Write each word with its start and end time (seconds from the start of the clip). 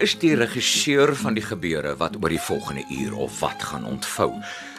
is 0.00 0.14
die 0.16 0.32
regisseur 0.34 1.10
van 1.20 1.34
die 1.36 1.44
gebeure 1.44 1.92
wat 2.00 2.14
oor 2.16 2.32
die 2.32 2.40
volgende 2.40 2.84
uur 2.88 3.16
of 3.26 3.40
wat 3.40 3.62
gaan 3.62 3.84
ontvou. 3.84 4.32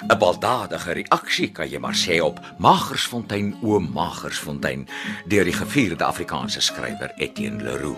'n 0.10 0.18
Baldadige 0.18 0.92
reaksie 0.92 1.52
kan 1.52 1.70
jy 1.70 1.78
maar 1.78 1.96
sê 1.96 2.22
op 2.22 2.40
Magersfontein 2.58 3.56
o 3.62 3.80
Magersfontein 3.80 4.88
deur 5.26 5.46
die 5.46 5.54
gevierde 5.54 6.04
Afrikaanse 6.04 6.62
skrywer 6.62 7.14
Etienne 7.18 7.64
Leroux. 7.64 7.98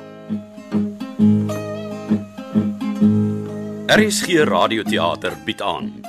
RSG 3.87 4.43
Radioteater 4.43 5.34
bied 5.45 5.62
aan 5.62 6.05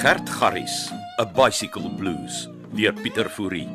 Gert 0.00 0.30
Garries, 0.30 0.90
A 1.20 1.24
Bicycle 1.24 1.90
Blues 1.90 2.48
deur 2.72 2.92
Pieter 2.92 3.28
Fourie. 3.28 3.68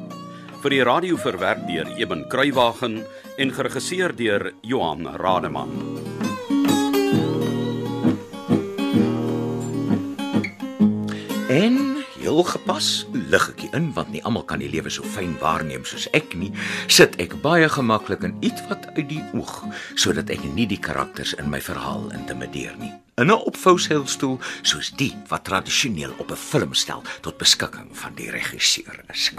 Vir 0.62 0.70
die 0.70 0.84
radio 0.84 1.18
verwerk 1.18 1.68
deur 1.68 1.90
Eben 1.98 2.28
Kruiwagen 2.30 3.06
en 3.38 3.54
geregisseer 3.54 4.16
deur 4.16 4.54
Johan 4.62 5.06
Rademan. 5.18 6.11
En 11.52 11.78
heel 12.16 12.44
gepas 12.48 13.06
lig 13.12 13.44
ek 13.52 13.64
in 13.76 13.90
want 13.96 14.12
nie 14.14 14.22
almal 14.24 14.46
kan 14.48 14.62
die 14.64 14.70
lewe 14.72 14.90
so 14.94 15.04
fyn 15.04 15.34
waarneem 15.42 15.84
soos 15.88 16.06
ek 16.16 16.32
nie. 16.40 16.52
Sit 16.88 17.18
ek 17.20 17.34
baie 17.44 17.68
gemaklik 17.70 18.24
en 18.24 18.38
ietwat 18.46 18.86
uit 18.96 19.08
die 19.10 19.24
oog 19.36 19.58
sodat 20.00 20.32
ek 20.32 20.46
nie 20.56 20.68
die 20.70 20.80
karakters 20.80 21.34
in 21.42 21.50
my 21.52 21.60
verhaal 21.62 22.08
intimideer 22.16 22.78
nie. 22.80 22.94
In 23.20 23.28
'n 23.28 23.36
opvouseilstoel 23.52 24.40
soos 24.64 24.92
die 24.96 25.12
wat 25.28 25.44
tradisioneel 25.44 26.14
op 26.24 26.32
'n 26.32 26.36
film 26.40 26.74
stel 26.74 27.04
tot 27.22 27.38
beskikking 27.38 27.90
van 27.98 28.16
die 28.16 28.30
regisseur 28.32 29.04
is. 29.14 29.32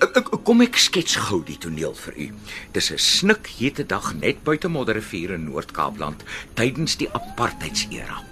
Ek- 0.00 0.30
Kom 0.44 0.60
ek 0.60 0.76
skets 0.76 1.16
gou 1.16 1.42
die 1.44 1.58
toneel 1.58 1.94
vir 1.94 2.14
u. 2.16 2.30
Dis 2.72 2.90
'n 2.90 2.98
snikhete 2.98 3.84
dag 3.86 4.14
net 4.14 4.42
buite 4.44 4.68
Modderrivier 4.68 5.30
in 5.34 5.44
Noord-Kaapland 5.44 6.22
tydens 6.54 6.96
die 6.96 7.08
apartheidsera. 7.12 8.22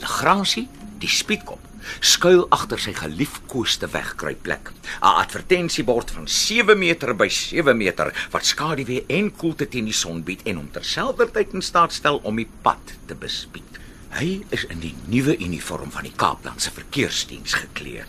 Legrasie, 0.00 0.68
die 0.98 1.08
spietkop, 1.08 1.58
skuil 2.00 2.46
agter 2.50 2.78
sy 2.78 2.92
geliefkoeste 2.92 3.88
wegkruipplek. 3.92 4.70
'n 4.70 5.16
Advertensiebord 5.24 6.10
van 6.10 6.28
7 6.28 6.78
meter 6.78 7.14
by 7.16 7.28
7 7.28 7.76
meter 7.76 8.12
wat 8.30 8.46
skaduwee 8.46 9.04
en 9.08 9.32
koelte 9.36 9.68
teen 9.68 9.84
die 9.84 9.96
son 9.96 10.22
bied 10.22 10.42
en 10.44 10.56
hom 10.56 10.70
terselfdertyd 10.70 11.54
in 11.54 11.62
staat 11.62 11.92
stel 11.92 12.20
om 12.22 12.36
die 12.36 12.48
pad 12.62 12.94
te 13.06 13.14
bespied. 13.14 13.80
Hy 14.14 14.44
is 14.54 14.64
in 14.70 14.78
die 14.78 14.94
nuwe 15.10 15.36
uniform 15.38 15.90
van 15.90 16.06
die 16.06 16.14
Kaaplandse 16.16 16.70
verkeersdiens 16.70 17.54
geklee. 17.54 18.04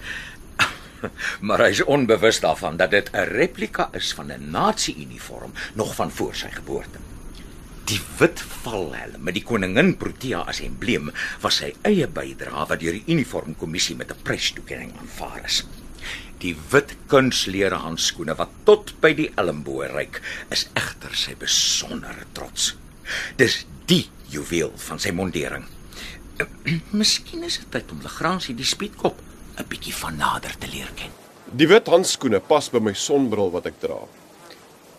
maar 1.47 1.63
hy 1.65 1.71
is 1.73 1.83
onbewus 1.83 2.39
daarvan 2.43 2.77
dat 2.77 2.91
dit 2.91 3.09
'n 3.13 3.29
replika 3.33 3.89
is 3.93 4.13
van 4.13 4.31
'n 4.31 4.51
nasie-uniform 4.51 5.53
nog 5.73 5.95
van 5.95 6.11
voor 6.11 6.35
sy 6.35 6.49
geboorte. 6.49 7.04
Die 7.85 7.99
wit 8.17 8.41
valhelm 8.63 9.21
met 9.27 9.35
die 9.37 9.43
koningin 9.45 9.91
Protea 10.01 10.39
as 10.49 10.61
embleem 10.65 11.11
was 11.43 11.59
sy 11.61 11.67
eie 11.85 12.07
bydrae 12.09 12.63
wat 12.71 12.81
deur 12.81 12.95
die 12.97 13.13
uniformkommissie 13.13 13.97
met 13.99 14.09
'n 14.13 14.23
prystoekenning 14.25 14.93
aanvaar 15.01 15.43
is. 15.45 15.59
Die 16.41 16.55
wit 16.71 16.95
kunslere 17.11 17.77
handskoene 17.83 18.35
wat 18.41 18.49
tot 18.65 18.95
by 19.01 19.13
die 19.13 19.29
elmboë 19.37 19.91
reik, 19.93 20.21
is 20.49 20.65
egter 20.73 21.13
sy 21.13 21.35
besondere 21.35 22.25
trots. 22.33 22.73
Dis 23.37 23.65
die 23.85 24.09
juweel 24.33 24.73
van 24.87 24.99
sy 24.99 25.11
mondering. 25.11 25.65
Miskien 26.99 27.43
is 27.43 27.57
dit 27.57 27.71
tyd 27.71 27.91
om 27.91 28.01
Legrasie 28.01 28.55
die 28.55 28.65
spietkop 28.65 29.21
'n 29.59 29.69
bietjie 29.69 29.93
van 29.93 30.17
nader 30.17 30.57
te 30.57 30.67
leer 30.67 30.89
ken. 30.95 31.13
Die 31.53 31.67
wit 31.67 31.87
handskoene 31.87 32.39
pas 32.39 32.69
by 32.69 32.79
my 32.79 32.93
sonbril 32.93 33.51
wat 33.51 33.65
ek 33.65 33.79
dra. 33.79 34.01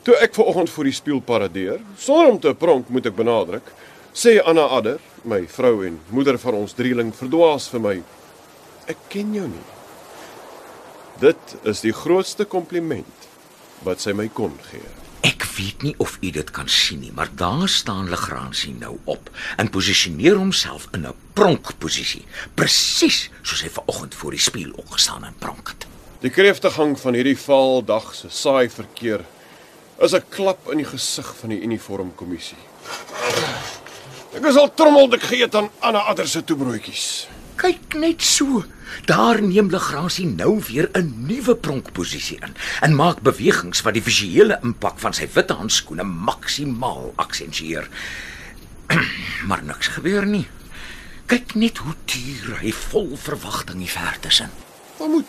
Toe 0.06 0.14
ek 0.22 0.36
ver 0.36 0.46
oggend 0.46 0.70
voor 0.70 0.86
die 0.86 0.94
spieël 0.94 1.18
paradeer, 1.26 1.80
sonder 1.98 2.28
om 2.30 2.36
te 2.38 2.52
pronk 2.54 2.92
moet 2.94 3.08
ek 3.10 3.16
benadruk, 3.18 3.72
sê 4.14 4.36
Anna 4.38 4.68
Adder, 4.76 5.00
my 5.26 5.40
vrou 5.50 5.80
en 5.88 5.96
moeder 6.14 6.38
van 6.38 6.54
ons 6.60 6.76
drieling, 6.78 7.10
verdwaas 7.10 7.66
vir 7.72 7.82
my: 7.82 7.94
"Ek 8.86 9.02
ken 9.10 9.34
jou 9.34 9.48
nie." 9.50 9.66
Dit 11.18 11.56
is 11.66 11.82
die 11.82 11.90
grootste 11.90 12.46
kompliment 12.46 13.26
wat 13.82 13.98
sy 13.98 14.14
my 14.14 14.28
kon 14.28 14.54
gee. 14.70 14.94
Ek 15.26 15.42
weet 15.58 15.82
nie 15.82 15.96
of 15.98 16.18
u 16.22 16.30
dit 16.30 16.50
kan 16.54 16.68
sien 16.70 17.00
nie, 17.02 17.10
maar 17.10 17.34
daar 17.34 17.68
staan 17.68 18.06
Legrasie 18.08 18.76
nou 18.78 18.98
op 19.04 19.30
en 19.58 19.74
posisioneer 19.74 20.38
homself 20.38 20.86
in 20.94 21.06
'n 21.06 21.18
pronkposisie, 21.34 22.24
presies 22.54 23.30
soos 23.42 23.62
hy 23.62 23.68
vanoggend 23.68 24.14
voor 24.14 24.30
die 24.30 24.46
spieël 24.50 24.72
opgestaan 24.76 25.24
en 25.24 25.34
pronk 25.38 25.68
het. 25.68 25.86
Die 26.20 26.30
kreeftegang 26.30 26.94
van 26.98 27.14
hierdie 27.14 27.38
valdag 27.38 28.14
se 28.14 28.28
saai 28.30 28.70
verkeer 28.70 29.24
is 30.00 30.12
'n 30.14 30.24
klap 30.28 30.70
in 30.70 30.78
die 30.78 30.88
gesig 30.88 31.34
van 31.40 31.48
die 31.48 31.62
uniformkommissie. 31.62 32.58
Ek 34.36 34.44
is 34.44 34.56
al 34.56 34.74
trommeldik 34.74 35.22
geëet 35.22 35.54
aan 35.54 35.70
Anna 35.80 35.98
Adder 35.98 36.28
se 36.28 36.44
toebroodjies. 36.44 37.28
Kyk 37.56 37.94
net 37.94 38.22
so. 38.22 38.64
Daar 39.08 39.40
neem 39.42 39.70
Legrasie 39.70 40.26
nou 40.26 40.60
weer 40.68 40.90
'n 40.92 41.24
nuwe 41.26 41.54
pronkposisie 41.56 42.38
in 42.40 42.54
en 42.80 42.94
maak 42.94 43.20
bewegings 43.20 43.82
wat 43.82 43.94
die 43.94 44.02
visuele 44.02 44.58
impak 44.62 44.98
van 44.98 45.12
sy 45.12 45.28
wit 45.32 45.50
handskoene 45.50 46.02
maksimaal 46.04 47.12
aksentueer. 47.16 47.88
maar 49.48 49.62
niks 49.62 49.86
gebeur 49.86 50.26
nie. 50.26 50.46
Kyk 51.26 51.54
net 51.54 51.78
hoe 51.78 51.94
tuur 52.04 52.58
hy 52.60 52.72
vol 52.72 53.16
verwagting 53.16 53.78
die 53.78 53.90
verte 53.90 54.30
sien. 54.30 54.52
Daar 54.98 55.08
moet 55.08 55.26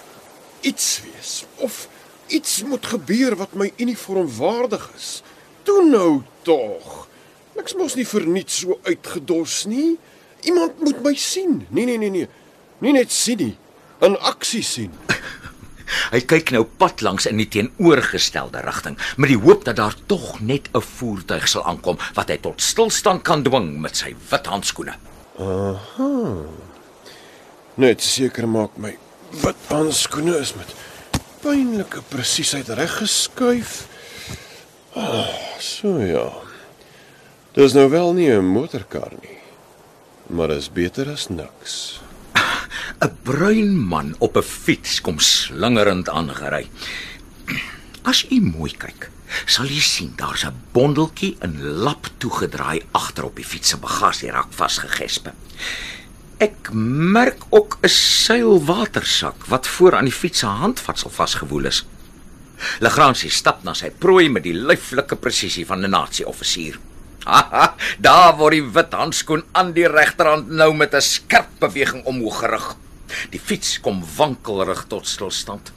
iets 0.61 1.01
wees 1.03 1.45
of 1.55 1.87
iets 2.27 2.63
moet 2.63 2.85
gebeur 2.85 3.35
wat 3.35 3.53
my 3.53 3.71
uniform 3.77 4.29
waardig 4.37 4.89
is. 4.95 5.21
Toe 5.63 5.83
nou 5.89 6.21
tog. 6.41 7.07
Niks 7.55 7.75
mos 7.75 7.95
nie 7.95 8.07
verniet 8.07 8.51
so 8.51 8.79
uitgedors 8.83 9.65
nie. 9.65 9.97
Iemand 10.41 10.79
moet 10.79 11.03
my 11.03 11.15
sien. 11.15 11.65
Nee 11.69 11.85
nee 11.85 11.97
nee 11.97 12.09
nee. 12.09 12.27
Nie 12.79 12.93
net 12.93 13.11
sien 13.11 13.39
nie, 13.41 13.55
in 14.05 14.17
aksie 14.19 14.63
sien. 14.63 14.91
Hy 16.13 16.19
kyk 16.27 16.51
nou 16.53 16.63
pad 16.79 17.01
langs 17.05 17.25
in 17.29 17.39
die 17.39 17.47
teenoorgestelde 17.51 18.61
rigting 18.65 18.97
met 19.17 19.31
die 19.31 19.39
hoop 19.39 19.63
dat 19.67 19.79
daar 19.79 19.95
tog 20.11 20.39
net 20.39 20.69
'n 20.75 20.83
voertuig 20.83 21.47
sal 21.47 21.63
aankom 21.63 21.97
wat 22.13 22.29
hy 22.29 22.37
tot 22.43 22.61
stilstand 22.61 23.23
kan 23.23 23.43
dwing 23.43 23.79
met 23.81 23.95
sy 23.95 24.15
wit 24.29 24.45
handskoene. 24.45 24.95
Net 27.75 28.01
seker 28.03 28.47
maak 28.47 28.77
my 28.77 28.97
wit 29.43 29.63
handskoene 29.69 30.37
is 30.37 30.53
met 30.55 30.75
pynlike 31.41 32.01
presisheid 32.09 32.69
reggeskuif. 32.69 33.87
Ah, 34.97 35.29
so 35.59 35.97
ja. 36.01 36.27
Dis 37.57 37.73
nou 37.73 37.89
wel 37.89 38.13
nie 38.13 38.29
'n 38.31 38.45
motorkar 38.45 39.13
nie. 39.21 39.37
Maar 40.29 40.49
is 40.49 40.71
beter 40.71 41.09
as 41.09 41.27
niks. 41.29 42.01
'n 43.01 43.17
Bruin 43.23 43.77
man 43.77 44.15
op 44.19 44.37
'n 44.37 44.43
fiets 44.43 45.01
kom 45.01 45.19
slingerend 45.19 46.09
aangery. 46.09 46.69
As 48.01 48.25
u 48.29 48.39
mooi 48.41 48.71
kyk, 48.71 49.09
sal 49.45 49.65
jy 49.65 49.81
sien 49.81 50.13
daar's 50.15 50.45
'n 50.45 50.55
bondeltjie 50.71 51.37
in 51.41 51.61
lap 51.83 52.07
toegedraai 52.17 52.81
agter 52.91 53.25
op 53.25 53.35
die 53.35 53.45
fiets 53.45 53.69
se 53.69 53.77
bagasierak 53.77 54.47
vasgegespe. 54.49 55.33
Ek 56.37 56.69
merk 56.73 57.39
ook 57.49 57.77
'n 57.81 57.89
seilwatersak 57.89 59.45
wat 59.45 59.67
voor 59.67 59.95
aan 59.95 60.05
die 60.05 60.13
fiets 60.13 60.39
se 60.39 60.45
handvatsel 60.45 61.09
vasgewoel 61.09 61.65
is. 61.65 61.85
Legrasie 62.79 63.29
stap 63.29 63.63
na 63.63 63.73
sy 63.73 63.89
prooi 63.89 64.29
met 64.29 64.43
die 64.43 64.53
lyflike 64.53 65.15
presisie 65.15 65.65
van 65.65 65.81
'n 65.81 65.89
nasie-offisier. 65.89 66.79
Haha, 67.23 67.75
daar 67.99 68.37
word 68.37 68.51
die 68.51 68.71
wit 68.71 68.93
handskoen 68.93 69.43
aan 69.51 69.73
die 69.73 69.87
regterhand 69.87 70.49
nou 70.49 70.73
met 70.73 70.93
'n 70.93 71.01
skerp 71.01 71.49
beweging 71.59 72.05
omhoog 72.05 72.39
gerig. 72.39 72.75
Die 73.29 73.39
fiets 73.39 73.79
kom 73.79 74.03
wankelrig 74.15 74.85
tot 74.87 75.07
stilstand. 75.07 75.71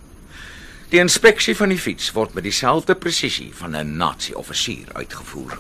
Die 0.91 1.01
inspeksie 1.01 1.57
van 1.57 1.69
die 1.69 1.79
fiets 1.79 2.13
word 2.13 2.35
met 2.35 2.43
dieselfde 2.43 2.95
presisie 2.95 3.53
van 3.55 3.77
'n 3.77 3.97
nasie-offisier 3.97 4.89
uitgevoer. 4.93 5.59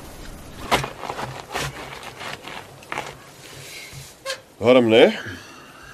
Waarom 4.60 4.88
nee? 4.88 5.18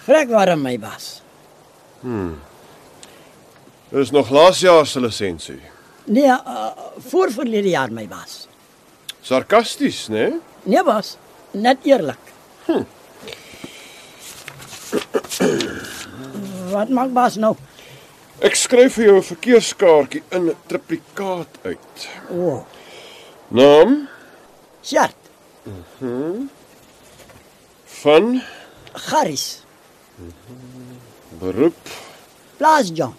Vrek 0.02 0.28
waarom 0.28 0.62
my 0.62 0.78
was. 0.78 1.22
Dis 3.88 4.10
nog 4.10 4.30
laas 4.30 4.60
jaar 4.60 4.86
se 4.86 5.00
lisensie. 5.00 5.60
Nee, 6.04 6.26
uh, 6.26 6.66
voor 6.98 7.30
verlede 7.30 7.68
jaar 7.68 7.92
my 7.92 8.08
was. 8.08 8.48
Sarkasties, 9.20 10.08
né? 10.08 10.14
Nee? 10.28 10.40
Nee, 10.62 10.82
was. 10.82 11.16
Net 11.50 11.76
eerlik. 11.82 12.18
Hm. 12.64 12.82
Wat 16.70 16.88
maak 16.88 17.12
bas 17.14 17.38
nou? 17.38 17.54
Ek 18.42 18.58
skryf 18.58 18.98
vir 18.98 19.04
jou 19.04 19.16
'n 19.16 19.28
verkeerskaartjie 19.30 20.22
in 20.28 20.50
'n 20.50 20.56
triplikaat 20.66 21.48
uit. 21.62 22.08
O, 22.30 22.34
oh, 22.34 22.66
Naam 23.48 24.08
Sjart, 24.82 25.16
van 28.00 28.42
Garis, 28.92 29.62
beroep 31.40 31.76
Plaas 32.56 32.90
John, 32.94 33.14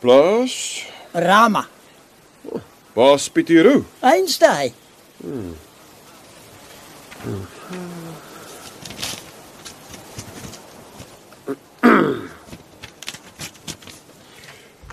plaas 0.00 0.84
Rama, 1.12 1.66
Baas 2.94 3.28
Pieteroo. 3.30 3.84
Einstein. 4.00 4.72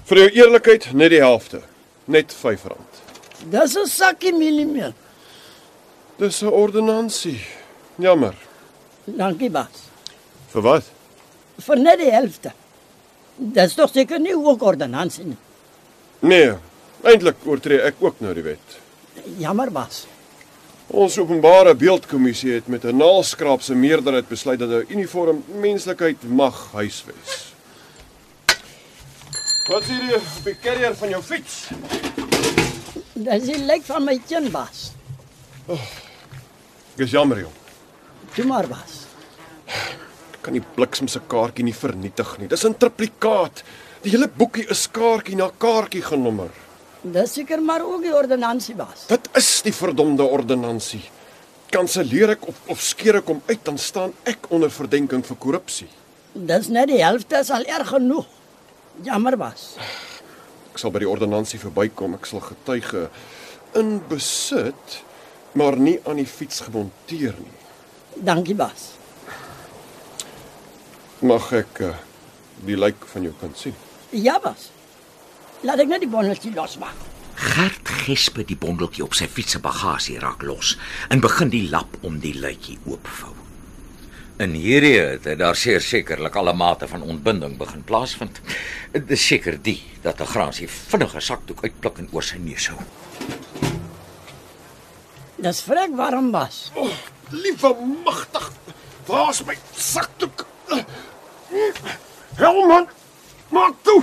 Vir 0.09 0.21
jou 0.23 0.29
eerlikheid 0.39 0.87
net 0.93 1.11
die 1.13 1.19
helfte. 1.21 1.61
Net 2.09 2.31
R5. 2.33 2.71
Dis 3.51 3.75
'n 3.77 3.87
sakkie 3.87 4.33
mieliemeel. 4.33 4.93
Dis 6.19 6.41
'n 6.41 6.47
ordonnansie. 6.51 7.39
Jammer. 7.95 8.35
Dankie, 9.03 9.49
baas. 9.49 9.87
Vir 10.51 10.61
wat? 10.61 10.83
Vir 11.57 11.77
net 11.79 11.99
die 11.99 12.11
helfte. 12.11 12.51
Dis 13.35 13.73
tog 13.73 13.89
seker 13.93 14.19
nie 14.19 14.35
ook 14.35 14.61
ordonnansie 14.61 15.25
nie. 15.25 15.37
Nee, 16.19 16.53
eintlik 17.03 17.35
oortree 17.45 17.79
ek 17.81 17.95
ook 17.99 18.19
nou 18.19 18.33
die 18.33 18.43
wet. 18.43 18.79
Jammer, 19.37 19.71
baas. 19.71 20.05
Ons 20.87 21.17
openbare 21.17 21.75
beeldkommissie 21.75 22.51
het 22.51 22.67
met 22.67 22.83
'n 22.83 22.97
naalskraapse 22.97 23.75
meerderheid 23.75 24.27
besluit 24.27 24.59
dat 24.59 24.69
'n 24.69 24.85
uniform 24.89 25.43
menslikheid 25.47 26.23
mag 26.27 26.71
huisves. 26.71 27.53
Wat 29.69 29.83
sê 29.83 29.95
jy 30.09 30.15
op 30.15 30.43
die 30.43 30.57
carrier 30.61 30.95
van 30.95 31.09
jou 31.09 31.23
fiets? 31.23 31.67
Dis 33.13 33.43
die 33.43 33.63
lyk 33.65 33.83
van 33.85 34.03
my 34.03 34.21
chin, 34.27 34.51
baas. 34.51 34.91
Dis 36.99 37.13
jammer 37.15 37.39
jong. 37.45 37.55
Toe 38.35 38.43
maar. 38.45 38.67
Ek 38.67 40.41
kan 40.43 40.55
die 40.55 40.63
bliksem 40.75 41.07
se 41.07 41.21
kaartjie 41.31 41.63
nie 41.63 41.75
vernietig 41.75 42.33
nie. 42.39 42.47
Dis 42.47 42.65
'n 42.65 42.75
triplikaat. 42.75 43.63
Die 44.03 44.11
hele 44.11 44.27
boekie 44.27 44.65
is 44.69 44.87
kaartjie 44.87 45.35
na 45.35 45.49
kaartjie 45.57 46.01
genommer. 46.01 46.49
Dis 47.01 47.33
seker 47.33 47.61
maar 47.61 47.81
ook 47.81 48.01
die 48.01 48.13
ordonnansie, 48.13 48.75
baas. 48.75 49.07
Dit 49.07 49.29
is 49.33 49.61
die 49.61 49.71
verdomde 49.71 50.23
ordonnansie. 50.23 51.03
Kanselleer 51.71 52.29
ek 52.31 52.47
of 52.47 52.55
of 52.67 52.81
skeer 52.81 53.15
ek 53.15 53.27
hom 53.27 53.41
uit 53.47 53.63
dan 53.63 53.77
staan 53.77 54.13
ek 54.25 54.49
onder 54.49 54.69
verdenking 54.69 55.23
vir 55.25 55.37
korrupsie. 55.37 55.87
Dis 56.33 56.67
net 56.67 56.87
die 56.87 57.03
helfte 57.03 57.39
is 57.39 57.49
al 57.49 57.63
erg 57.63 57.87
genoeg. 57.87 58.25
Jammer, 59.03 59.37
baas. 59.37 59.75
Ek 60.73 60.77
sal 60.77 60.91
by 60.91 60.99
die 60.99 61.09
ordonnansie 61.09 61.59
verbykom. 61.59 62.13
Ek 62.15 62.25
sal 62.25 62.39
getuige 62.39 63.09
in 63.73 64.01
besit, 64.09 65.03
maar 65.53 65.77
nie 65.77 65.99
aan 66.05 66.19
die 66.21 66.27
fiets 66.27 66.59
gemonteer 66.59 67.35
nie. 67.37 67.57
Dankie, 68.25 68.55
baas. 68.55 68.91
Mag 71.19 71.51
ek 71.53 71.81
uh, 71.83 71.93
die 72.65 72.77
lijk 72.77 73.05
van 73.13 73.25
jou 73.27 73.33
kind 73.39 73.57
sien? 73.57 73.75
Ja, 74.11 74.39
baas. 74.43 74.69
Laat 75.67 75.83
ek 75.83 75.91
net 75.91 76.05
die 76.05 76.11
bondeltjie 76.11 76.53
losmaak. 76.55 77.07
Gert 77.39 77.91
gespe 78.05 78.43
die 78.47 78.57
bondeltjie 78.59 79.03
op 79.03 79.15
sy 79.15 79.27
fiets 79.31 79.55
se 79.55 79.61
bagasie 79.63 80.19
raak 80.19 80.43
los 80.43 80.75
en 81.11 81.23
begin 81.23 81.51
die 81.51 81.67
lap 81.71 81.99
om 82.07 82.19
die 82.23 82.35
luitjie 82.35 82.79
oopvou. 82.85 83.35
In 84.39 84.55
hierdie 84.55 84.95
het 85.01 85.25
daar 85.39 85.57
seker 85.59 85.83
sekerlik 85.83 86.35
alle 86.39 86.53
mate 86.55 86.87
van 86.87 87.03
ontbinding 87.03 87.57
begin 87.59 87.83
plaasvind. 87.83 88.39
Dit 88.95 89.11
is 89.11 89.25
seker 89.27 89.59
die 89.61 89.81
dat 90.01 90.21
'n 90.21 90.31
grasie 90.35 90.67
vinnige 90.67 91.19
sakdoek 91.19 91.63
uitpluk 91.63 91.97
en 91.97 92.09
oor 92.11 92.23
sy 92.23 92.37
neus 92.37 92.67
hou. 92.67 92.79
Dis 95.39 95.61
vrek 95.63 95.93
warm, 95.95 96.31
baas. 96.31 96.67
O, 96.75 96.83
oh, 96.83 96.95
liewe 97.31 97.69
magtig. 98.03 98.49
Waar's 99.07 99.39
my 99.47 99.55
sakdoek? 99.75 100.43
Helman, 102.39 102.87
maak 103.55 103.77
toe. 103.87 104.01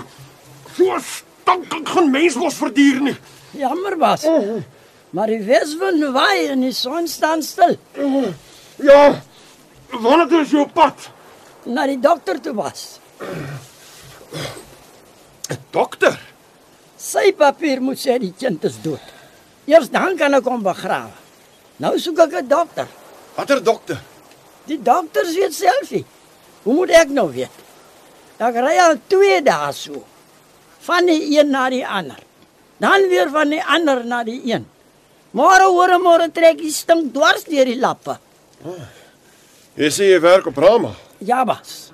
So 0.76 0.96
stank 1.04 1.74
ek 1.76 1.92
geen 1.92 2.08
mens 2.10 2.38
mos 2.40 2.56
verdier 2.56 3.02
nie. 3.04 3.14
Jammer, 3.56 3.98
baas. 4.00 4.24
Maar 5.12 5.32
die 5.32 5.42
weswind 5.44 6.06
waai 6.16 6.48
en 6.54 6.64
die 6.64 6.72
son 6.76 7.08
staan 7.08 7.44
stil. 7.44 7.76
Ja. 8.80 9.02
Wanneer 9.92 10.40
is 10.40 10.56
jou 10.56 10.64
pad? 10.72 11.10
Na 11.68 11.84
die 11.86 12.00
dokter 12.00 12.40
toe 12.42 12.54
was. 12.56 12.96
Dokter. 15.70 16.16
Sy 16.96 17.28
papier 17.36 17.84
moet 17.84 18.00
sê 18.00 18.16
die 18.20 18.32
kind 18.36 18.64
is 18.66 18.80
dood. 18.82 19.14
Eers 19.68 19.92
dan 19.92 20.16
kan 20.18 20.34
ek 20.34 20.48
hom 20.48 20.64
begrawe. 20.64 21.25
Nou 21.78 21.98
soek 21.98 22.18
ek 22.18 22.32
'n 22.42 22.48
dokter. 22.48 22.86
Watter 23.36 23.62
dokter? 23.62 24.00
Die 24.66 24.82
dokters 24.82 25.34
weet 25.34 25.54
self 25.54 25.90
nie. 25.90 26.04
Hoe 26.62 26.74
moet 26.74 26.90
ek 26.90 27.08
nou 27.08 27.30
weet? 27.32 27.56
Ek 28.38 28.54
ry 28.54 28.76
al 28.78 28.96
2 29.08 29.42
dae 29.42 29.72
so. 29.72 30.04
Van 30.80 31.06
die 31.06 31.38
een 31.38 31.50
na 31.50 31.68
die 31.70 31.86
ander. 31.86 32.18
Dan 32.78 33.08
weer 33.08 33.30
van 33.30 33.48
die 33.50 33.62
ander 33.62 34.04
na 34.04 34.24
die 34.24 34.40
een. 34.44 34.66
Môre 35.32 35.66
hoor 35.68 35.98
môre 36.00 36.28
trek 36.32 36.58
die 36.58 36.72
stink 36.72 37.12
dwars 37.14 37.44
deur 37.44 37.64
die 37.64 37.78
lappe. 37.80 38.18
Jy 39.76 39.90
sê 39.92 40.10
jy 40.12 40.20
werk 40.20 40.46
op 40.46 40.56
Rama. 40.56 40.94
Ja, 41.18 41.44
bas. 41.44 41.92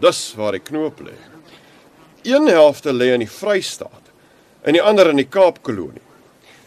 Dis 0.00 0.34
waar 0.36 0.52
die 0.52 0.60
knoop 0.64 1.00
lê. 1.00 1.12
Een 2.24 2.46
helfte 2.48 2.92
lê 2.92 3.12
in 3.14 3.24
die 3.24 3.30
Vrystaat 3.30 4.12
en 4.62 4.72
die 4.72 4.82
ander 4.82 5.10
in 5.10 5.16
die 5.16 5.28
Kaapkolonie. 5.28 6.11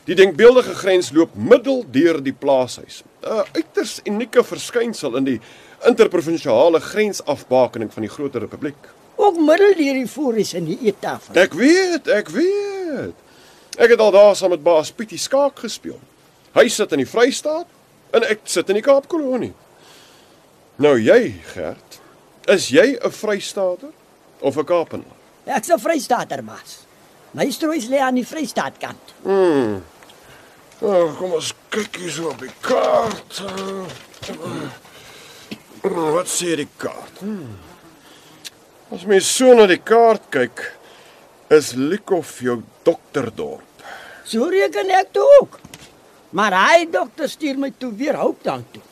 Die 0.05 0.15
denkbeeldige 0.15 0.75
grens 0.77 1.09
loop 1.11 1.33
middel 1.33 1.83
deur 1.91 2.19
die 2.23 2.33
plaashuis. 2.33 3.01
'n 3.25 3.45
Uiters 3.57 3.99
unieke 4.05 4.43
verskynsel 4.43 5.15
in 5.17 5.23
die 5.23 5.39
interprovinsiale 5.87 6.79
grensafbakening 6.79 7.93
van 7.93 8.05
die 8.05 8.11
groter 8.11 8.41
republiek. 8.41 8.77
Ook 9.15 9.39
middel 9.39 9.73
deur 9.73 9.93
die 9.93 10.07
voeries 10.07 10.53
in 10.53 10.65
die 10.65 10.77
eettafel. 10.81 11.35
Ek 11.35 11.53
weet, 11.53 12.07
ek 12.07 12.29
weet. 12.29 13.15
Ek 13.77 13.89
het 13.89 13.99
al 13.99 14.11
daar 14.11 14.35
saam 14.35 14.49
met 14.49 14.63
Baas 14.63 14.91
Pietie 14.91 15.17
skaak 15.17 15.59
gespeel. 15.59 15.99
Hy 16.53 16.67
sit 16.69 16.91
in 16.91 17.01
die 17.01 17.09
Vrystaat 17.09 17.67
en 18.13 18.23
ek 18.23 18.39
sit 18.43 18.69
in 18.69 18.75
die 18.75 18.85
Kaapkolonie. 18.85 19.53
Nou 20.77 20.99
jy, 20.99 21.33
Gert, 21.53 21.99
is 22.47 22.69
jy 22.69 22.97
'n 23.01 23.11
Vrystaater 23.11 23.89
of 24.39 24.57
'n 24.57 24.65
Kaapenaar? 24.65 25.17
Ek's 25.45 25.69
'n 25.69 25.79
Vrystaater, 25.79 26.43
bas. 26.43 26.85
My 27.31 27.49
struis 27.51 27.87
lê 27.87 27.97
aan 27.99 28.15
die 28.15 28.25
Vrystaat 28.25 28.77
kant. 28.79 29.13
Oh, 30.83 31.13
kom 31.15 31.37
ons 31.37 31.53
kyk 31.71 32.01
hier 32.01 32.11
so 32.11 32.31
op 32.33 32.41
die 32.43 32.51
kaart. 32.65 33.37
Uh, 33.39 33.85
Wat 36.15 36.27
sê 36.27 36.55
die 36.59 36.67
kaart? 36.81 37.21
Hmm. 37.21 37.55
As 38.91 39.05
mens 39.07 39.29
so 39.37 39.53
na 39.55 39.69
die 39.69 39.79
kaart 39.79 40.27
kyk, 40.33 40.63
is 41.55 41.71
Likof 41.77 42.41
jou 42.43 42.57
dokterdorp. 42.83 43.85
So 44.27 44.49
reken 44.51 44.91
ek 44.97 45.13
toe 45.15 45.25
ook. 45.39 45.59
Maar 46.35 46.57
hy 46.59 46.85
dokter 46.91 47.29
stuur 47.31 47.59
my 47.61 47.71
toe 47.79 47.93
weer 47.95 48.17
Hooptown 48.19 48.65
toe. 48.73 48.83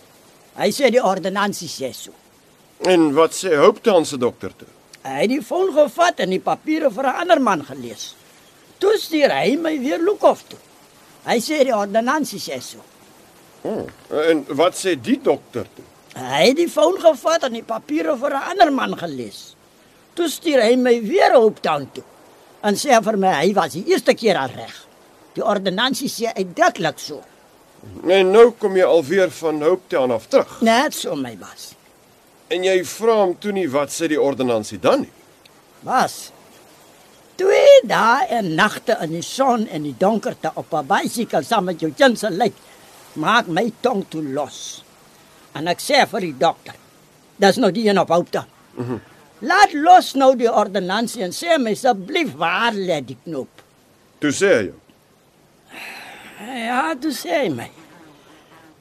Hy 0.56 0.70
sê 0.72 0.92
die 0.94 1.04
ordonnansie 1.04 1.68
sê 1.68 1.92
so. 1.98 2.14
En 2.88 3.10
wat 3.18 3.36
sê 3.36 3.58
Hooptown 3.60 4.06
se 4.08 4.20
dokter 4.22 4.54
toe? 4.56 4.70
Hy 5.04 5.18
het 5.26 5.32
die 5.34 5.42
foon 5.44 5.74
gevat 5.76 6.22
en 6.24 6.32
die 6.32 6.40
papiere 6.44 6.92
vir 6.94 7.10
'n 7.10 7.20
ander 7.26 7.42
man 7.42 7.66
gelees. 7.66 8.14
Toe 8.80 8.96
stuur 8.98 9.32
hy 9.34 9.58
my 9.58 9.80
weer 9.80 10.00
Lukhof 10.00 10.48
toe. 10.48 10.60
Hy 11.24 11.40
sê 11.40 11.64
die 11.64 11.76
ordonnansie 11.76 12.40
sê 12.42 12.60
so. 12.62 12.84
Oh, 13.64 13.86
en 14.28 14.44
wat 14.60 14.76
sê 14.76 14.98
die 15.00 15.20
dokter 15.24 15.68
toe? 15.76 15.86
Hy 16.20 16.50
het 16.50 16.58
die 16.60 16.70
foon 16.70 17.00
gevat 17.02 17.48
en 17.48 17.56
die 17.56 17.66
papiere 17.66 18.18
vir 18.20 18.34
'n 18.36 18.50
ander 18.52 18.72
man 18.72 18.98
gelees. 18.98 19.56
Toe 20.16 20.28
stuur 20.30 20.62
hy 20.62 20.76
my 20.76 21.00
weer 21.02 21.34
Hooptown 21.34 21.88
toe. 21.94 22.04
En 22.64 22.76
sê 22.76 23.02
vir 23.04 23.18
my 23.18 23.32
hy 23.42 23.54
was 23.54 23.74
die 23.74 23.86
eerste 23.88 24.14
keer 24.14 24.38
al 24.38 24.50
reg. 24.50 24.76
Die 25.34 25.46
ordonnansie 25.46 26.10
sê 26.10 26.34
uitdruklik 26.36 27.00
so. 27.00 27.24
En 28.08 28.32
nou 28.32 28.52
kom 28.52 28.76
jy 28.76 28.84
alweer 28.84 29.32
van 29.32 29.62
Hooptown 29.62 30.12
af 30.12 30.28
terug. 30.28 30.62
Net 30.62 30.94
so 30.94 31.16
my 31.16 31.36
bas. 31.38 31.74
En 32.48 32.64
jy 32.64 32.84
vra 32.86 33.16
hom 33.24 33.36
toe 33.40 33.52
nie 33.52 33.68
wat 33.68 33.90
sê 33.90 34.08
die 34.08 34.22
ordonnansie 34.22 34.80
dan 34.80 35.00
nie. 35.00 35.12
Was. 35.82 36.32
Twee 37.36 37.80
dae 37.90 38.28
en 38.38 38.54
nagte 38.56 38.98
in 39.02 39.16
die 39.16 39.26
son 39.26 39.66
en 39.68 39.88
die 39.88 39.96
donkerte 39.98 40.52
op 40.54 40.74
'n 40.74 40.88
bicycle 40.88 41.44
saam 41.44 41.66
met 41.66 41.80
jou 41.80 41.92
kind 41.92 42.20
se 42.20 42.30
lyk 42.30 42.54
maak 43.14 43.48
my 43.48 43.72
tong 43.82 44.06
toe 44.10 44.24
los. 44.24 44.84
En 45.54 45.68
ek 45.68 45.80
sê 45.80 46.06
vir 46.10 46.20
die 46.20 46.38
dokter, 46.38 46.76
dis 47.38 47.58
nou 47.58 47.72
die 47.72 47.90
een 47.90 48.00
op 48.00 48.10
Hooptown. 48.10 48.48
Mm 48.76 48.86
-hmm. 48.86 49.02
Laat 49.40 49.74
los 49.74 50.14
nou 50.14 50.36
die 50.36 50.52
ordonnansie 50.52 51.24
en 51.24 51.32
sê 51.32 51.58
my 51.60 51.72
asseblief 51.72 52.36
waar 52.36 52.74
lê 52.74 53.02
die 53.06 53.18
knop. 53.24 53.50
Toe 54.20 54.32
sê 54.32 54.54
hy 54.58 54.64
jou. 54.64 54.80
Ja, 56.68 56.96
toe 56.96 57.12
sê 57.12 57.44
hy 57.44 57.50
my. 57.50 57.72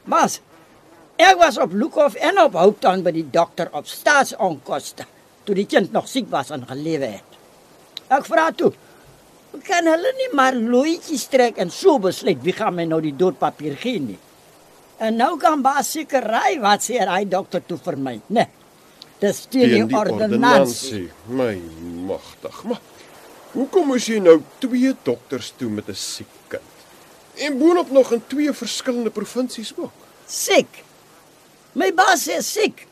Mas, 0.05 0.41
ek 1.17 1.37
was 1.39 1.59
op 1.59 1.73
Lukhof 1.73 2.15
en 2.15 2.39
op 2.39 2.53
Hooptown 2.53 3.03
by 3.03 3.11
die 3.11 3.31
dokter 3.31 3.69
op 3.73 3.87
staatsonkoste 3.87 5.07
toe 5.45 5.55
die 5.59 5.67
kind 5.67 5.93
nog 5.93 6.09
siek 6.09 6.31
was 6.31 6.51
en 6.55 6.67
gelewe 6.69 7.07
het. 7.19 7.32
Ek 8.13 8.27
vra 8.29 8.51
toe, 8.53 8.73
kan 9.67 9.87
hulle 9.89 10.13
nie 10.19 10.31
maar 10.37 10.57
looitjies 10.57 11.29
trek 11.33 11.61
en 11.63 11.71
so 11.73 11.99
besluit 12.03 12.41
wie 12.45 12.55
gaan 12.57 12.77
my 12.77 12.85
nou 12.89 13.01
die 13.05 13.15
doodpapier 13.17 13.77
gee 13.81 14.01
nie. 14.01 14.19
En 15.03 15.17
nou 15.19 15.35
kan 15.41 15.63
baas 15.65 15.93
seker 15.97 16.25
raai 16.35 16.61
wat 16.63 16.85
sê 16.85 17.01
hy 17.01 17.25
dokter 17.29 17.65
toe 17.67 17.79
vir 17.83 17.99
my, 17.99 18.19
né? 18.29 18.47
Dis 19.23 19.45
teen 19.47 19.71
die, 19.71 19.83
die 19.87 19.97
ordonnansie. 19.99 21.07
My 21.31 21.55
magtig. 22.09 22.63
Maar 22.67 22.81
hoekom 23.55 23.93
moes 23.93 24.09
jy 24.11 24.19
nou 24.23 24.41
twee 24.63 24.95
dokters 25.07 25.53
toe 25.59 25.71
met 25.71 25.89
'n 25.89 25.95
siek 25.95 26.33
kind? 26.49 26.71
En 27.39 27.59
boonop 27.59 27.91
nog 27.91 28.13
in 28.13 28.23
twee 28.27 28.53
verskillende 28.53 29.11
provinsies 29.11 29.73
ook. 29.77 29.93
Siek. 30.27 30.85
My 31.73 31.93
baas 31.95 32.29
is 32.29 32.53
siek. 32.53 32.87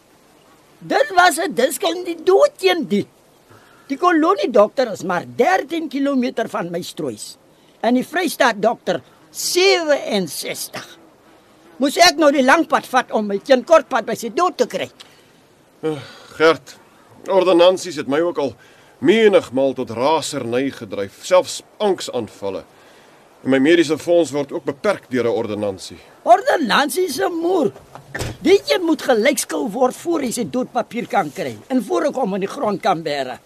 Dit 0.79 1.09
was 1.15 1.39
'n 1.39 1.55
diskel 1.55 2.05
die 2.05 2.23
dood 2.25 2.53
teen 2.57 2.87
die. 2.87 3.07
Die 3.91 3.99
kolonie 3.99 4.51
dokter 4.55 4.93
is 4.93 5.03
maar 5.03 5.25
13 5.27 5.89
km 5.91 6.47
van 6.53 6.71
my 6.71 6.83
struis. 6.87 7.35
En 7.83 7.97
die 7.99 8.07
Vrystaat 8.07 8.61
dokter 8.63 9.01
67. 9.35 10.85
Moes 11.81 11.97
ek 11.99 12.21
nou 12.21 12.29
die 12.31 12.45
lang 12.45 12.69
pad 12.71 12.87
vat 12.87 13.11
om 13.17 13.27
my 13.27 13.41
kind 13.43 13.67
kortpad 13.67 14.07
by 14.07 14.15
sy 14.21 14.31
dood 14.37 14.59
te 14.61 14.69
kry? 14.71 14.87
Gert, 16.37 16.77
ordonnansies 17.27 17.99
het 17.99 18.11
my 18.11 18.21
ook 18.23 18.39
al 18.39 18.55
menigmal 19.01 19.75
tot 19.75 19.91
raserny 19.97 20.69
gedryf, 20.77 21.25
selfs 21.27 21.63
angsaanvalle. 21.83 22.63
En 23.41 23.55
my 23.55 23.59
mediese 23.65 23.97
fonds 23.99 24.31
word 24.37 24.53
ook 24.53 24.69
beperk 24.69 25.09
deur 25.11 25.25
'n 25.25 25.39
ordonnansie. 25.43 25.99
Ordonnansie 26.23 27.11
se 27.11 27.29
moer. 27.29 27.73
Dit 28.43 28.69
jy 28.69 28.79
moet 28.79 29.03
gelykskou 29.03 29.69
word 29.69 29.97
voor 29.97 30.23
jy 30.23 30.33
sy 30.33 30.45
doodpapier 30.45 31.07
kan 31.07 31.33
kry 31.33 31.57
en 31.69 31.83
voor 31.83 32.05
ek 32.05 32.15
hom 32.15 32.35
in 32.35 32.41
die 32.41 32.55
grond 32.55 32.83
kan 32.83 33.03
bære. 33.03 33.39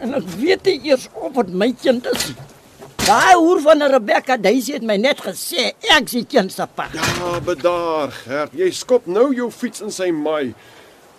En 0.00 0.14
ek 0.18 0.26
weet 0.40 0.64
nie 0.68 0.80
eers 0.90 1.08
of 1.14 1.32
dit 1.38 1.48
my 1.54 1.70
kind 1.82 2.06
is. 2.12 2.28
nie. 2.28 2.36
Daai 3.06 3.34
hoer 3.38 3.60
van 3.62 3.82
Rebecca 3.92 4.36
Daisy 4.36 4.72
het 4.74 4.82
my 4.82 4.96
net 4.98 5.20
gesê 5.22 5.68
ek 5.94 6.08
sien 6.10 6.26
kind 6.26 6.52
se 6.52 6.66
pa. 6.74 6.88
Ja, 6.94 7.36
bedaar, 7.40 8.10
Gert. 8.24 8.52
Jy 8.58 8.70
skop 8.74 9.06
nou 9.06 9.28
jou 9.34 9.46
fiets 9.54 9.80
in 9.84 9.92
sy 9.94 10.10
maai 10.10 10.54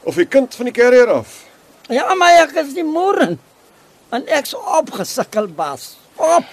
of 0.04 0.16
die 0.20 0.26
kind 0.28 0.54
van 0.56 0.68
die 0.70 0.76
carrier 0.76 1.08
af. 1.14 1.46
Ja, 1.90 2.10
maar 2.20 2.42
ek 2.44 2.56
is 2.66 2.74
die 2.76 2.84
moer. 2.84 3.38
En 4.12 4.26
ek's 4.28 4.54
opgesukkel 4.56 5.48
baas. 5.48 5.96
Op. 6.16 6.44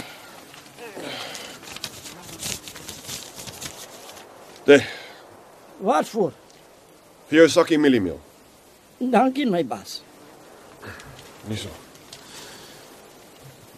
De, 4.64 4.78
Wat 5.85 6.09
voor? 6.09 6.33
vir 7.28 7.38
jou 7.43 7.49
sakkie 7.50 7.78
mieliemeel. 7.81 8.21
Dankie 8.99 9.47
my 9.50 9.64
baas. 9.66 9.99
Nie 11.49 11.57
so. 11.59 11.69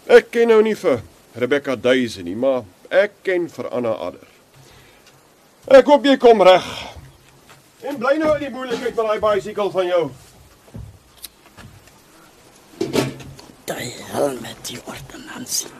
Ek 0.07 0.29
ken 0.31 0.47
nou 0.47 0.61
nie 0.63 0.75
vir 0.79 1.01
Rebecca 1.35 1.75
Duise 1.75 2.23
nie, 2.23 2.35
maar 2.39 2.63
ek 2.87 3.17
ken 3.27 3.49
vir 3.51 3.67
Anna 3.75 3.91
Adder. 4.05 4.29
Ek 5.67 5.89
hoop 5.91 6.07
jy 6.07 6.15
kom 6.21 6.39
reg. 6.47 6.63
En 7.83 7.99
bly 7.99 8.13
nou 8.21 8.31
in 8.37 8.45
die 8.45 8.53
moeilikheid 8.53 8.95
met 8.95 9.03
daai 9.03 9.19
bicycle 9.25 9.67
van 9.73 9.89
jou. 9.91 10.05
Die 13.67 13.89
hel 14.13 14.39
met 14.39 14.63
die 14.71 14.79
ordonnansie. 14.85 15.73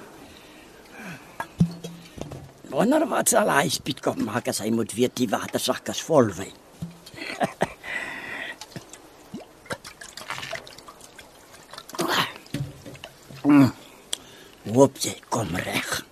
Wonder 2.68 3.08
wat 3.08 3.32
sal 3.32 3.48
hy 3.48 3.72
spiet 3.72 4.04
kom 4.04 4.26
maak 4.28 4.52
as 4.52 4.60
hy 4.60 4.74
moet 4.76 4.92
weet 4.92 5.16
die 5.16 5.32
watersak 5.32 5.88
is 5.96 6.04
vol 6.04 6.36
wyn. 6.36 6.56
Mm. 13.48 13.72
Hoop 14.68 14.98
jy 15.00 15.14
kom 15.32 15.56
reg. 15.64 16.04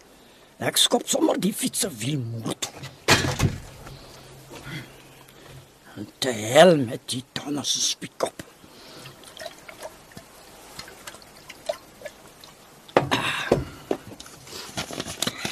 Ek 0.64 0.78
skop 0.80 1.04
sommer 1.12 1.36
die 1.42 1.52
fiets 1.54 1.80
se 1.84 1.90
wiel 1.92 2.22
moet. 2.24 2.70
Te 6.24 6.32
hel 6.32 6.78
met 6.80 7.04
die 7.12 7.24
tonne 7.36 7.64
se 7.68 7.82
spietkop. 7.84 8.44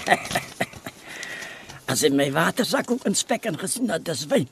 As 1.91 2.01
hy 2.03 2.09
my 2.15 2.31
watersak 2.35 2.91
ook 2.91 3.03
inspek 3.09 3.45
en 3.51 3.59
gesien 3.59 3.87
dat 3.91 4.05
dis 4.07 4.23
wyn, 4.31 4.47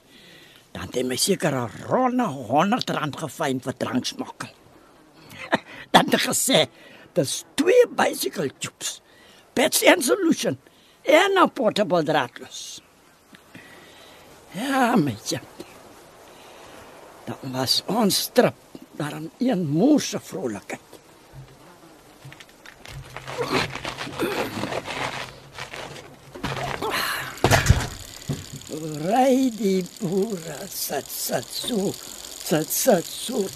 dan 0.76 0.88
het 0.90 0.96
hy 1.00 1.04
my 1.08 1.18
seker 1.20 1.54
'n 1.56 1.72
ronde 1.88 2.28
100 2.52 2.90
rand 3.00 3.16
gefyn 3.24 3.64
vir 3.64 3.76
dranksmokkel. 3.80 4.52
dan 5.94 6.04
het 6.06 6.14
hy 6.20 6.22
gesê, 6.28 6.60
dis 7.14 7.44
twee 7.56 7.88
bicycle 7.88 8.50
tubes. 8.60 9.02
Pets 9.54 9.84
and 9.84 10.04
solution 10.04 10.58
en 11.04 11.38
'n 11.38 11.50
portable 11.54 12.04
draadloos. 12.04 12.82
Ja, 14.52 14.96
ja. 15.28 15.40
Dan 17.26 17.52
was 17.52 17.84
ons 17.86 18.30
trip 18.34 18.56
daar 18.92 19.16
'n 19.16 19.32
een 19.38 19.68
moerse 19.68 20.20
vrolikheid. 20.20 20.80
Ry 29.12 29.52
die 29.58 29.86
boere 30.00 30.58
sat 30.70 31.10
sat 31.10 31.46
so 31.46 31.94
sat 32.44 32.68
sat 32.68 33.06
so 33.06 33.48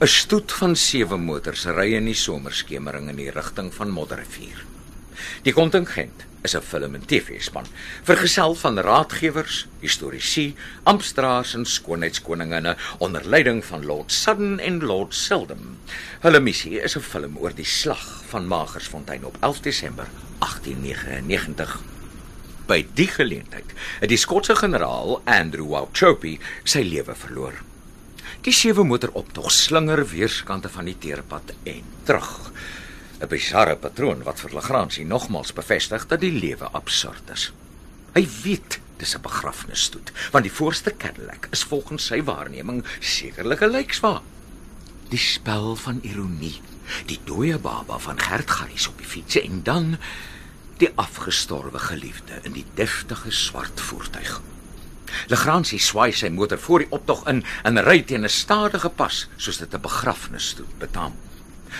'n 0.00 0.06
Stoet 0.06 0.52
van 0.52 0.76
sewe 0.76 1.16
motors 1.18 1.64
ry 1.64 1.88
in 1.96 2.04
die 2.06 2.14
somerskemering 2.14 3.08
in 3.10 3.16
die 3.18 3.30
rigting 3.34 3.72
van 3.74 3.90
Modderrivier. 3.90 4.60
Die 5.42 5.52
kontingent 5.52 6.22
is 6.46 6.54
'n 6.54 6.62
film 6.62 6.94
en 6.94 7.06
TV-span, 7.06 7.66
vergesel 8.02 8.54
van 8.54 8.78
raadgewers, 8.78 9.66
historiese, 9.80 10.54
amptdraers 10.82 11.54
en 11.54 11.64
skoonheidskoninginne 11.64 12.76
onder 12.98 13.28
leiding 13.28 13.64
van 13.64 13.86
Lord 13.86 14.12
Sudden 14.12 14.58
en 14.58 14.84
Lord 14.84 15.14
Seldom. 15.14 15.78
Hulle 16.20 16.40
missie 16.40 16.80
is 16.80 16.96
'n 16.96 17.00
film 17.00 17.36
oor 17.38 17.54
die 17.54 17.66
slag 17.66 18.22
van 18.28 18.46
Magersfontein 18.46 19.24
op 19.24 19.36
11 19.40 19.60
Desember 19.60 20.06
1899. 20.38 21.82
By 22.66 22.84
die 22.94 23.08
geleentheid 23.10 23.72
het 24.00 24.10
die 24.12 24.20
Skotse 24.20 24.54
generaal 24.58 25.20
Andrew 25.24 25.66
Wauchope 25.72 26.36
sy 26.62 26.84
lewe 26.86 27.14
verloor. 27.18 27.58
Die 28.42 28.54
sewe 28.54 28.84
motor 28.86 29.10
optog 29.18 29.50
slinger 29.54 30.04
weerskante 30.10 30.70
van 30.70 30.88
die 30.90 30.96
teerpad 30.98 31.54
en 31.64 31.82
terug. 32.06 32.52
'n 33.22 33.28
Bizarre 33.30 33.76
patroon 33.76 34.22
wat 34.26 34.40
vir 34.42 34.54
Lagrange 34.54 35.04
nogmals 35.06 35.52
bevestig 35.54 36.06
dat 36.10 36.20
die 36.20 36.32
lewe 36.32 36.70
absurd 36.74 37.30
is. 37.30 37.52
Hy 38.14 38.26
weet 38.42 38.80
dis 38.98 39.14
'n 39.14 39.22
begrafnisstoet, 39.22 40.12
want 40.30 40.44
die 40.44 40.56
voorste 40.58 40.94
Cadillac 40.96 41.48
is 41.50 41.62
volgens 41.62 42.06
sy 42.06 42.22
waarneming 42.22 42.84
sekerlik 43.00 43.62
'n 43.62 43.70
lijkswa. 43.70 44.22
Die 45.08 45.18
spel 45.18 45.76
van 45.76 45.98
ironie, 46.02 46.60
die 47.06 47.18
dooie 47.24 47.58
baba 47.58 47.98
van 47.98 48.18
Gert 48.18 48.50
Garries 48.50 48.88
op 48.88 48.98
die 48.98 49.06
fiets 49.06 49.36
en 49.40 49.62
dan 49.62 49.98
die 50.82 50.90
afgestorwe 50.98 51.78
geliefde 51.78 52.40
in 52.42 52.56
die 52.56 52.66
deftige 52.74 53.30
swart 53.30 53.80
voertuig. 53.80 54.40
Lagrange 55.30 55.78
swaai 55.78 56.10
sy 56.16 56.30
motor 56.32 56.58
voor 56.58 56.82
die 56.82 56.94
optog 56.96 57.26
in 57.30 57.42
en 57.68 57.82
ry 57.86 58.00
teen 58.02 58.24
'n 58.24 58.32
stadige 58.32 58.88
pas 58.88 59.28
soos 59.36 59.58
dit 59.58 59.74
'n 59.74 59.80
begrafnisstoet 59.80 60.78
betaam. 60.78 61.14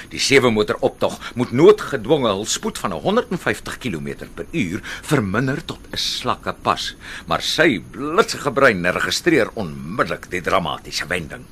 Die 0.09 0.21
sewe 0.21 0.51
motor 0.51 0.77
optog 0.81 1.19
moet 1.35 1.53
noodgedwonge 1.53 2.29
hul 2.29 2.47
spoed 2.47 2.79
van 2.79 2.93
150 2.93 3.79
km 3.79 4.29
per 4.35 4.47
uur 4.53 4.81
verminder 5.03 5.65
tot 5.65 5.81
'n 5.91 5.97
slakke 5.97 6.55
pas, 6.63 6.95
maar 7.27 7.43
sy 7.43 7.83
blitsige 7.91 8.53
brein 8.53 8.87
registreer 8.87 9.51
onmiddellik 9.55 10.31
die 10.31 10.41
dramatiese 10.41 11.07
wending. 11.07 11.45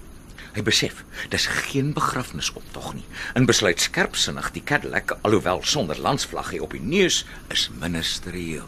Hy 0.54 0.62
besef 0.66 1.04
dis 1.30 1.47
geen 1.47 1.92
begrafnisoptog 1.95 2.95
nie 2.95 3.07
en 3.38 3.47
besluit 3.47 3.80
skerpsinnig 3.80 4.50
die 4.57 4.64
Cadillac 4.66 5.14
alhoewel 5.21 5.62
sonder 5.62 6.00
landsvlaggie 6.00 6.62
op 6.62 6.75
die 6.75 6.83
neus 6.83 7.25
is 7.54 7.69
ministerieel. 7.78 8.66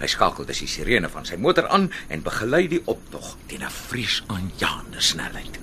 Hy 0.00 0.06
skakel 0.12 0.46
dus 0.46 0.62
die 0.62 0.70
sirene 0.70 1.08
van 1.10 1.26
sy 1.26 1.40
motor 1.40 1.68
aan 1.68 1.90
en 2.08 2.22
begelei 2.26 2.66
die 2.68 2.82
optog 2.84 3.36
teen 3.46 3.64
'n 3.64 3.76
vreesaanjaende 3.88 5.00
snelheid. 5.00 5.58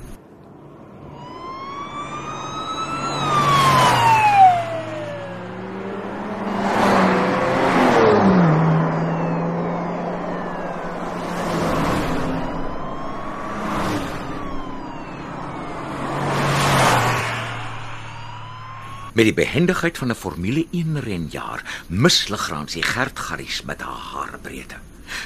Met 19.17 19.25
die 19.25 19.33
behendigheid 19.33 19.97
van 19.97 20.11
'n 20.11 20.15
Formule 20.15 20.67
1 20.71 20.99
renjaer 20.99 21.61
mis 21.87 22.27
Lagrange 22.27 22.83
Gert 22.83 23.19
Garries 23.19 23.61
met 23.61 23.81
haar 23.81 24.03
haarbreedte. 24.11 24.75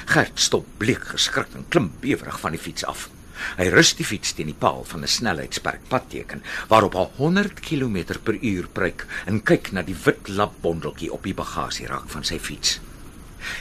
Gert 0.04 0.40
stop 0.40 0.66
bleek 0.76 1.04
geskrik 1.04 1.46
en 1.54 1.64
klim 1.68 1.92
bewerig 2.00 2.40
van 2.40 2.50
die 2.50 2.60
fiets 2.60 2.84
af. 2.84 3.10
Hy 3.56 3.68
rus 3.68 3.94
die 3.94 4.04
fiets 4.04 4.32
teen 4.32 4.46
die 4.46 4.56
paal 4.58 4.84
van 4.84 5.02
'n 5.02 5.08
snelheidsperk 5.08 5.80
padteken 5.88 6.42
waarop 6.68 6.92
hy 6.92 7.06
100 7.16 7.60
km 7.60 8.18
per 8.22 8.38
uur 8.40 8.68
pryk 8.72 9.06
en 9.26 9.42
kyk 9.42 9.72
na 9.72 9.82
die 9.82 9.96
wit 10.04 10.28
lapbondeltjie 10.28 11.12
op 11.12 11.22
die 11.22 11.34
bagasierak 11.34 12.08
van 12.08 12.24
sy 12.24 12.38
fiets. 12.38 12.80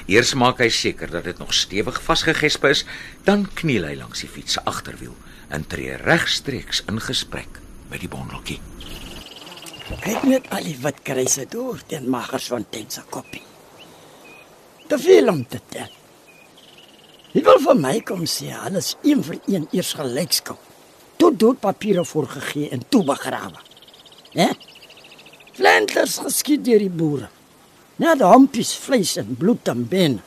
Eers 0.05 0.33
maak 0.33 0.57
hy 0.59 0.69
seker 0.69 1.11
dat 1.11 1.23
dit 1.23 1.37
nog 1.37 1.53
stewig 1.53 2.03
vasgegesp 2.03 2.63
is, 2.63 2.85
dan 3.23 3.49
kniel 3.53 3.83
hy 3.83 3.95
langs 3.95 4.19
die 4.19 4.29
fiets 4.29 4.53
se 4.53 4.63
agterwiel 4.63 5.17
en 5.49 5.67
tree 5.67 5.95
regstreeks 5.95 6.83
in 6.87 7.01
gesprek 7.01 7.59
by 7.89 7.97
die 7.97 8.09
bondeltjie. 8.09 8.70
Kyk 9.99 10.23
net 10.23 10.45
al 10.55 10.63
die 10.63 10.77
wit 10.79 11.01
kruise 11.03 11.43
deur 11.51 11.81
teen 11.89 12.07
Magersfontein 12.09 12.87
se 12.93 13.01
koppie. 13.11 13.43
Te 14.87 14.97
veel 14.99 15.27
om 15.31 15.41
te 15.43 15.59
tel. 15.71 15.89
Hy 17.31 17.43
wil 17.43 17.59
vir 17.63 17.77
my 17.79 17.93
kom 18.07 18.23
sê 18.27 18.49
alles 18.55 18.93
een 19.03 19.23
vir 19.23 19.39
een 19.51 19.67
eers 19.75 19.93
gelykskou. 19.99 20.55
Toe 21.19 21.31
dood 21.35 21.59
papiere 21.63 22.05
voorgegee 22.07 22.69
en 22.71 22.83
toe 22.89 23.03
begrawe. 23.07 23.59
Né? 24.35 24.47
Flenters 25.55 26.17
geskiet 26.23 26.63
deur 26.65 26.79
die 26.79 26.91
boere. 26.91 27.27
Net 27.99 28.23
hompies 28.23 28.71
vleis 28.79 29.17
en 29.19 29.35
bloed 29.35 29.67
en 29.71 29.83
been. 29.87 30.21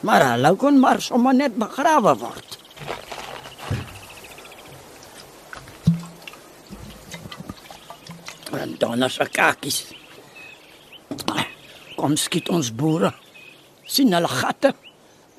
Maar 0.00 0.30
hulle 0.32 0.54
kon 0.56 0.80
maar 0.80 1.02
sommer 1.04 1.36
net 1.36 1.56
begrawe 1.60 2.16
word. 2.20 2.58
En 8.52 8.74
dan 8.78 9.02
as 9.02 9.18
kakies. 9.32 9.92
Kom 11.96 12.16
skiet 12.16 12.48
ons 12.48 12.70
boere. 12.74 13.12
sien 13.88 14.12
hulle 14.12 14.28
gatte 14.28 14.74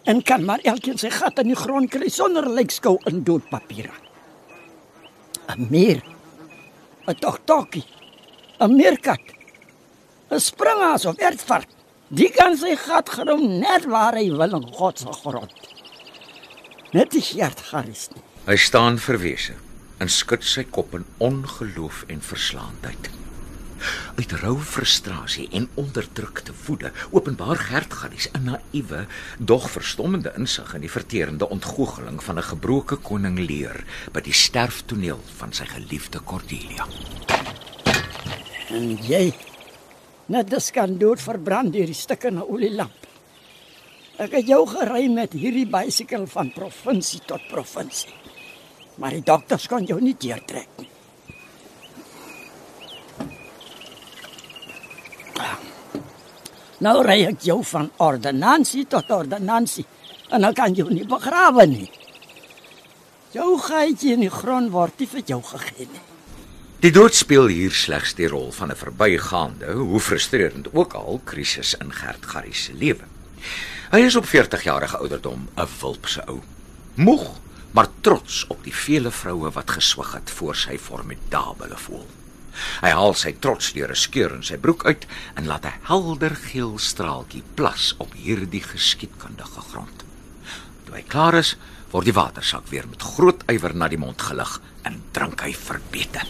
en 0.09 0.23
kan 0.25 0.41
maar 0.45 0.63
elkeen 0.65 0.97
sy 0.97 1.11
gat 1.13 1.37
in 1.37 1.51
die 1.51 1.57
grond 1.57 1.91
kry 1.93 2.09
sonder 2.09 2.47
lykskou 2.49 2.95
in 3.05 3.21
doodpapiere. 3.23 3.93
'n 5.53 5.67
Meer. 5.69 6.01
'n 7.07 7.15
Toktokie. 7.15 7.85
'n 8.59 8.75
Meerkat. 8.75 9.21
'n 10.31 10.39
Springaas 10.39 11.05
of 11.05 11.17
ertsvark. 11.17 11.69
Die 12.09 12.29
kan 12.29 12.57
sy 12.57 12.75
gat 12.75 13.09
grom 13.09 13.59
net 13.59 13.85
waar 13.85 14.17
hy 14.17 14.29
wil 14.33 14.55
in 14.57 14.67
God 14.73 14.99
se 14.99 15.13
grond. 15.21 15.53
Net 16.91 17.11
die 17.11 17.41
hart 17.41 17.61
nie. 18.15 18.23
Hy 18.45 18.55
staan 18.55 18.97
verwese 18.97 19.53
en 19.99 20.09
skud 20.09 20.43
sy 20.43 20.63
kop 20.63 20.93
in 20.97 21.05
ongeloof 21.17 22.05
en 22.07 22.21
verslaandheid. 22.23 23.09
Uit 24.19 24.31
rou 24.41 24.57
frustrasie 24.59 25.47
en 25.55 25.69
onderdrukte 25.79 26.53
woede 26.65 26.91
openbaar 27.15 27.59
Gert 27.69 27.93
Gaddies 27.93 28.27
'n 28.33 28.43
naïewe, 28.43 29.05
dog 29.37 29.69
verstommende 29.71 30.33
insig 30.37 30.73
in 30.75 30.81
die 30.81 30.91
verterende 30.91 31.49
ontgoocheling 31.49 32.23
van 32.23 32.37
'n 32.37 32.49
gebroke 32.51 32.95
koning 32.95 33.39
Lear 33.39 33.83
by 34.11 34.21
die 34.21 34.33
sterftoneel 34.33 35.19
van 35.37 35.53
sy 35.53 35.65
geliefde 35.65 36.19
Cordelia. 36.23 36.87
En 38.69 38.97
jy 39.07 39.33
net 40.25 40.49
dis 40.49 40.71
kan 40.71 40.97
dood 40.97 41.21
verbrand 41.21 41.73
deur 41.73 41.85
die 41.85 41.93
stukke 41.93 42.31
na 42.31 42.41
olielamp. 42.41 43.07
Ek 44.17 44.31
het 44.31 44.47
jou 44.47 44.67
gery 44.67 45.07
met 45.07 45.33
hierdie 45.33 45.67
bicycle 45.67 46.27
van 46.27 46.51
provinsie 46.51 47.21
tot 47.25 47.47
provinsie. 47.47 48.18
Maar 48.99 49.15
die 49.15 49.23
dokters 49.23 49.67
kon 49.67 49.85
jou 49.87 49.99
nie 50.03 50.15
deurtrek 50.19 50.67
nie. 50.77 50.87
Nou 56.79 57.01
ry 57.03 57.25
ek 57.27 57.41
jou 57.43 57.59
van 57.73 57.89
ordonnansie 57.99 58.85
tot 58.87 59.09
ordonnansie 59.11 59.85
en 60.31 60.45
dan 60.45 60.53
kan 60.55 60.75
jy 60.75 60.85
nie 60.93 61.07
begrawe 61.07 61.65
nie. 61.67 61.89
Jou 63.35 63.57
gaatjie 63.61 64.15
in 64.15 64.23
die 64.23 64.31
grond 64.31 64.71
word 64.71 64.95
nie 64.99 65.09
vir 65.11 65.25
jou 65.27 65.41
gegee 65.43 65.89
nie. 65.89 66.05
Die 66.79 66.93
dood 66.95 67.17
speel 67.17 67.49
hier 67.51 67.75
slegs 67.75 68.13
die 68.15 68.29
rol 68.31 68.53
van 68.55 68.71
'n 68.71 68.79
verbygaande, 68.79 69.73
hoe 69.75 69.99
frustrerend 69.99 70.71
ook 70.73 70.93
al, 70.93 71.19
krisis 71.25 71.73
in 71.73 71.91
Gert 71.91 72.25
Garrie 72.25 72.55
se 72.55 72.73
lewe. 72.73 73.03
Hy 73.91 73.99
is 73.99 74.15
op 74.15 74.25
40 74.25 74.63
jarige 74.63 74.97
ouderdom 74.97 75.49
'n 75.57 75.67
wulpse 75.81 76.23
ou. 76.27 76.39
Moeg, 76.95 77.27
maar 77.71 77.89
trots 78.01 78.45
op 78.47 78.63
die 78.63 78.73
vele 78.75 79.11
vroue 79.11 79.51
wat 79.53 79.75
geswig 79.77 80.13
het 80.13 80.29
voor 80.29 80.55
sy 80.55 80.77
formidabele 80.77 81.77
voel. 81.77 82.07
Hy 82.83 82.91
haal 82.95 83.13
sy 83.15 83.33
trots 83.39 83.71
deur 83.73 83.91
'n 83.91 83.95
skeur 83.95 84.33
in 84.35 84.43
sy 84.43 84.57
broek 84.57 84.85
uit 84.85 85.05
en 85.35 85.47
laat 85.47 85.65
'n 85.65 85.79
helder 85.83 86.35
geel 86.35 86.77
straaltjie 86.77 87.43
plas 87.55 87.95
op 87.97 88.13
hierdie 88.13 88.63
geskiedkundige 88.63 89.61
grond. 89.71 90.03
Toe 90.85 90.95
hy 90.95 91.03
klaar 91.07 91.35
is, 91.35 91.55
word 91.91 92.05
die 92.05 92.13
watersak 92.13 92.67
weer 92.67 92.87
met 92.87 93.01
groot 93.01 93.43
ywer 93.47 93.75
na 93.75 93.87
die 93.87 93.97
mond 93.97 94.21
gelig 94.21 94.61
en 94.83 95.01
drink 95.11 95.41
hy 95.41 95.53
verbete. 95.53 96.21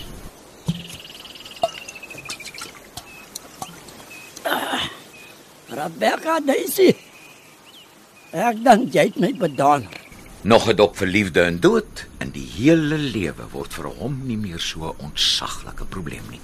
Rebecca 5.69 6.39
Daisy. 6.39 6.95
Ek 8.32 8.58
dink 8.63 8.93
jy 8.93 9.06
het 9.10 9.19
my 9.21 9.34
bedaan. 9.34 9.88
Nog 10.41 10.69
'n 10.69 10.75
dop 10.75 10.97
vir 10.97 11.08
liefde 11.08 11.41
en 11.41 11.60
dood 11.60 12.06
en 12.17 12.32
die 12.32 12.47
hele 12.47 12.97
lewe 12.97 13.43
word 13.52 13.73
vir 13.73 13.86
hom 13.86 14.21
nie 14.23 14.38
meer 14.38 14.60
so 14.60 14.88
'n 14.88 15.04
ontsaglike 15.04 15.86
probleem 15.86 16.23
nie. 16.30 16.39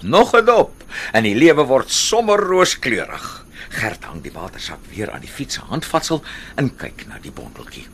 Nog 0.00 0.34
'n 0.34 0.44
dop 0.44 0.84
en 1.12 1.22
die 1.22 1.34
lewe 1.34 1.64
word 1.64 1.90
sommer 1.90 2.38
rooskleurig. 2.38 3.44
Gert 3.68 4.04
hang 4.04 4.22
die 4.22 4.32
watersak 4.32 4.80
weer 4.88 5.10
aan 5.10 5.20
die 5.20 5.34
fiets 5.36 5.54
se 5.54 5.60
handvatsel 5.60 6.24
en 6.54 6.76
kyk 6.76 7.06
na 7.06 7.18
die 7.18 7.32
bondeltjie. 7.32 7.86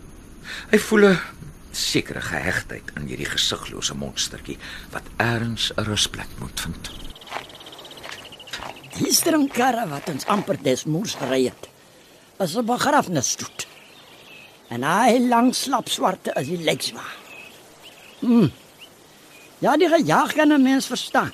Hy 0.70 0.78
voel 0.78 1.04
'n 1.04 1.18
sekere 1.72 2.20
gehegtheid 2.20 2.90
aan 2.94 3.06
hierdie 3.06 3.30
gesiglose 3.30 3.94
monstertjie 3.94 4.58
wat 4.90 5.02
eers 5.16 5.72
'n 5.76 5.84
rusplek 5.84 6.38
moet 6.38 6.60
vind. 6.60 7.09
Die 8.98 9.12
stringkarre 9.14 9.86
wat 9.90 10.08
ons 10.10 10.26
amper 10.26 10.58
des 10.62 10.84
moes 10.84 11.14
gery 11.20 11.44
het. 11.46 11.68
Is 12.40 12.56
'n 12.56 12.64
begrafnisstoet. 12.66 13.66
En 14.70 14.82
hy 14.82 15.18
lang 15.18 15.54
slap 15.54 15.88
swarte 15.88 16.34
as 16.34 16.46
die 16.46 16.62
lekswa. 16.62 17.04
Hm. 18.20 18.48
Ja, 19.58 19.76
die 19.76 19.88
gejaag 19.88 20.32
kan 20.34 20.52
'n 20.52 20.62
mens 20.62 20.86
verstaan. 20.86 21.32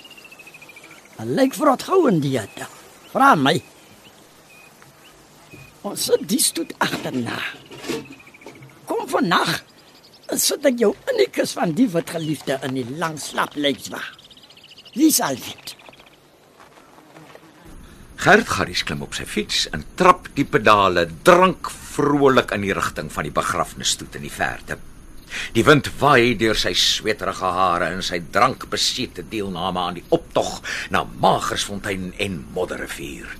'n 1.18 1.34
Lyk 1.34 1.54
vrot 1.54 1.82
gou 1.82 2.08
in 2.08 2.20
die 2.20 2.38
hitte. 2.38 2.66
Vra 3.12 3.34
my. 3.34 3.62
Ons 5.82 6.04
sit 6.04 6.28
die 6.28 6.42
stoet 6.42 6.74
agterna. 6.78 7.38
Kom 8.84 9.08
vannag. 9.08 9.62
Sit 10.34 10.64
ek 10.66 10.78
jou 10.78 10.94
in 11.06 11.16
die 11.16 11.30
kus 11.30 11.52
van 11.52 11.72
die 11.72 11.88
wat 11.88 12.10
geliefde 12.10 12.58
in 12.62 12.74
die 12.74 12.96
lang 12.98 13.20
slap 13.20 13.54
lekswa. 13.54 14.00
Wie 14.94 15.12
sal 15.12 15.36
weet? 15.38 15.75
Gert 18.26 18.48
Garries 18.50 18.80
klim 18.82 19.04
op 19.04 19.12
sy 19.14 19.22
fiets 19.22 19.68
en 19.76 19.84
trap 19.94 20.24
die 20.34 20.44
pedale 20.50 21.04
drank 21.28 21.68
vrolik 21.70 22.50
in 22.56 22.64
die 22.64 22.72
rigting 22.74 23.06
van 23.14 23.22
die 23.22 23.30
begrafnisstoet 23.30 24.16
in 24.18 24.24
die 24.26 24.32
verte. 24.34 24.74
Die 25.54 25.62
wind 25.62 25.92
waai 26.00 26.34
deur 26.34 26.58
sy 26.58 26.72
sweterige 26.74 27.52
hare 27.54 27.92
en 27.94 28.02
sy 28.02 28.18
drankbesete 28.34 29.22
deelname 29.30 29.84
aan 29.84 30.00
die 30.00 30.02
optog 30.16 30.56
na 30.90 31.04
Magersfontein 31.06 32.08
en 32.26 32.40
Modderrivier. 32.56 33.30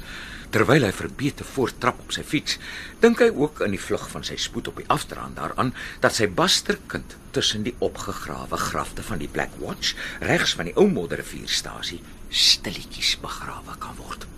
Terwyl 0.54 0.86
hy 0.86 0.92
verbete 0.94 1.48
voorttrap 1.56 2.06
op 2.06 2.14
sy 2.14 2.22
fiets, 2.22 2.54
dink 3.02 3.24
hy 3.24 3.32
ook 3.34 3.64
in 3.66 3.74
die 3.74 3.82
vlug 3.88 4.06
van 4.12 4.22
sy 4.30 4.38
spoed 4.38 4.70
op 4.70 4.78
die 4.78 4.86
afdraand 4.86 5.40
daaraan 5.40 5.74
dat 6.06 6.14
sy 6.14 6.30
basterkind 6.30 7.18
tussen 7.34 7.66
die 7.66 7.74
opgegrawe 7.82 8.62
grafte 8.68 9.02
van 9.10 9.18
die 9.18 9.32
Black 9.34 9.58
Watch 9.58 9.98
regs 10.30 10.54
van 10.54 10.70
die 10.70 10.78
ou 10.78 10.86
Modderrivierstasie 10.94 12.04
stilletjies 12.30 13.16
begrawe 13.26 13.74
kan 13.82 13.98
word 13.98 14.30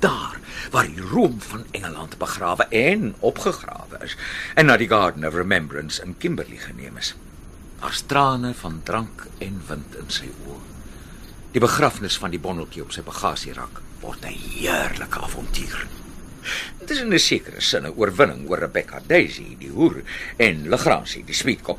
daar 0.00 0.38
waar 0.70 0.86
die 0.86 1.00
roem 1.12 1.40
van 1.40 1.64
Engeland 1.70 2.18
begrawe 2.18 2.66
en 2.68 3.14
opgegrawe 3.18 4.00
is 4.04 4.16
en 4.54 4.66
na 4.66 4.76
die 4.76 4.88
Garden 4.88 5.26
of 5.26 5.34
Remembrance 5.34 6.02
in 6.02 6.16
Kimberley 6.18 6.56
geneem 6.56 6.96
is. 6.96 7.14
Daar's 7.80 8.02
trane 8.06 8.54
van 8.54 8.80
drank 8.84 9.26
en 9.38 9.62
wind 9.68 9.96
in 9.96 10.10
sy 10.12 10.28
oë. 10.46 10.58
Die 11.52 11.62
begrafnis 11.62 12.18
van 12.20 12.30
die 12.30 12.42
bondeltjie 12.42 12.84
op 12.84 12.92
sy 12.94 13.02
bagasierak 13.02 13.80
word 14.00 14.24
'n 14.24 14.36
heerlike 14.36 15.20
avontuur. 15.20 15.86
Dit 16.78 16.90
is 16.90 17.00
'n 17.02 17.18
sekere 17.18 17.60
sin 17.60 17.86
'n 17.86 17.94
oorwinning 17.96 18.48
oor 18.48 18.58
Rebecca 18.58 19.00
Daisy, 19.06 19.56
die 19.58 19.70
hoer, 19.70 20.02
en 20.36 20.68
Legrandsie, 20.68 21.24
die 21.24 21.34
spietkop. 21.34 21.78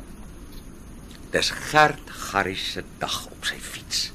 Dis 1.30 1.50
Gert 1.50 2.10
Garrie 2.10 2.56
se 2.56 2.84
dag 2.98 3.26
op 3.26 3.44
sy 3.44 3.58
fiets. 3.60 4.12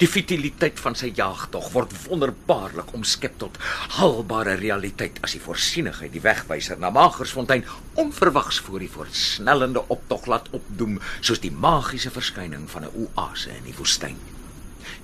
Die 0.00 0.08
futiliteit 0.10 0.80
van 0.82 0.96
sy 0.98 1.12
jaagtog 1.14 1.68
word 1.74 1.92
wonderbaarlik 2.06 2.92
omskep 2.96 3.38
tot 3.40 3.58
haalbare 3.96 4.56
realiteit 4.60 5.20
as 5.24 5.36
die 5.36 5.42
voorsienigheid 5.42 6.12
die 6.12 6.22
wegwyser 6.24 6.80
na 6.82 6.90
Magersfontein 6.94 7.64
onverwags 8.02 8.58
voor 8.66 8.82
die 8.82 8.90
voorsnellende 8.92 9.84
optog 9.94 10.26
laat 10.32 10.50
opdoem 10.56 10.98
soos 11.20 11.42
die 11.44 11.52
magiese 11.52 12.10
verskyning 12.10 12.66
van 12.70 12.84
'n 12.84 13.06
oase 13.06 13.50
in 13.50 13.64
die 13.70 13.78
woestyn. 13.78 14.18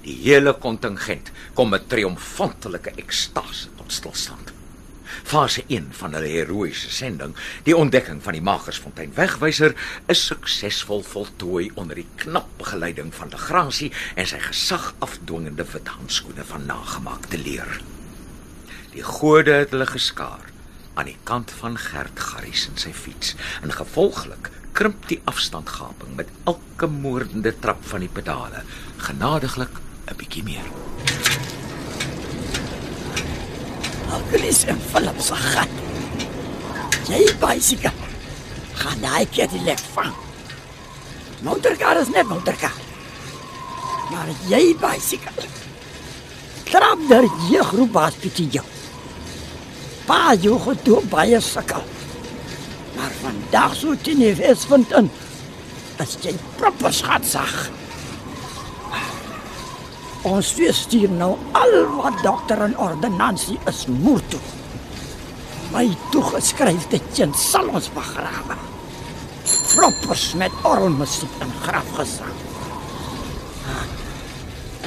Die 0.03 0.16
hele 0.25 0.53
kontingent 0.53 1.31
kom 1.55 1.71
met 1.71 1.88
triomfantelike 1.88 2.90
ekstase 2.97 3.68
tot 3.77 3.92
stilstand. 3.92 4.52
Fase 5.22 5.64
1 5.68 5.90
van 5.98 6.14
hulle 6.16 6.31
heroïese 6.33 6.90
sending, 6.90 7.35
die 7.66 7.77
ontdekking 7.77 8.22
van 8.22 8.37
die 8.37 8.44
Magersfontein 8.44 9.14
wegwyser, 9.16 9.75
is 10.12 10.27
suksesvol 10.27 11.03
voltooi 11.07 11.70
onder 11.75 11.98
die 12.01 12.09
knap 12.22 12.48
begeleiding 12.59 13.12
van 13.14 13.33
Legrandsie 13.33 13.92
en 14.14 14.29
sy 14.29 14.40
gesagafdwingende 14.42 15.66
wit 15.72 15.92
handskoene 15.96 16.44
van 16.48 16.66
nagemaakte 16.66 17.38
leer. 17.38 17.81
Die 18.92 19.05
gode 19.07 19.62
het 19.62 19.70
hulle 19.72 19.87
geskaar 19.88 20.51
aan 20.94 21.09
die 21.09 21.18
kant 21.25 21.53
van 21.62 21.79
Gert 21.81 22.20
Garries 22.20 22.66
en 22.68 22.77
sy 22.81 22.92
fiets 22.92 23.33
en 23.62 23.72
gevolglik 23.72 24.51
krimp 24.77 25.09
die 25.09 25.20
afstandgaping 25.31 26.16
met 26.16 26.33
elke 26.44 26.88
moordende 26.92 27.55
trap 27.64 27.85
van 27.92 28.05
die 28.05 28.12
pedale, 28.12 28.64
genadiglik 29.09 29.81
'n 30.09 30.16
bietjie 30.16 30.44
meer. 30.44 31.62
Alkulis 34.12 34.64
en 34.68 34.81
Philip 34.92 35.20
se 35.25 35.35
gat. 35.35 35.68
Jy 37.09 37.22
bicycle. 37.40 37.92
Gaan 38.77 39.01
daai 39.01 39.25
keer 39.33 39.48
die 39.53 39.62
lek 39.64 39.81
vang. 39.94 40.12
Motorkar 41.46 42.01
is 42.03 42.12
net 42.12 42.29
motorkar. 42.29 42.75
Maar 44.12 44.29
jy 44.51 44.62
bicycle. 44.81 45.48
Trap 46.68 47.09
daar 47.09 47.27
jy 47.48 47.64
groep 47.72 47.96
was 47.96 48.16
bietjie 48.20 48.48
jou. 48.59 48.64
Pa 50.09 50.37
jy 50.37 50.55
het 50.66 50.85
toe 50.85 51.01
baie 51.12 51.40
sukkel. 51.40 51.85
Maar 52.96 53.12
vandag 53.22 53.77
so 53.77 53.96
teen 53.96 54.20
die 54.20 54.35
Wesvind 54.37 54.92
in. 54.98 55.09
As 56.03 56.18
jy 56.25 56.37
proper 56.61 56.92
schat 56.92 57.25
sag. 57.29 57.70
Ons 60.23 60.53
stuur 60.71 61.11
nou 61.11 61.33
al 61.59 61.73
wat 61.97 62.21
dokter 62.23 62.61
en 62.63 62.77
ordonnansie 62.79 63.59
is 63.67 63.87
moer 63.91 64.23
toe. 64.31 64.41
My 65.73 65.89
toegeskryfde 66.13 67.01
kind 67.17 67.35
sal 67.39 67.67
ons 67.75 67.89
begrawe. 67.91 68.55
Proppers 69.73 70.29
met 70.39 70.55
orgelmusiek 70.69 71.41
en 71.43 71.51
grafgesang. 71.65 72.39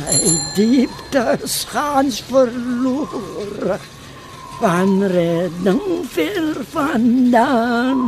Hy 0.06 0.32
diepte 0.56 1.24
schaans 1.50 2.22
verloor 2.30 3.76
van 4.62 5.04
redding 5.12 5.84
ver 6.16 6.64
vandaan. 6.72 8.08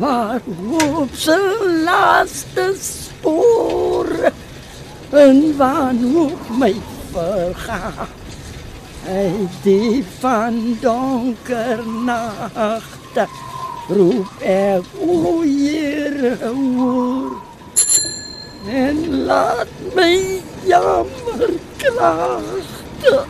Waar 0.00 0.40
op 0.80 1.12
sy 1.20 1.36
laaste 1.84 2.70
spoor 2.80 4.08
en 5.14 5.56
wanhoop 5.56 6.48
my 6.58 6.74
verga. 7.12 8.08
Hy 9.04 9.48
die 9.62 10.04
van 10.18 10.76
donker 10.80 11.82
nagte 11.86 13.26
roep 13.88 14.42
ek 14.48 14.86
o 15.04 15.42
Heer 15.44 16.38
hoor 16.40 17.36
en 18.64 19.00
laat 19.28 19.68
my 19.94 20.40
jammer 20.64 21.52
klaagte 21.76 23.24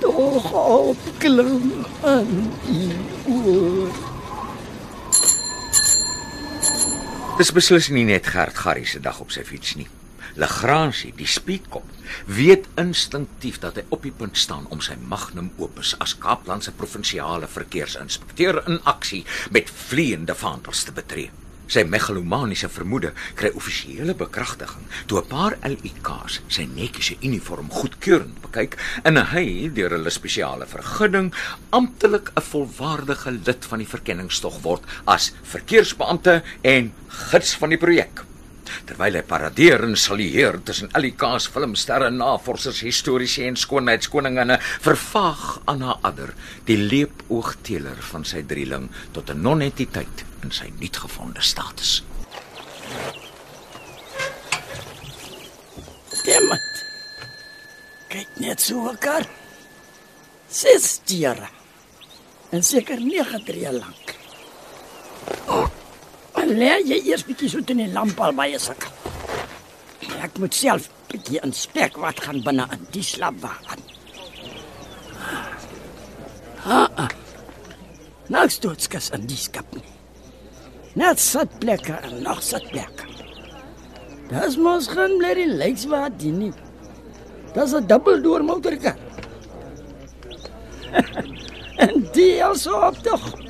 tog 0.00 0.52
opklim 0.52 1.84
in 2.08 2.34
die 2.64 2.96
oor. 3.28 3.92
Dis 7.36 7.52
beslis 7.52 7.92
nie 7.92 8.08
net 8.08 8.26
Gert 8.32 8.56
Garrie 8.56 8.88
se 8.88 9.00
dag 9.00 9.20
op 9.20 9.32
sy 9.32 9.44
fiets 9.44 9.76
nie. 9.76 9.88
Legrandsie, 10.34 11.12
die 11.16 11.26
speedkop, 11.26 11.86
weet 12.26 12.68
instinktief 12.80 13.58
dat 13.62 13.80
hy 13.80 13.84
op 13.88 14.02
die 14.06 14.14
punt 14.14 14.38
staan 14.38 14.66
om 14.70 14.80
sy 14.84 14.96
magnum 15.02 15.50
opus 15.58 15.94
as 15.98 16.16
Kaapland 16.18 16.66
se 16.66 16.74
provinsiale 16.76 17.48
verkeersinspekteur 17.50 18.62
in 18.66 18.80
aksie 18.84 19.24
met 19.50 19.70
vleiende 19.70 20.34
vaandels 20.34 20.84
te 20.84 20.92
betree. 20.92 21.30
Sy 21.70 21.84
megalomaniese 21.86 22.66
vermoede 22.66 23.12
kry 23.38 23.52
offisiële 23.54 24.16
bekragtiging 24.18 24.86
toe 25.06 25.20
'n 25.20 25.28
paar 25.30 25.54
LIK's 25.62 26.40
sy 26.48 26.64
netjiese 26.66 27.14
uniform 27.22 27.70
goedkeurend 27.70 28.40
bekyk 28.42 28.74
en 29.04 29.16
hy 29.16 29.70
deur 29.74 29.94
hulle 29.94 30.10
spesiale 30.10 30.66
vergunning 30.66 31.30
amptelik 31.70 32.32
'n 32.34 32.42
volwaardige 32.42 33.30
lid 33.30 33.64
van 33.64 33.78
die 33.78 33.92
verkenningstog 33.94 34.62
word 34.62 34.82
as 35.06 35.32
verkeersbeampte 35.42 36.42
en 36.62 36.92
gids 37.30 37.54
van 37.54 37.70
die 37.70 37.78
projek. 37.78 38.29
Terwyl 38.88 39.18
hy 39.20 39.22
paradeer 39.26 39.84
en 39.86 39.96
salueer 39.96 40.60
tussen 40.64 40.90
LIK's 40.98 41.48
filmsterre, 41.52 42.10
navorsers, 42.10 42.82
historiese 42.86 43.46
en 43.48 43.56
skoonheidskoninginne, 43.56 44.58
vervaag 44.84 45.60
Anna 45.70 45.98
Adder, 46.02 46.34
die 46.66 46.78
leepoogteler 46.78 48.00
van 48.12 48.24
sy 48.24 48.42
drieling 48.42 48.88
tot 49.12 49.30
'n 49.30 49.42
non-entiteit 49.42 50.24
in 50.42 50.50
sy 50.50 50.70
nuutgevonde 50.78 51.40
status. 51.40 52.02
Demmet. 56.24 56.84
Kyk 58.08 58.28
net 58.42 58.60
so 58.60 58.82
mekaar. 58.82 59.26
Ses 60.48 61.00
diere. 61.06 61.48
En 62.50 62.62
seker 62.62 63.00
9 63.00 63.44
tree 63.44 63.72
lank. 63.72 64.14
En 65.50 65.79
lê 66.46 66.72
jy 66.86 66.98
eers 67.10 67.24
bietjie 67.26 67.48
so 67.50 67.62
teen 67.64 67.82
die 67.82 67.92
lamp 67.92 68.20
al 68.20 68.34
baie 68.36 68.58
sak. 68.58 68.86
Ek 70.24 70.38
moet 70.38 70.54
self 70.54 70.88
bietjie 71.10 71.40
inspek 71.46 71.98
wat 72.00 72.20
gaan 72.24 72.42
binne 72.44 72.66
in 72.76 72.86
die 72.94 73.04
slaapwagen. 73.04 73.82
Ah. 76.64 76.88
ah. 76.96 77.08
Nou 78.30 78.46
stootskas 78.52 79.10
in 79.16 79.24
die 79.26 79.38
skap 79.40 79.66
nie. 79.74 79.86
Net 81.00 81.22
sitplekke 81.22 81.96
en 82.06 82.20
nog 82.22 82.42
sitplekke. 82.44 83.08
Dis 84.30 84.58
mos 84.62 84.86
geen 84.92 85.16
bly 85.18 85.32
die 85.38 85.48
lyks 85.50 85.88
wat 85.90 86.18
die 86.22 86.32
nie. 86.34 86.52
Dis 87.54 87.74
'n 87.74 87.86
dubbeldoor 87.90 88.44
motorkar. 88.46 88.98
en 91.84 92.06
die 92.14 92.44
also 92.44 92.76
op 92.86 93.02
tog. 93.02 93.49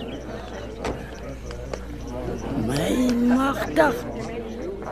My 2.70 3.10
magtig. 3.34 3.96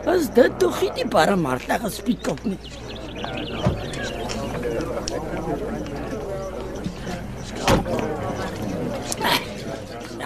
Is 0.09 0.29
dit 0.35 0.55
tog 0.59 0.79
nie 0.83 0.91
die 0.97 1.07
paramarta 1.11 1.77
gespiek 1.83 2.31
op 2.33 2.41
nie? 2.49 2.59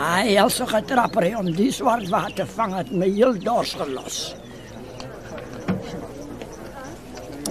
Hy 0.02 0.36
also 0.40 0.66
getrapper 0.70 1.26
om 1.38 1.50
die 1.56 1.70
swart 1.74 2.08
water 2.12 2.48
vang 2.56 2.76
het 2.78 2.92
my 2.94 3.08
heel 3.10 3.36
dors 3.42 3.74
gelos. 3.80 4.20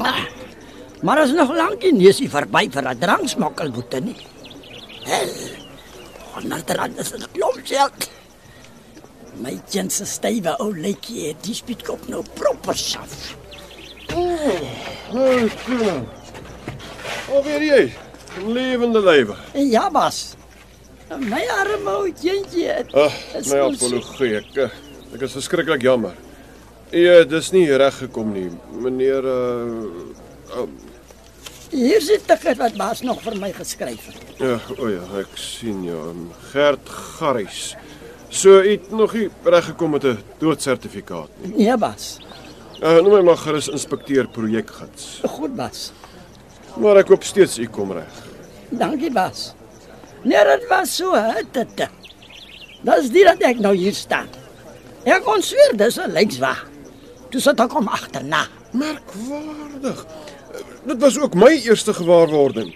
Ah, 0.01 0.23
maar 1.05 1.21
is 1.23 1.35
nog 1.37 1.53
lank 1.53 1.85
nie 1.93 2.09
is 2.09 2.21
hy 2.23 2.29
verby 2.31 2.63
vir 2.73 2.89
'n 2.89 2.99
dranksmokkelboete 3.03 3.99
nie. 4.01 4.17
Hel. 5.05 5.35
Onderdrand 6.37 6.97
is 6.99 7.13
'n 7.13 7.27
klomp 7.33 7.61
geld. 7.63 8.09
My 9.39 9.56
kind 9.72 9.91
se 9.94 10.06
stywe 10.06 10.56
ou 10.60 10.74
lekkie 10.76 11.30
het 11.30 11.39
die 11.46 11.56
spietkop 11.56 12.08
nou 12.12 12.24
proper 12.36 12.76
saf. 12.78 13.36
Hey, 14.12 15.48
Tina. 15.63 16.02
Hoe 17.30 17.44
weer 17.46 17.63
jy? 17.63 17.84
Lewende 18.44 19.00
lewe. 19.04 19.36
En 19.56 19.70
ja, 19.72 19.86
bas. 19.91 20.36
My 21.20 21.41
arme 21.60 21.91
ou 21.91 22.12
kindjie. 22.15 22.72
Ag, 22.96 23.15
is 23.39 23.50
my 23.52 23.60
apologie. 23.70 24.38
Ek 24.41 24.60
ek 25.15 25.26
is 25.28 25.36
verskriklik 25.36 25.84
jammer. 25.84 26.15
Ja, 26.96 27.22
dis 27.28 27.52
nie 27.56 27.65
reg 27.80 27.98
gekom 28.04 28.34
nie. 28.36 28.50
Meneer 28.84 29.28
uh 29.32 30.65
Hier 31.72 32.02
sit 32.04 32.28
ek 32.28 32.44
wat 32.60 32.76
baas 32.76 33.00
nog 33.08 33.22
vir 33.24 33.38
my 33.39 33.54
geskryf 33.56 34.10
het. 34.12 34.17
ja, 34.44 34.58
o 34.76 34.89
ja, 34.91 35.06
ek 35.22 35.38
sien 35.39 35.86
ja, 35.88 35.96
um, 36.12 36.26
Gert 36.52 36.89
Garries. 36.91 37.78
So 38.32 38.62
u 38.62 38.72
het 38.72 38.91
nog 38.91 39.13
nie 39.13 39.30
reg 39.44 39.65
gekom 39.65 39.91
met 39.91 40.04
'n 40.04 40.20
doodsertifikaat 40.39 41.30
nie. 41.41 41.65
Ja, 41.65 41.78
bas. 41.78 42.20
Uh 42.82 43.02
noem 43.02 43.13
my 43.13 43.22
maar 43.22 43.38
gerus 43.38 43.67
inspekteur 43.67 44.28
projekgids. 44.28 45.20
Goed, 45.28 45.56
bas. 45.56 45.91
Maar 46.78 46.96
ek 46.96 47.08
hoop 47.08 47.24
steeds 47.24 47.58
u 47.58 47.67
kom 47.67 47.91
reg. 47.91 48.13
Dankie, 48.70 49.12
bas. 49.12 49.54
Nee, 50.24 50.44
dit 50.44 50.67
was 50.70 50.96
so, 50.96 51.12
dit. 51.52 51.89
Dis 52.82 53.10
die 53.10 53.24
dat 53.24 53.41
ek 53.41 53.60
nou 53.60 53.76
hier 53.76 53.94
staan. 53.94 54.28
Ek 55.04 55.24
kon 55.24 55.41
sweer 55.41 55.76
dis 55.78 56.00
'n 56.00 56.12
lykswa. 56.12 56.56
Toe 57.30 57.41
sit 57.41 57.60
ek 57.60 57.72
hom 57.72 57.88
agterna. 57.88 58.48
Merkwaardig. 58.72 60.06
Dit 60.86 61.00
was 61.02 61.20
ook 61.20 61.34
my 61.34 61.52
eerste 61.52 61.94
gewaarwording. 61.94 62.72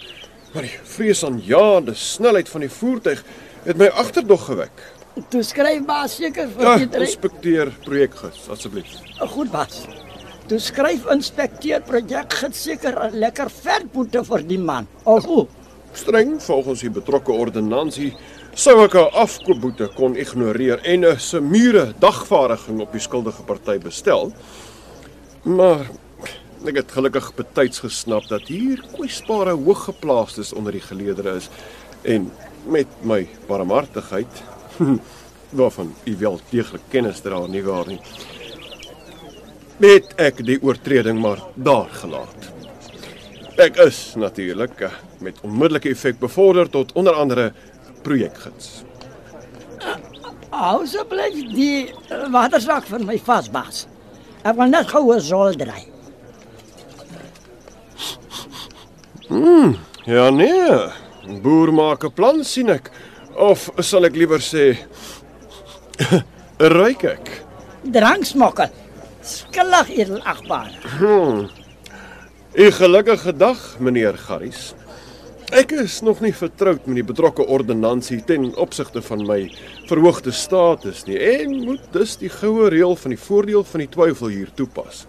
Maar 0.54 0.63
die 0.63 0.80
vreesaanjaende 0.84 1.94
snelheid 1.94 2.50
van 2.50 2.62
die 2.62 2.70
voertuig 2.70 3.24
het 3.63 3.78
my 3.78 3.88
agterdog 3.88 4.46
gewek. 4.46 4.94
Toe 5.32 5.43
skryf 5.47 5.86
baas 5.88 6.17
seker 6.19 6.47
vir 6.51 6.65
Ja, 6.65 6.78
die 6.78 6.88
drie. 6.91 7.08
inspekteur 7.08 7.71
projekgids, 7.86 8.49
asseblief. 8.51 8.86
Goed, 9.32 9.51
bas. 9.51 9.86
Toe 10.49 10.60
skryf 10.60 11.06
inspekteur 11.12 11.82
projekgids 11.82 12.63
seker 12.63 12.99
'n 13.06 13.19
lekker 13.19 13.49
vetboete 13.49 14.23
vir 14.25 14.41
die 14.43 14.58
man. 14.58 14.88
Of 15.06 15.25
hoe? 15.25 15.47
Streng 15.93 16.41
volgens 16.41 16.82
die 16.82 16.89
betrokke 16.89 17.32
ordonnansie 17.32 18.13
sou 18.54 18.84
ek 18.84 18.95
'n 18.95 19.10
afkoopboete 19.13 19.88
kon 19.95 20.15
ignoreer 20.15 20.80
en 20.84 21.06
'n 21.06 21.17
semure 21.17 21.93
dagvaardiging 21.99 22.82
op 22.82 22.91
die 22.91 22.99
skuldige 22.99 23.43
party 23.43 23.78
bestel. 23.80 24.34
Maar 25.45 25.88
ek 26.67 26.75
het 26.75 26.91
gelukkig 26.91 27.36
betyds 27.36 27.80
gesnap 27.80 28.28
dat 28.28 28.41
hier 28.47 28.82
kwesbare 28.93 29.51
hooggeplaastes 29.56 30.54
onder 30.54 30.71
die 30.73 30.82
geleedere 30.82 31.36
is 31.38 31.49
en 32.04 32.32
met 32.67 32.88
my 33.04 33.28
barmhartigheid 33.47 34.43
waarvan 35.59 35.93
u 36.03 36.15
wel 36.17 36.39
deeglik 36.49 36.81
kennis 36.89 37.21
dra 37.23 37.39
nie 37.47 37.63
waar 37.63 37.88
nie. 37.88 37.99
Het 39.79 40.13
ek 40.21 40.43
die 40.47 40.57
oortreding 40.63 41.19
maar 41.19 41.41
daar 41.55 41.89
gelaat. 42.01 42.51
Ek 43.59 43.77
is 43.79 44.13
natuurlik 44.19 44.81
eh, 44.83 44.91
met 45.23 45.39
onmiddellike 45.43 45.89
effek 45.89 46.19
bevorder 46.19 46.69
tot 46.69 46.91
onder 46.93 47.13
andere 47.13 47.51
projekgids. 48.03 48.83
Hou 50.49 50.81
asseblief 50.83 51.41
die 51.55 51.88
eh, 51.88 52.25
watersak 52.31 52.88
vir 52.91 53.03
my 53.07 53.17
vas, 53.27 53.51
baas. 53.51 53.85
Ek 54.43 54.55
wil 54.55 54.71
net 54.71 54.91
gou 54.91 55.11
'n 55.13 55.21
sol 55.21 55.55
dry. 55.55 55.83
Ja 60.05 60.29
nee, 60.29 60.69
boer 61.41 61.73
maak 61.73 62.03
'n 62.03 62.13
plan 62.13 62.43
sien 62.43 62.69
ek. 62.69 62.91
Of 63.36 63.69
sal 63.84 64.08
ek 64.08 64.15
liewer 64.15 64.39
sê 64.39 64.78
ruik 66.80 67.04
ek. 67.04 67.32
Dranksmokkel. 67.84 68.71
Skuldig 69.26 69.91
edelagbare. 69.98 71.50
'n 72.56 72.71
Gelukkige 72.71 73.34
dag, 73.36 73.60
meneer 73.80 74.15
Garries. 74.17 74.74
Ek 75.52 75.71
is 75.71 76.00
nog 76.02 76.21
nie 76.24 76.32
vertroud 76.34 76.88
met 76.88 76.95
die 76.95 77.06
betrokke 77.06 77.43
ordonnansie 77.45 78.21
ten 78.26 78.48
opsigte 78.56 79.02
van 79.04 79.26
my 79.28 79.52
verhoogde 79.89 80.32
status 80.32 81.04
nie 81.06 81.19
en 81.19 81.58
moet 81.67 81.84
dus 81.93 82.15
die 82.17 82.32
goue 82.34 82.69
reël 82.74 82.95
van 82.95 83.13
die 83.13 83.19
voordeel 83.19 83.63
van 83.63 83.84
die 83.84 83.89
twyfel 83.91 84.32
hier 84.34 84.50
toepas. 84.56 85.04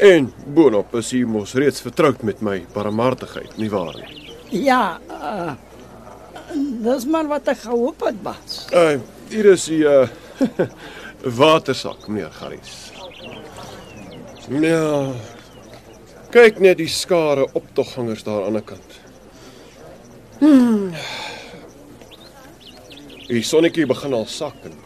En 0.00 0.30
boonop 0.54 0.94
is 0.96 1.12
u 1.12 1.26
mos 1.26 1.52
reeds 1.58 1.82
vertroud 1.84 2.22
met 2.22 2.40
my 2.40 2.62
barmhartigheid, 2.72 3.58
nie 3.58 3.68
waar 3.68 3.98
nie? 3.98 4.32
Ja, 4.64 5.00
uh, 5.10 5.52
dis 6.54 7.06
maar 7.10 7.28
wat 7.30 7.48
ek 7.52 7.64
gehoop 7.66 8.06
het, 8.06 8.22
baas. 8.22 8.64
Uh, 8.74 8.98
hier 9.30 9.50
is 9.52 9.68
u 9.68 9.80
uh, 9.86 10.08
watersak, 11.40 12.08
meneer 12.08 12.32
Garries. 12.40 12.90
Ja. 14.50 15.12
Kyk 16.30 16.60
net 16.62 16.78
die 16.78 16.90
skare 16.90 17.46
optoggangers 17.58 18.22
daar 18.26 18.46
aan 18.46 18.58
die 18.58 18.66
kant. 18.66 18.98
Hmm. 20.40 20.92
Die 23.30 23.42
sonnetjie 23.46 23.86
begin 23.86 24.14
al 24.16 24.26
sak 24.30 24.56
en 24.66 24.78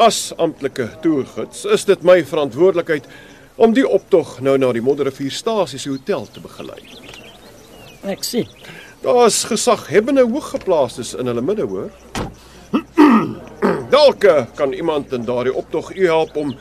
as 0.00 0.30
amptelike 0.38 0.86
toergids 1.02 1.64
is 1.74 1.84
dit 1.88 2.04
my 2.06 2.20
verantwoordelikheid 2.24 3.08
om 3.60 3.74
die 3.76 3.86
optog 3.86 4.38
nou 4.44 4.54
na 4.58 4.70
die 4.72 4.82
Modderrivierstasie 4.84 5.80
se 5.80 5.90
hotel 5.92 6.28
te 6.30 6.42
begelei. 6.44 6.78
Ek 8.08 8.22
sien. 8.24 8.48
Daar's 9.00 9.44
gesaghebbende 9.44 10.26
hooggeplaastes 10.28 11.14
in 11.14 11.26
hulle 11.26 11.40
midde 11.40 11.64
hoor. 11.64 11.90
Dalk 13.94 14.24
eh, 14.24 14.44
kan 14.54 14.72
iemand 14.72 15.12
in 15.12 15.24
daardie 15.24 15.54
optog 15.54 15.94
u 15.94 16.04
help 16.06 16.36
om 16.36 16.56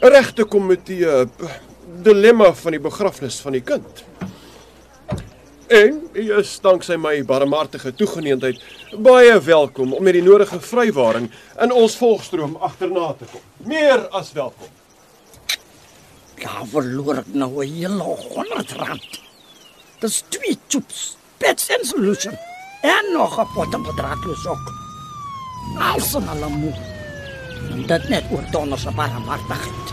reg 0.00 0.32
te 0.32 0.44
kom 0.44 0.66
met 0.66 0.84
die 0.86 1.00
uh, 1.04 1.22
dilemma 2.04 2.52
van 2.54 2.76
die 2.76 2.80
begrafnis 2.80 3.38
van 3.40 3.56
die 3.56 3.62
kind. 3.64 4.04
En 5.70 6.00
u 6.12 6.24
is 6.36 6.52
danksy 6.60 6.98
my 7.00 7.14
barmhartige 7.24 7.94
toegeneentheid 7.94 8.60
baie 8.98 9.38
welkom 9.40 9.94
om 9.96 10.02
met 10.04 10.16
die 10.18 10.24
nodige 10.24 10.60
vrywaring 10.60 11.30
in 11.62 11.72
ons 11.72 11.96
volgstroom 12.00 12.56
agterna 12.60 13.12
te 13.16 13.28
kom. 13.32 13.44
Meer 13.68 14.08
as 14.12 14.32
welkom. 14.36 14.68
Ja, 16.40 16.60
verloor 16.72 17.22
ek 17.24 17.32
nou 17.32 17.64
'n 17.64 17.72
hele 17.80 18.02
100 18.02 18.76
rand. 18.76 19.20
Dis 20.00 20.22
twee 20.28 20.56
chips, 20.68 21.16
pets 21.40 21.68
en 21.68 21.84
solution. 21.86 22.36
En 22.80 23.04
nog 23.12 23.40
'n 23.40 23.48
pot 23.54 23.70
met 23.70 23.96
draadloos 23.96 24.46
ook. 24.46 24.66
Alles 25.78 26.14
in 26.14 26.28
hulle 26.28 26.48
moe. 26.48 26.74
En 27.70 27.86
dit 27.86 28.08
net 28.08 28.24
oor 28.30 28.44
donder 28.50 28.78
se 28.78 28.90
barmhartigheid. 28.90 29.88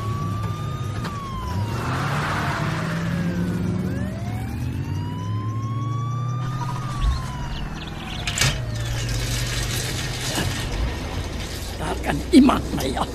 Daar 11.77 11.97
kan 12.01 12.21
iemand 12.29 12.73
my 12.75 12.91
help. 12.93 13.13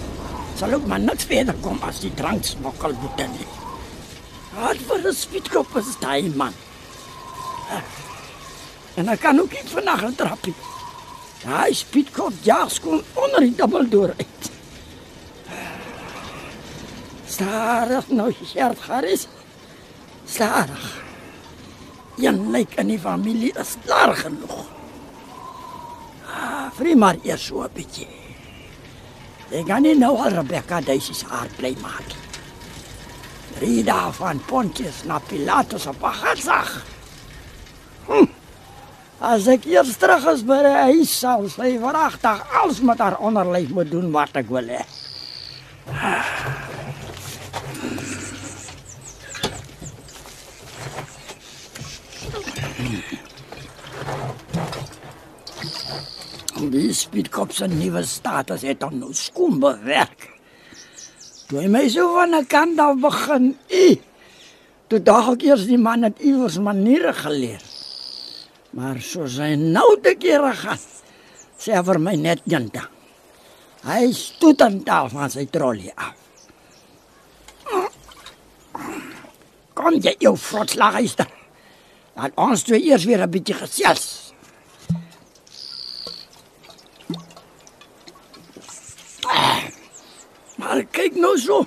Sal 0.56 0.72
ook 0.72 0.86
maar 0.86 1.00
niks 1.00 1.24
verder 1.24 1.54
kom 1.60 1.78
as 1.82 2.00
die 2.00 2.14
dranksmokkel 2.14 2.92
boete 3.00 3.26
nie. 3.36 3.50
Wat 4.54 4.76
vir 4.86 5.08
'n 5.08 5.14
spietkop 5.14 5.76
is 5.76 5.98
daai 6.00 6.32
man? 6.34 6.54
En 8.94 9.08
ek 9.08 9.20
kan 9.20 9.40
ook 9.40 9.52
iets 9.52 9.72
vanaand 9.72 10.00
gaan 10.00 10.14
trappie. 10.14 10.54
Daai 11.42 11.74
spietkop 11.74 12.32
jaag 12.46 12.70
skoon 12.70 13.02
onder 13.12 13.40
die 13.40 13.54
dubbeldoor 13.54 14.14
uit. 14.16 14.50
Stadig 17.26 18.08
nou, 18.08 18.28
Gert 18.52 18.80
Harris. 18.86 19.26
Stadig. 20.28 21.02
Een 22.20 22.50
lyk 22.50 22.76
in 22.76 22.92
die 22.92 23.00
familie 23.00 23.52
is 23.58 23.76
klaar 23.84 24.14
genoeg. 24.16 24.58
Ah, 26.28 26.68
vry 26.76 26.94
maar 26.94 27.16
eers 27.24 27.46
so 27.46 27.62
'n 27.64 27.72
bietjie. 27.74 28.08
Ek 29.50 29.66
gaan 29.66 29.82
nie 29.82 29.96
nou 29.98 30.16
al 30.16 30.30
Rebecca 30.32 30.80
Daisy 30.80 31.12
se 31.12 31.26
hart 31.26 31.56
bly 31.56 31.76
maak. 31.80 32.14
Rida 33.60 34.12
van 34.12 34.40
Pontius 34.44 35.02
na 35.04 35.18
Pilatus 35.18 35.86
op 35.86 36.02
Hatzach. 36.02 36.84
Hm. 38.06 38.41
As 39.22 39.44
ek 39.46 39.68
eers 39.70 39.94
terug 40.02 40.24
is 40.32 40.40
by 40.42 40.56
die 40.64 40.78
huis 40.90 41.10
sal 41.14 41.44
sy 41.46 41.76
veragtig 41.78 42.40
alles 42.58 42.80
met 42.82 42.98
haar 42.98 43.20
onderlyf 43.22 43.68
moet 43.70 43.86
doen 43.92 44.08
wat 44.10 44.34
ek 44.40 44.48
wil 44.50 44.66
hê. 44.66 44.82
Die 56.72 56.90
spietkop 56.90 57.54
se 57.54 57.70
nuwe 57.70 58.02
status 58.02 58.66
het 58.66 58.82
hom 58.82 58.98
nou 59.04 59.14
skoon 59.14 59.62
bewerk. 59.62 60.32
Toe 61.46 61.68
my 61.70 61.86
so 61.86 62.10
van 62.18 62.34
'n 62.34 62.46
kant 62.46 62.80
af 62.82 62.98
begin, 62.98 63.54
i. 63.70 64.00
Toe 64.90 64.98
daag 64.98 65.38
ek 65.38 65.42
eers 65.46 65.70
die 65.70 65.78
man 65.78 66.02
het 66.02 66.18
iewers 66.18 66.58
maniere 66.58 67.14
geleer. 67.14 67.71
Maar 68.72 69.02
soos 69.04 69.36
hy 69.42 69.52
nou 69.60 69.98
te 70.00 70.14
kere 70.16 70.54
gaan, 70.56 70.80
sê 71.60 71.76
vir 71.84 71.98
my 72.00 72.14
net 72.16 72.40
ding. 72.48 72.70
Hy 73.84 74.08
stoot 74.16 74.62
aan 74.64 74.78
taal 74.86 75.10
van 75.12 75.32
sy 75.32 75.44
trolley 75.52 75.92
af. 75.92 76.16
Kom 79.76 79.98
jy 80.00 80.14
jou 80.22 80.32
frotslageister. 80.38 81.28
Laat 82.16 82.36
ons 82.40 82.64
twee 82.64 82.80
eers 82.88 83.04
weer 83.08 83.20
'n 83.24 83.30
bietjie 83.30 83.56
gesels. 83.56 84.32
Maar 90.56 90.84
kyk 90.92 91.14
nou 91.16 91.36
so. 91.38 91.66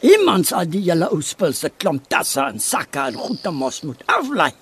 Iemand 0.00 0.46
sal 0.46 0.68
die 0.68 0.82
hele 0.82 1.08
ou 1.08 1.22
spul 1.22 1.52
se 1.52 1.70
klomp 1.70 2.08
tasse 2.08 2.40
en 2.40 2.58
sakke 2.60 2.98
en 2.98 3.14
goede 3.14 3.50
mos 3.50 3.82
moet 3.82 4.02
aflei 4.06 4.52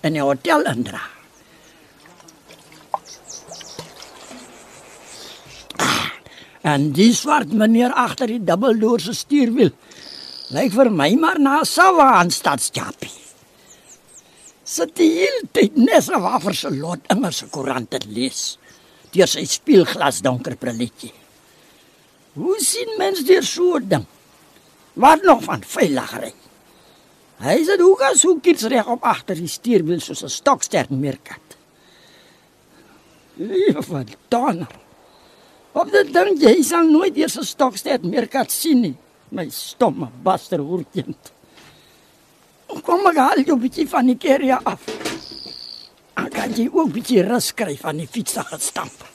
en 0.00 0.12
'n 0.12 0.20
hotel 0.20 0.62
indra. 0.64 1.00
En 6.60 6.92
die 6.92 7.14
swart 7.14 7.52
meneer 7.52 7.92
agter 7.92 8.26
die 8.26 8.44
dubbeldoor 8.44 9.00
se 9.00 9.14
stuurwiel 9.16 9.72
lyk 10.50 10.72
vir 10.74 10.90
my 10.90 11.14
maar 11.14 11.38
na 11.38 11.60
'n 11.60 11.64
Savaan 11.64 12.30
stadsjapie. 12.30 13.18
Sit 14.64 14.96
die 14.96 15.10
hele 15.10 15.42
tyd 15.52 15.76
nes 15.76 16.08
af 16.10 16.54
se 16.54 16.70
lot 16.70 17.00
immer 17.10 17.32
se 17.32 17.46
koerante 17.46 17.98
lees. 18.06 18.58
Deur 19.12 19.26
sy 19.26 19.44
spieelglas 19.44 20.20
donker 20.22 20.56
brilletjie. 20.56 21.12
Hoe 22.34 22.56
sien 22.62 22.94
mens 22.98 23.24
deur 23.24 23.42
so 23.42 23.76
'n 23.76 23.88
ding? 23.88 24.06
Wat 24.94 25.22
nog 25.22 25.42
van 25.42 25.62
veiligery? 25.62 26.32
Hy 27.40 27.56
sit 27.64 27.80
ook 27.80 28.02
as 28.04 28.22
hoe 28.28 28.36
kies 28.44 28.66
reg 28.68 28.88
op 28.92 29.04
agter 29.08 29.38
die 29.38 29.48
stuurwiel 29.48 30.00
soos 30.04 30.22
'n 30.24 30.28
stoksterk 30.28 30.90
meerkat. 30.90 31.56
Liewe 33.36 33.82
van 33.82 34.06
Donner. 34.28 34.68
Op 35.72 35.90
dit 35.90 36.12
ding 36.12 36.36
jy 36.42 36.62
sal 36.62 36.84
nooit 36.84 37.16
eers 37.16 37.38
'n 37.38 37.44
stoksterk 37.44 38.02
meerkat 38.02 38.50
sien 38.50 38.80
nie. 38.80 38.96
My 39.30 39.48
stomme 39.48 40.08
baster 40.22 40.58
hoerkind. 40.58 41.32
Kom 42.82 43.02
maar 43.02 43.16
haal 43.16 43.40
jou 43.40 43.58
bietjie 43.58 43.88
van 43.88 44.06
die 44.06 44.16
keria 44.16 44.60
af. 44.64 44.80
Dan 46.14 46.28
kan 46.28 46.52
jy 46.52 46.68
ook 46.72 46.92
bietjie 46.92 47.22
rus 47.22 47.54
kry 47.54 47.76
van 47.76 47.96
die 47.96 48.06
fietsige 48.06 48.58
stamp. 48.58 49.08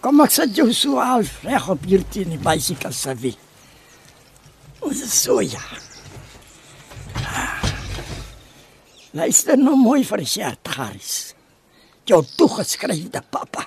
Kom 0.00 0.22
ek 0.24 0.32
sit 0.32 0.56
jou 0.56 0.70
so 0.72 0.96
half 0.96 1.42
reg 1.44 1.66
op 1.68 1.82
hier 1.84 2.04
teen 2.08 2.32
die 2.32 2.40
bicycle 2.40 2.92
se 2.96 3.12
wiel. 3.20 3.36
Ons 4.80 5.02
is 5.04 5.16
so 5.26 5.42
ja. 5.44 5.60
Luister 9.12 9.58
nou 9.60 9.74
mooi 9.76 10.00
vir 10.08 10.22
Richard 10.22 10.70
Harris. 10.72 11.34
Jou 12.08 12.22
toegeskryfde 12.38 13.20
pappa. 13.28 13.66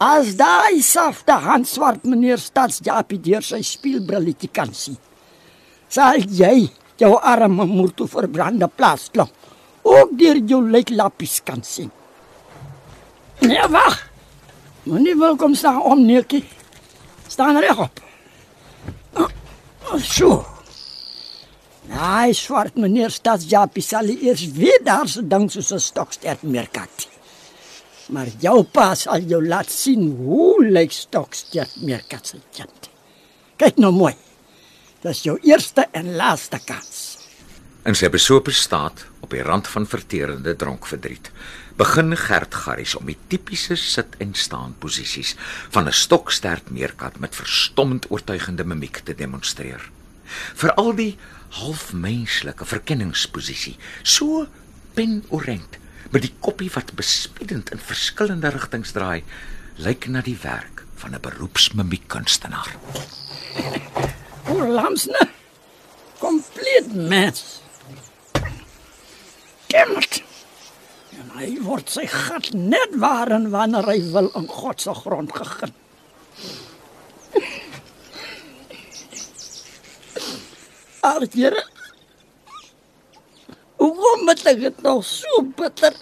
As 0.00 0.34
daai 0.36 0.82
safte 0.84 1.32
handswart 1.46 2.04
meneer 2.08 2.40
Stadsjapie 2.40 3.20
deur 3.24 3.44
sy 3.44 3.60
spieelbrilletjie 3.64 4.52
kan 4.52 4.72
sien, 4.76 4.96
sal 5.88 6.20
jy 6.24 6.68
jou 7.00 7.14
arme 7.16 7.64
moer 7.68 7.92
toe 7.96 8.08
verbrande 8.08 8.68
plaas 8.68 9.08
klop. 9.12 9.32
Ook 9.80 10.12
deur 10.20 10.44
jou 10.44 10.60
lyklappies 10.68 11.40
kan 11.44 11.64
sien. 11.64 11.88
Nee, 13.40 13.64
wag. 13.72 14.09
Moenie 14.82 15.16
welkom 15.16 15.54
staan 15.54 15.82
om 15.82 16.06
neertjie. 16.06 16.44
Staan 17.28 17.58
regop. 17.60 18.00
Oh, 19.12 19.28
so. 20.00 20.38
Hy 21.90 22.32
swart 22.32 22.78
meneer 22.80 23.12
Stadsjapie 23.12 23.84
sal 23.84 24.08
eers 24.14 24.46
weer 24.56 24.80
daar 24.86 25.08
se 25.08 25.20
ding 25.26 25.50
soos 25.52 25.72
'n 25.72 25.84
stokstert 25.84 26.42
meerkat. 26.42 27.08
Maar 28.08 28.28
jou 28.40 28.62
pa 28.64 28.94
sal 28.94 29.20
jou 29.20 29.42
laat 29.46 29.70
sien 29.70 30.16
hoe 30.16 30.64
lyk 30.64 30.92
stokstert 30.92 31.76
meerkat 31.82 32.26
se 32.26 32.40
kind. 32.56 32.90
Kyk 33.56 33.76
nou 33.76 33.92
mooi. 33.92 34.14
Dis 35.02 35.22
jou 35.22 35.38
eerste 35.42 35.88
en 35.92 36.16
laaste 36.16 36.58
kans. 36.64 37.19
In 37.80 37.96
sy 37.96 38.10
besope 38.12 38.52
staat 38.52 39.06
op 39.24 39.30
die 39.32 39.40
rand 39.40 39.68
van 39.72 39.86
verterende 39.88 40.52
dronkverdriet, 40.56 41.30
begin 41.80 42.12
Gert 42.12 42.54
Garries 42.54 42.92
om 42.98 43.06
die 43.08 43.16
tipiese 43.32 43.72
sit 43.80 44.18
en 44.20 44.34
staan 44.36 44.74
posisies 44.82 45.32
van 45.72 45.88
'n 45.88 45.96
stokstert 45.96 46.68
meerkat 46.70 47.16
met 47.18 47.34
verstommend 47.34 48.10
oortuigende 48.10 48.64
mimiek 48.64 49.00
te 49.04 49.14
demonstreer. 49.14 49.80
Veral 50.54 50.94
die 50.94 51.16
halfmenslike 51.48 52.64
verkenningsposisie, 52.64 53.76
so 54.02 54.46
penorent 54.94 55.78
met 56.10 56.22
die 56.22 56.34
koppie 56.38 56.70
wat 56.74 56.94
bespiedend 56.94 57.70
in 57.70 57.78
verskillende 57.78 58.48
rigtings 58.48 58.92
draai, 58.92 59.24
lyk 59.76 60.06
na 60.06 60.20
die 60.20 60.38
werk 60.42 60.84
van 60.96 61.14
'n 61.14 61.20
beroepsmimiekkunstenaar. 61.20 62.76
O, 64.48 64.68
lamsne. 64.68 65.28
Kompleet 66.18 66.94
mens. 66.94 67.60
Kemmet. 69.70 70.20
En 71.20 71.30
hy 71.38 71.50
word 71.62 71.90
sy 71.92 72.06
gat 72.10 72.50
net 72.56 72.96
waar 73.02 73.30
en 73.34 73.50
wanneer 73.52 73.86
hy 73.90 73.98
wil 74.14 74.30
in 74.38 74.48
God 74.50 74.82
se 74.82 74.94
grond 75.02 75.32
gegin. 75.36 75.74
Arjere. 81.06 81.62
Hoekom 83.80 84.26
moet 84.28 84.42
ek 84.50 84.58
dit 84.60 84.82
nog 84.84 85.04
so 85.06 85.42
bitter? 85.56 85.94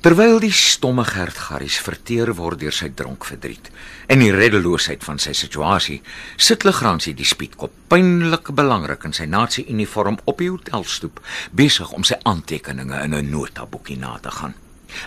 Terwyl 0.00 0.38
die 0.40 0.52
stomme 0.56 1.02
Gert 1.04 1.36
Garries 1.36 1.74
verteer 1.84 2.30
word 2.38 2.62
deur 2.62 2.72
sy 2.72 2.86
dronkverdriet 2.96 3.66
en 4.08 4.22
die 4.24 4.30
reddeloosheid 4.32 5.04
van 5.04 5.20
sy 5.20 5.34
situasie, 5.36 5.98
sit 6.40 6.64
Legrandsie 6.64 7.12
die 7.18 7.28
spietkop 7.28 7.74
pynlik 7.92 8.48
belangrik 8.56 9.04
in 9.04 9.12
sy 9.12 9.28
nasie-uniform 9.28 10.16
op 10.24 10.40
die 10.40 10.48
hotelstoep, 10.48 11.20
besig 11.52 11.92
om 11.92 12.08
sy 12.08 12.16
aantekeninge 12.24 12.96
in 13.04 13.14
'n 13.14 13.30
notaboekie 13.30 13.98
na 14.00 14.16
te 14.16 14.30
gaan. 14.30 14.54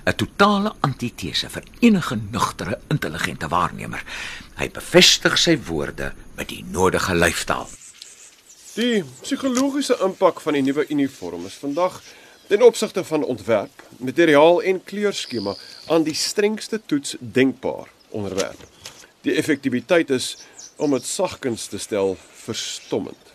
'n 0.05 0.13
Totale 0.13 0.75
antitese 0.81 1.49
vir 1.49 1.63
enige 1.81 2.15
nugtere, 2.29 2.79
intelligente 2.89 3.49
waarnemer. 3.49 4.03
Hy 4.61 4.69
bevestig 4.69 5.39
sy 5.39 5.57
woorde 5.57 6.13
met 6.37 6.49
die 6.49 6.63
nodige 6.69 7.15
lyfstaal. 7.15 7.67
Die 8.75 9.03
psigologiese 9.21 9.97
impak 10.03 10.39
van 10.41 10.53
die 10.53 10.61
nuwe 10.61 10.85
uniform 10.89 11.45
is 11.45 11.57
vandag 11.57 12.01
ten 12.47 12.61
opsigte 12.61 13.03
van 13.03 13.23
ontwerp, 13.23 13.83
materiaal 13.97 14.61
en 14.61 14.83
kleurskema 14.83 15.55
aan 15.87 16.03
die 16.03 16.15
strengste 16.15 16.81
toets 16.85 17.15
denkbaar 17.19 17.89
onderwerp. 18.09 18.67
Die 19.21 19.35
effektiwiteit 19.35 20.09
is 20.09 20.37
om 20.75 20.91
dit 20.91 21.05
sagkens 21.05 21.67
te 21.67 21.77
stel 21.79 22.17
verstommend. 22.43 23.31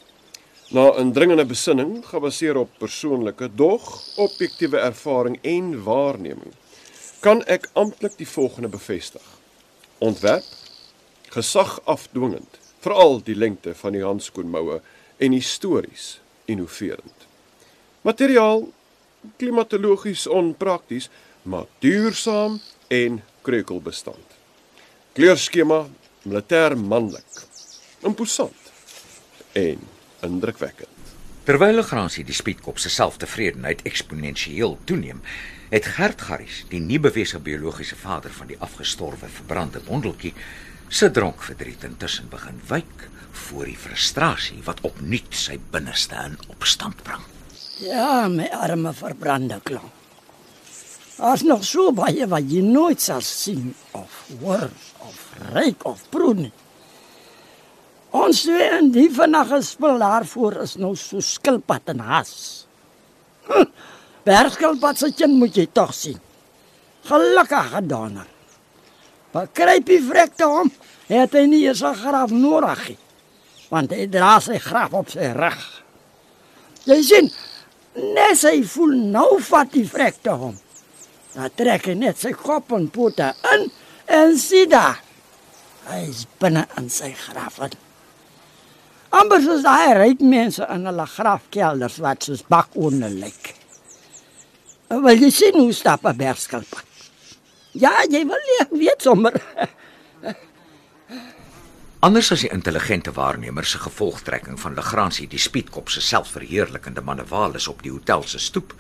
Na 0.70 0.92
'n 1.00 1.12
dringende 1.12 1.44
besinning 1.44 2.04
gebaseer 2.06 2.56
op 2.56 2.70
persoonlike 2.78 3.48
dog, 3.54 4.02
objektiewe 4.16 4.78
ervaring 4.78 5.38
en 5.42 5.82
waarneming, 5.82 6.52
kan 7.20 7.44
ek 7.44 7.68
amptelik 7.72 8.16
die 8.16 8.28
volgende 8.28 8.68
bevestig. 8.68 9.22
Ontwerp 9.98 10.44
gesag 11.28 11.80
afdwingend, 11.84 12.58
veral 12.80 13.22
die 13.24 13.36
lengte 13.36 13.74
van 13.74 13.92
die 13.92 14.04
handskoenmoue 14.04 14.80
en 15.16 15.32
histories 15.32 16.20
innoverend. 16.44 17.26
Materiaal 18.00 18.68
klimatologies 19.36 20.26
onprakties, 20.26 21.08
maar 21.42 21.66
duursaam 21.78 22.60
en 22.88 23.22
kreukelbestand. 23.42 24.36
Kleurskema 25.12 25.86
militêr 26.22 26.76
manlik. 26.76 27.44
Imposant 28.06 28.72
en 29.52 29.80
indrukwekkend. 30.22 30.94
Terwyl 31.48 31.78
Legrandsie 31.78 32.26
die 32.28 32.36
spietkop 32.36 32.76
se 32.78 32.90
selftevredenheid 32.92 33.80
eksponensieel 33.88 34.76
toeneem, 34.84 35.22
het 35.72 35.86
Gert 35.96 36.20
Garries, 36.20 36.58
die 36.68 36.80
nie 36.80 36.98
bewese 37.00 37.40
biologiese 37.40 37.96
vader 37.96 38.32
van 38.36 38.50
die 38.50 38.58
afgestorwe 38.64 39.30
verbrande 39.32 39.80
bondeltjie, 39.86 40.34
se 40.88 41.10
dronkverdriet 41.10 41.88
intussen 41.88 42.28
begin 42.28 42.60
wyk 42.68 43.08
voor 43.48 43.64
die 43.68 43.80
frustrasie 43.80 44.60
wat 44.68 44.84
opnuut 44.84 45.32
sy 45.36 45.56
binneste 45.72 46.20
in 46.28 46.36
opstand 46.52 47.00
bring. 47.08 47.24
Ja, 47.78 48.26
my 48.26 48.48
arme 48.50 48.90
verbrande 48.92 49.60
klang. 49.62 49.90
As 51.22 51.44
nog 51.46 51.62
so 51.66 51.92
baie 51.94 52.26
wat 52.30 52.46
jy 52.50 52.62
nooit 52.62 53.02
sal 53.02 53.22
sien 53.22 53.70
of 53.94 54.24
hoor 54.40 54.66
of 55.06 55.20
ruik 55.52 55.84
of 55.86 56.02
proe 56.10 56.34
nie. 56.34 56.52
Ons 58.18 58.42
twee 58.46 58.66
en 58.78 58.90
die 58.94 59.08
vanaand 59.14 59.66
spel 59.66 59.98
daarvoor 60.02 60.62
is 60.64 60.74
nou 60.80 60.94
so 60.98 61.22
skilpad 61.22 61.92
en 61.94 62.02
has. 62.02 62.32
Hm, 63.46 63.70
Bergskilpad 64.26 64.98
se 64.98 65.12
kind 65.14 65.38
moet 65.38 65.54
jy 65.56 65.68
tog 65.72 65.94
sien. 65.94 66.18
Gelukkig 67.06 67.74
gedaan. 67.76 68.24
Bakrypie 69.32 70.00
vrek 70.02 70.34
te 70.36 70.48
hom. 70.50 70.70
Het 71.08 71.32
hy 71.32 71.44
nie 71.46 71.66
eens 71.68 71.82
'n 71.82 71.94
graf 71.94 72.30
nodig 72.30 72.88
nie. 72.88 72.98
Want 73.70 73.90
hy 73.90 74.06
dra 74.06 74.40
sy 74.40 74.58
graf 74.58 74.92
op 74.92 75.10
sy 75.10 75.32
rug. 75.32 75.84
Jy 76.84 77.02
sien, 77.02 77.30
net 77.94 78.42
hy 78.44 78.62
voel 78.66 78.94
nou 79.12 79.40
vat 79.48 79.72
die 79.72 79.86
vrek 79.88 80.22
te 80.22 80.30
hom. 80.30 80.56
Dan 81.34 81.52
trek 81.56 81.86
hy 81.90 81.94
net 81.94 82.18
sy 82.20 82.32
kop 82.36 82.72
en 82.76 82.88
pote 82.92 83.32
in 83.54 83.68
en 84.08 84.38
sien 84.40 84.70
daar. 84.72 84.98
Hy 85.88 86.00
is 86.08 86.26
binne 86.40 86.66
in 86.76 86.88
sy 86.92 87.12
graf. 87.16 87.60
in. 87.64 87.76
Amper 89.10 89.40
soos 89.40 89.62
daai 89.64 89.94
ryk 89.96 90.20
mense 90.20 90.64
in 90.74 90.84
hulle 90.88 91.06
grafkelders 91.08 91.96
wat 92.04 92.26
soos 92.26 92.44
bakoorne 92.44 93.08
lyk. 93.08 93.54
Wil 94.88 95.24
jy 95.24 95.30
sien 95.30 95.56
hoe 95.56 95.72
stap 95.72 96.04
'n 96.04 96.16
bergskilpad? 96.16 96.84
Ja, 97.72 97.92
jy 98.08 98.24
wil 98.24 98.52
ek 98.60 98.70
weet 98.70 99.02
sommer. 99.02 99.34
Anders 101.98 102.28
as 102.30 102.44
die 102.44 102.50
intelligente 102.54 103.10
waarnemer 103.10 103.66
se 103.66 103.78
gevolgtrekking 103.82 104.60
van 104.62 104.76
Legrandsie 104.78 105.24
die 105.26 105.40
spietkop 105.42 105.88
se 105.90 106.00
selfverheerlikende 106.00 107.02
manewales 107.02 107.66
op 107.66 107.82
die 107.82 107.90
hotel 107.90 108.22
se 108.22 108.38
stoep, 108.38 108.70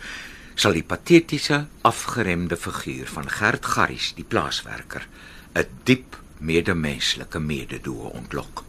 sal 0.54 0.76
die 0.78 0.84
patetiese, 0.86 1.64
afgeremde 1.82 2.56
figuur 2.56 3.10
van 3.10 3.26
Gert 3.26 3.66
Garries, 3.66 4.12
die 4.14 4.24
plaaswerker, 4.24 5.08
'n 5.54 5.66
diep 5.84 6.14
medemenslike 6.38 7.38
mededoe 7.38 8.12
ontlok. 8.14 8.62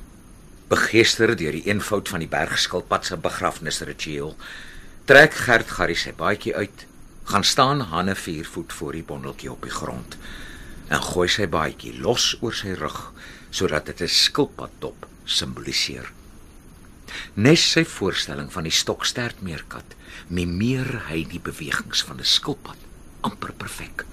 Begeester 0.67 1.35
deur 1.37 1.51
die 1.51 1.67
eenvoud 1.69 2.09
van 2.09 2.19
die 2.19 2.27
bergskilpad 2.27 3.05
se 3.05 3.17
begrafnisritueel, 3.17 4.35
trek 5.05 5.33
Gert 5.33 5.69
Garries 5.69 6.01
sy 6.01 6.13
baadjie 6.13 6.55
uit, 6.55 6.85
gaan 7.23 7.43
staan 7.43 7.81
hande 7.81 8.15
4 8.15 8.45
voet 8.45 8.73
voor 8.73 8.91
die 8.91 9.03
bondeltjie 9.03 9.51
op 9.51 9.61
die 9.61 9.77
grond 9.81 10.17
en 10.89 11.01
gooi 11.01 11.27
sy 11.29 11.45
baadjie 11.47 11.99
los 12.01 12.37
oor 12.41 12.53
sy 12.53 12.73
rug 12.73 13.11
sodat 13.49 13.85
dit 13.85 14.01
'n 14.01 14.07
skilpaddop 14.07 15.07
simboliseer. 15.25 16.11
Nes 17.33 17.71
sy 17.71 17.83
voorstelling 17.85 18.51
van 18.53 18.63
die 18.63 18.71
stokstert 18.71 19.41
meerkat, 19.41 19.95
mimeer 20.27 21.05
hy 21.07 21.23
die 21.23 21.39
bewegings 21.39 22.03
van 22.03 22.19
'n 22.19 22.25
skilpad 22.25 22.77
amper 23.21 23.53
perfek. 23.53 24.05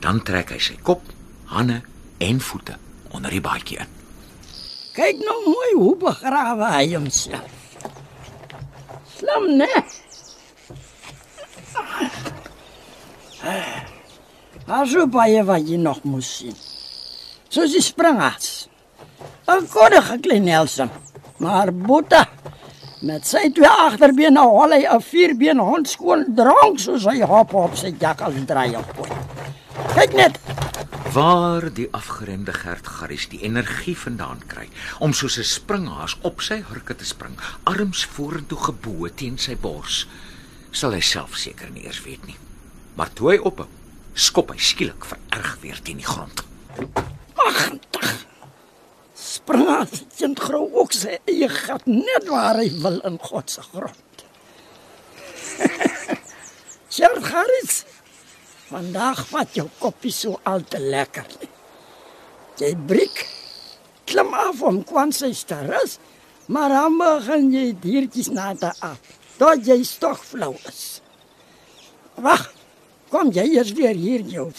Dan 0.00 0.22
trek 0.22 0.50
hy 0.50 0.58
sy 0.58 0.76
kop, 0.82 1.02
hande 1.44 1.82
en 2.18 2.40
voete 2.40 2.76
onder 3.10 3.30
die 3.30 3.40
baadjie 3.40 3.78
in. 3.78 3.90
Kyk 4.92 5.20
nou 5.22 5.38
mooi 5.44 5.72
hoe 5.74 5.96
begrawe 5.96 6.70
hy 6.72 6.94
homself. 6.94 7.50
Slim, 9.18 9.56
né? 9.58 9.84
Maar 14.66 14.86
so 14.86 15.06
baie 15.06 15.44
wat 15.44 15.68
jy 15.68 15.78
nog 15.80 16.02
moet 16.04 16.24
sien. 16.24 16.56
Soos 17.48 17.72
die 17.72 17.82
springhaas. 17.82 18.68
'n 19.48 19.68
Koddige 19.68 20.18
klein 20.20 20.44
Nelson. 20.44 20.90
Maar 21.38 21.72
Boeta, 21.72 22.28
Met 22.98 23.28
sy 23.30 23.44
twee 23.54 23.68
agterbene 23.70 24.42
hol 24.42 24.72
hy 24.74 24.82
'n 24.82 25.00
vierbeen 25.00 25.60
hond 25.62 25.88
skoon 25.88 26.24
drank 26.34 26.80
soos 26.82 27.04
hy 27.06 27.20
hop 27.22 27.54
op 27.54 27.76
sy 27.76 27.94
jakkal 27.94 28.34
draai 28.46 28.74
op. 28.74 29.06
Kyk 29.94 30.12
net, 30.14 30.40
Waar 31.12 31.72
die 31.72 31.88
afgeremde 31.92 32.52
Gert 32.52 32.86
Garries 32.86 33.28
die 33.28 33.40
energie 33.42 33.96
vandaan 33.96 34.42
kry 34.46 34.68
om 34.98 35.12
soos 35.12 35.38
'n 35.38 35.44
springhaas 35.44 36.16
op 36.22 36.40
sy 36.40 36.62
hurke 36.68 36.94
te 36.96 37.04
spring, 37.04 37.38
arms 37.64 38.04
vorentoe 38.04 38.58
gebo 38.58 39.08
teen 39.14 39.38
sy 39.38 39.56
bors, 39.56 40.06
sal 40.70 40.92
hy 40.92 41.00
self 41.00 41.36
seker 41.36 41.70
nie 41.70 41.84
eers 41.84 42.02
weet 42.02 42.26
nie. 42.26 42.36
Maar 42.94 43.12
toe 43.14 43.30
hy 43.30 43.38
ophou, 43.38 43.66
skop 44.14 44.50
hy 44.50 44.58
skielik 44.58 45.04
vererg 45.04 45.58
weer 45.60 45.80
teen 45.82 45.96
die 45.96 46.06
grond. 46.06 46.44
Springas 49.14 50.02
kind 50.18 50.40
grou 50.40 50.66
ook 50.80 50.92
sy 50.92 51.18
eie 51.28 51.48
gat 51.48 51.86
net 51.88 52.26
waar 52.28 52.58
hy 52.60 52.68
wil 52.82 52.98
in 53.08 53.18
God 53.22 53.50
se 53.50 53.62
grond. 53.72 54.24
Sjerd 56.92 57.24
Harris. 57.32 57.84
Vandag 58.68 59.22
vat 59.30 59.54
jou 59.56 59.64
koppie 59.80 60.12
so 60.12 60.36
al 60.44 60.60
te 60.68 60.80
lekker. 60.82 61.24
Jy 62.60 62.74
brik 62.90 63.24
klim 64.08 64.34
af 64.36 64.60
om 64.64 64.82
kwans 64.84 65.22
sy 65.22 65.32
sterres, 65.36 65.96
maar 66.52 66.72
dan 66.72 66.98
begin 67.00 67.48
jy 67.54 67.66
diertjies 67.80 68.28
na 68.34 68.52
te 68.58 68.72
af. 68.84 69.00
Tot 69.38 69.64
jy 69.64 69.80
stok 69.86 70.20
flou 70.24 70.54
is. 70.68 71.00
Wag. 72.20 72.48
Kom 73.08 73.30
jy 73.32 73.46
eers 73.54 73.72
weer 73.72 73.96
hier 73.96 74.20
in 74.20 74.34
jou 74.34 74.50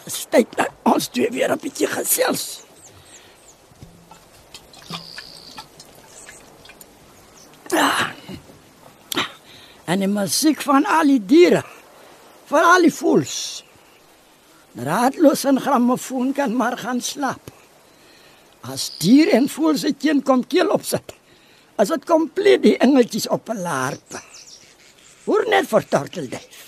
vrotslaghuis. 0.00 0.20
Steek 0.20 0.56
dat 0.56 0.70
ons 0.82 1.08
twee 1.08 1.30
weer 1.30 1.50
'n 1.50 1.58
bietjie 1.58 1.86
gesels. 1.86 2.62
En 9.84 9.98
die 9.98 10.08
musiek 10.08 10.62
van 10.62 10.84
al 10.86 11.06
die 11.06 11.26
diere, 11.26 11.64
van 12.46 12.64
al 12.64 12.82
die 12.82 12.94
voëls. 12.94 13.64
Raadloos 14.74 15.44
en 15.44 15.60
grammofoon 15.60 16.32
kan 16.32 16.56
maar 16.56 16.78
gaan 16.78 17.00
slaap. 17.00 17.50
As 18.60 18.98
dier 18.98 19.28
en 19.28 19.48
voël 19.48 19.76
se 19.76 19.96
teen 19.96 20.22
kom 20.22 20.46
keel 20.46 20.68
opsit, 20.68 21.12
as 21.76 21.88
dit 21.88 22.04
kompleet 22.04 22.62
die 22.62 22.78
engeltjies 22.78 23.28
op 23.28 23.48
'n 23.48 23.62
larp. 23.62 24.20
Hoor 25.24 25.44
net 25.48 25.66
vir 25.66 25.88
tortelduif. 25.88 26.59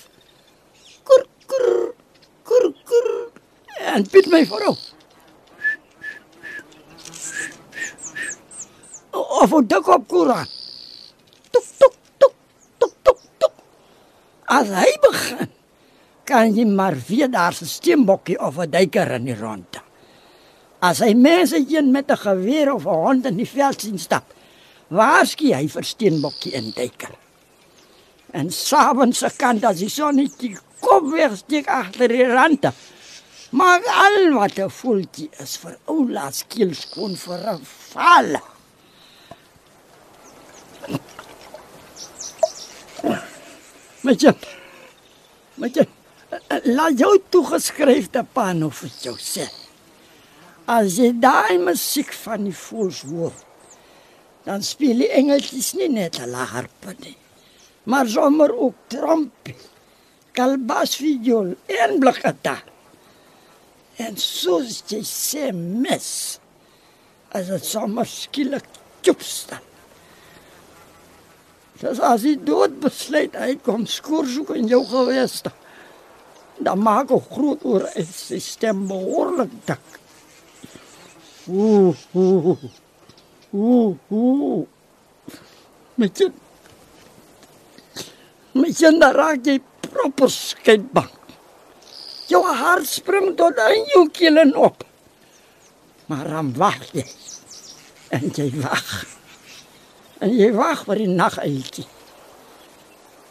En 3.92 4.04
bid 4.10 4.28
my 4.32 4.42
vrou. 4.48 4.74
Of 9.12 9.52
'n 9.52 9.66
dik 9.66 9.86
op 9.86 10.08
koera. 10.08 10.46
Tuk 11.50 11.66
tuk 11.78 11.94
tuk 12.18 12.34
tuk 12.78 12.94
tuk 13.02 13.20
tuk. 13.38 13.54
As 14.44 14.68
hy 14.68 14.92
begin, 15.00 15.50
kan 16.24 16.54
jy 16.54 16.64
maar 16.64 16.96
weer 17.08 17.30
daar 17.30 17.52
'n 17.60 17.66
steenbokkie 17.66 18.40
of 18.40 18.58
'n 18.58 18.70
duiker 18.70 19.10
in 19.10 19.24
die 19.24 19.36
rondte. 19.36 19.80
As 20.80 20.98
hy 20.98 21.12
mense 21.14 21.64
een 21.68 21.90
met 21.90 22.10
'n 22.10 22.16
geweer 22.16 22.72
of 22.74 22.84
'n 22.86 23.00
hond 23.04 23.26
in 23.26 23.36
die 23.36 23.48
veld 23.48 23.80
sien 23.80 23.98
stap, 23.98 24.24
waarsku 24.88 25.54
hy 25.54 25.68
vir 25.68 25.84
steenbokkie 25.84 26.54
en 26.54 26.72
duiker. 26.74 27.14
En 28.32 28.50
s'avonds 28.50 29.18
se 29.18 29.30
kant 29.36 29.64
as 29.64 29.78
die 29.78 29.88
son 29.88 30.16
net 30.16 30.38
die 30.38 30.56
kop 30.80 31.10
wegsteek 31.12 31.66
agter 31.68 32.08
die 32.08 32.26
rande. 32.26 32.72
Maar 33.52 33.82
al 33.84 34.32
wat 34.32 34.56
'n 34.58 34.70
voeltjie 34.70 35.30
is 35.44 35.56
vir 35.62 35.76
oula 35.84 36.30
skiel 36.30 36.72
skoon 36.74 37.16
vir 37.16 37.40
'n 37.52 37.60
val. 37.92 38.30
Met 44.02 44.22
jy 45.76 45.86
laat 46.64 46.98
jou 46.98 47.22
toegeskryfde 47.28 48.24
pan 48.32 48.64
of 48.64 48.76
vir 48.76 48.90
jou 49.02 49.16
sê. 49.18 49.46
As 50.64 50.96
jy 50.96 51.12
daai 51.20 51.58
musiek 51.58 52.12
van 52.12 52.44
die 52.44 52.56
voels 52.56 53.02
hoor, 53.02 53.32
dan 54.44 54.62
speel 54.62 54.96
die 55.04 55.12
engeltjies 55.12 55.72
nie 55.74 55.88
net 55.88 56.18
'n 56.18 56.34
harpe 56.34 56.94
nie, 56.98 57.16
maar 57.84 58.08
sommer 58.08 58.50
ook 58.58 58.74
trompie, 58.88 59.56
kalbasviool 60.32 61.54
en 61.66 61.98
blakata. 61.98 62.71
En 64.00 64.16
soos 64.16 64.82
jy 64.88 65.02
sê 65.04 65.50
mes, 65.52 66.08
as 67.32 67.50
dit 67.52 67.64
sommer 67.66 68.08
skielik 68.08 68.64
tjoep 69.04 69.22
staan. 69.24 69.68
Dis 71.82 71.98
as 71.98 72.22
jy 72.22 72.36
dood 72.46 72.78
besluit 72.82 73.34
hy 73.34 73.56
kom 73.66 73.88
skoor 73.90 74.28
soek 74.30 74.52
in 74.54 74.68
jou 74.70 74.84
geweste. 74.86 75.50
Dan 76.62 76.78
maak 76.78 77.10
'n 77.10 77.20
groot 77.32 77.64
oor 77.64 77.84
'n 77.96 78.06
stelsel 78.06 78.86
behoorlik 78.88 79.52
dik. 79.66 79.88
Ooh, 81.50 81.96
ooh. 82.14 82.58
Ooh, 83.54 83.98
ooh. 84.10 84.66
Met 85.96 86.18
jy 86.18 86.30
Met 88.52 88.80
jy 88.80 88.90
raak 89.00 89.46
jy 89.46 89.60
proper 89.80 90.30
skeidbang. 90.30 91.10
Jou 92.32 92.42
hart 92.48 92.88
spring 92.88 93.34
tot 93.36 93.58
in 93.68 93.88
jou 93.92 94.06
keel 94.14 94.40
en 94.40 94.54
op. 94.56 94.84
Maar 96.08 96.28
dan 96.28 96.52
wag 96.56 96.80
jy. 96.96 97.04
En 98.12 98.30
jy 98.32 98.48
wag. 98.62 98.92
En 100.22 100.32
jy 100.32 100.48
wag 100.56 100.84
vir 100.88 101.02
die 101.02 101.10
naguiltjie. 101.12 101.86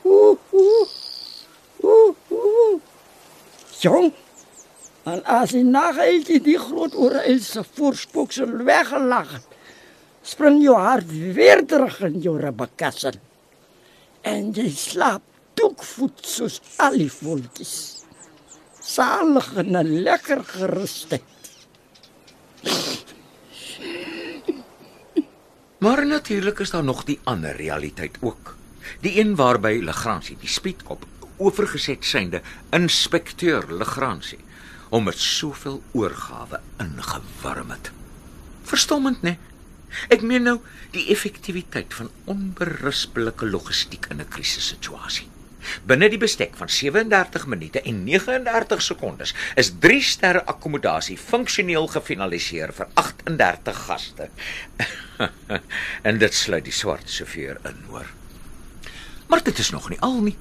Ooh, 0.05 0.37
ooh. 0.51 0.89
Ooh, 1.81 2.15
ooh. 2.29 2.81
Jong. 3.81 4.11
En 5.09 5.23
as 5.25 5.55
die 5.55 5.63
naguiltjie 5.65 6.41
die 6.45 6.59
groot 6.61 6.93
ooreel 6.93 7.39
se 7.41 7.63
voorspoeksel 7.77 8.51
weggelag 8.67 9.31
het, 9.37 9.47
spring 10.21 10.59
jou 10.61 10.77
hart 10.77 11.09
weer 11.09 11.65
terug 11.65 11.97
in 12.05 12.19
jou 12.21 12.35
ribbekasse. 12.41 13.15
En 14.21 14.51
jy 14.53 14.69
slaap 14.77 15.25
doekvoet 15.57 16.21
soos 16.35 16.61
al 16.77 17.01
die 17.01 17.09
voeltjies. 17.09 18.00
Salig 18.81 19.53
en 19.55 19.77
'n 19.77 20.01
lekker 20.01 20.43
gerusheid. 20.43 21.21
Maar 25.77 26.05
natuurlik 26.05 26.59
is 26.59 26.69
daar 26.69 26.83
nog 26.83 27.03
die 27.03 27.19
ander 27.23 27.55
realiteit 27.55 28.17
ook. 28.21 28.55
Die 28.99 29.19
een 29.19 29.35
waarby 29.35 29.79
Legrandsie 29.83 30.37
die 30.39 30.49
spietkop 30.49 31.05
oorgeset 31.37 32.05
synde 32.05 32.41
inspekteur 32.69 33.65
Legrandsie 33.73 34.39
om 34.89 35.03
met 35.03 35.17
soveel 35.17 35.81
oorgawe 35.91 36.59
ingewarm 36.77 37.69
het. 37.69 37.91
Verstommend, 38.63 39.21
né? 39.21 39.37
Ek 40.07 40.21
meen 40.21 40.45
nou 40.45 40.59
die 40.93 41.07
effektiwiteit 41.09 41.93
van 41.93 42.11
onberispelike 42.29 43.49
logistiek 43.49 44.05
in 44.13 44.21
'n 44.21 44.27
krisissituasie. 44.27 45.30
Binne 45.87 46.09
die 46.09 46.19
bestek 46.21 46.55
van 46.59 46.69
37 46.69 47.45
minute 47.51 47.81
en 47.81 48.03
39 48.03 48.81
sekondes 48.81 49.35
is 49.55 49.73
3 49.79 50.01
sterre 50.01 50.45
akkommodasie 50.45 51.17
funksioneel 51.17 51.87
gefinaliseer 51.91 52.73
vir 52.75 52.87
38 52.93 53.83
gaste. 53.87 54.29
en 56.07 56.21
dit 56.21 56.33
sluit 56.33 56.65
die 56.65 56.75
swart 56.75 57.09
sjofeur 57.09 57.59
in, 57.69 57.83
hoor. 57.89 58.07
Maar 59.31 59.43
dit 59.43 59.57
is 59.57 59.69
nog 59.69 59.89
nie 59.89 59.99
al 59.99 60.19
nie. 60.21 60.37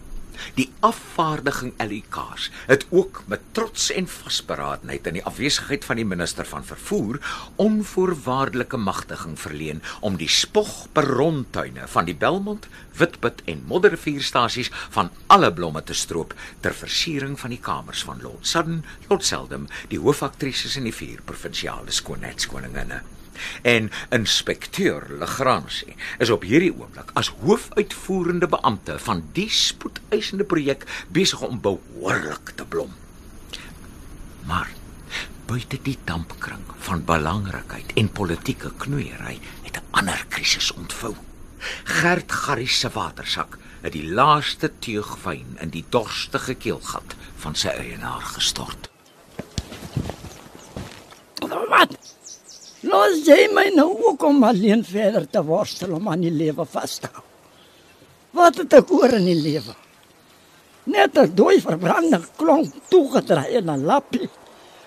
Die 0.54 0.70
afvaardiging 0.86 1.72
LEK's 1.78 2.50
het 2.66 2.86
ook 2.90 3.22
met 3.26 3.40
trots 3.52 3.90
en 3.92 4.08
vasberadenheid 4.08 5.06
in 5.06 5.18
die 5.18 5.24
afwesigheid 5.24 5.84
van 5.84 6.00
die 6.00 6.06
minister 6.06 6.48
van 6.48 6.64
vervoer 6.64 7.20
onvoorwaardelike 7.56 8.76
magtiging 8.76 9.38
verleen 9.40 9.82
om 10.00 10.16
die 10.20 10.28
spog 10.28 10.86
perrontuine 10.92 11.88
van 11.88 12.08
die 12.08 12.16
Belmont, 12.16 12.68
Witbit 12.96 13.42
en 13.44 13.64
Modderrivierstasies 13.68 14.72
van 14.90 15.10
alle 15.26 15.52
blomme 15.52 15.82
te 15.82 15.94
stroop 15.94 16.34
ter 16.60 16.74
versiering 16.74 17.38
van 17.40 17.54
die 17.54 17.62
kamers 17.62 18.04
van 18.04 18.20
Lord 18.22 18.46
Sudden, 18.46 18.84
Lord 19.08 19.24
Seldom, 19.24 19.68
die 19.88 20.00
hoofaktrises 20.00 20.76
in 20.76 20.88
die 20.88 20.94
vier 20.94 21.22
provinsiale 21.24 21.92
skoonheidskoninginne. 21.94 23.02
En 23.62 23.90
inspekteur 24.08 25.06
Legrandsie 25.18 25.96
is 26.18 26.30
op 26.30 26.42
hierdie 26.42 26.72
oomblik 26.72 27.10
as 27.18 27.32
hoofuitvoerende 27.42 28.48
beampte 28.48 28.98
van 28.98 29.24
die 29.32 29.48
spoedeisende 29.50 30.44
projek 30.44 30.86
besig 31.08 31.40
om 31.40 31.60
behoorlik 31.60 32.52
te 32.54 32.64
blom. 32.64 32.92
Maar 34.46 34.70
buite 35.46 35.78
die 35.82 35.98
dampkring 36.04 36.62
van 36.78 37.04
belangrikheid 37.04 37.92
en 37.98 38.12
politieke 38.12 38.70
knoeiery 38.76 39.38
het 39.62 39.76
'n 39.76 39.86
ander 39.90 40.24
krisis 40.28 40.72
ontvou. 40.72 41.14
Gert 41.84 42.32
Garrie 42.32 42.68
se 42.68 42.88
watersak 42.88 43.58
het 43.80 43.92
die 43.92 44.12
laaste 44.12 44.72
teug 44.78 45.16
wyn 45.24 45.56
in 45.60 45.70
die 45.70 45.84
dorstige 45.88 46.54
keelgat 46.54 47.14
van 47.36 47.54
sy 47.54 47.68
eienaar 47.68 48.20
gestort. 48.20 48.90
Wat? 51.68 52.18
Los 52.82 53.26
jy 53.26 53.50
my 53.52 53.66
nou 53.74 53.90
ook 54.08 54.22
om 54.24 54.44
alleen 54.44 54.82
verder 54.84 55.26
te 55.28 55.42
worstel 55.44 55.92
om 55.98 56.08
aan 56.08 56.22
die 56.24 56.32
lewe 56.32 56.64
vas 56.64 56.96
te 57.02 57.10
hou. 57.12 57.24
Wat 58.36 58.56
het 58.62 58.76
ek 58.78 58.92
oor 58.94 59.12
in 59.18 59.26
die 59.28 59.36
lewe? 59.36 59.74
Net 60.88 61.18
'n 61.18 61.34
dooi 61.34 61.60
verbrande 61.60 62.20
klonk 62.36 62.72
toegedraai 62.88 63.56
en 63.60 63.70
'n 63.70 63.84
lappie. 63.84 64.30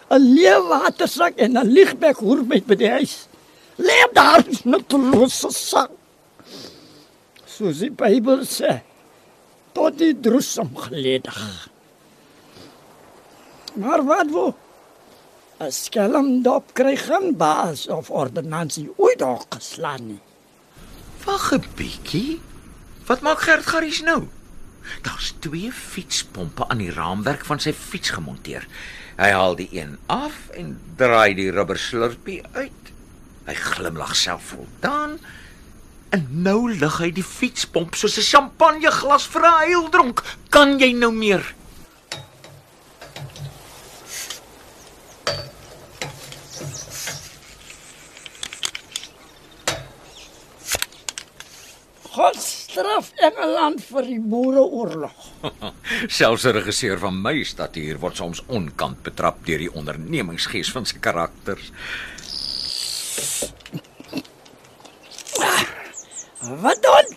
'n 0.09 0.33
Leewatersak 0.35 1.37
en 1.37 1.57
'n 1.57 1.69
ligbek 1.69 2.17
hoor 2.17 2.41
met 2.45 2.65
by 2.65 2.75
die 2.75 2.89
huis. 2.89 3.27
Leef 3.77 4.09
daar 4.13 4.43
net 4.63 4.91
los 4.91 5.45
sak. 5.49 5.91
Soos 7.45 7.79
die 7.79 7.91
Bybel 7.91 8.41
sê, 8.45 8.81
tot 9.73 9.97
die 9.97 10.13
droesem 10.19 10.75
geledig. 10.75 11.69
Maar 13.73 14.03
wat 14.05 14.29
wou? 14.29 14.53
'n 15.63 15.71
Skelmdop 15.71 16.73
kry 16.73 16.95
geen 16.97 17.37
baas 17.37 17.87
of 17.87 18.09
ordonnansie 18.09 18.89
ooit 18.97 19.19
daar 19.19 19.43
geslaan 19.49 20.07
nie. 20.07 20.21
Wag 21.25 21.53
'n 21.53 21.63
bietjie. 21.75 22.41
Wat 23.05 23.21
maak 23.21 23.41
Gert 23.41 23.65
Garries 23.65 24.01
nou? 24.01 24.27
Daar's 25.01 25.33
twee 25.39 25.71
fietspompe 25.71 26.67
aan 26.67 26.77
die 26.77 26.91
raamwerk 26.91 27.45
van 27.45 27.59
sy 27.59 27.73
fiets 27.73 28.09
gemonteer. 28.09 28.67
Hy 29.17 29.29
haal 29.31 29.55
die 29.55 29.69
een 29.71 29.97
af 30.05 30.49
en 30.51 30.79
draai 30.97 31.33
die 31.35 31.51
rubber 31.51 31.79
slurpie 31.79 32.41
uit. 32.51 32.91
Hy 33.45 33.53
glimlag 33.53 34.15
selfvoldaan. 34.15 35.19
En 36.09 36.27
nou 36.29 36.73
lig 36.73 36.97
hy 36.97 37.11
die 37.11 37.23
fietspomp 37.23 37.95
soos 37.95 38.17
'n 38.17 38.29
champagneglas 38.31 39.27
vir 39.27 39.41
'n 39.41 39.67
heildronk. 39.67 40.23
Kan 40.49 40.79
jy 40.79 40.91
nou 40.91 41.11
meer? 41.11 41.55
God 52.13 52.37
straf 52.37 53.09
Engeland 53.25 53.81
vir 53.81 54.05
die 54.05 54.19
boereoorlog. 54.21 55.29
Selfs 56.17 56.45
'n 56.45 56.53
regisseur 56.59 56.99
van 57.01 57.15
my 57.17 57.39
statuur 57.41 57.97
word 58.03 58.19
soms 58.21 58.43
onkant 58.53 59.01
betrap 59.01 59.39
deur 59.47 59.63
die 59.63 59.71
ondernemingsgees 59.73 60.69
van 60.75 60.85
sy 60.85 60.99
karakters. 61.01 61.71
Wat 66.61 66.81
dan? 66.85 67.09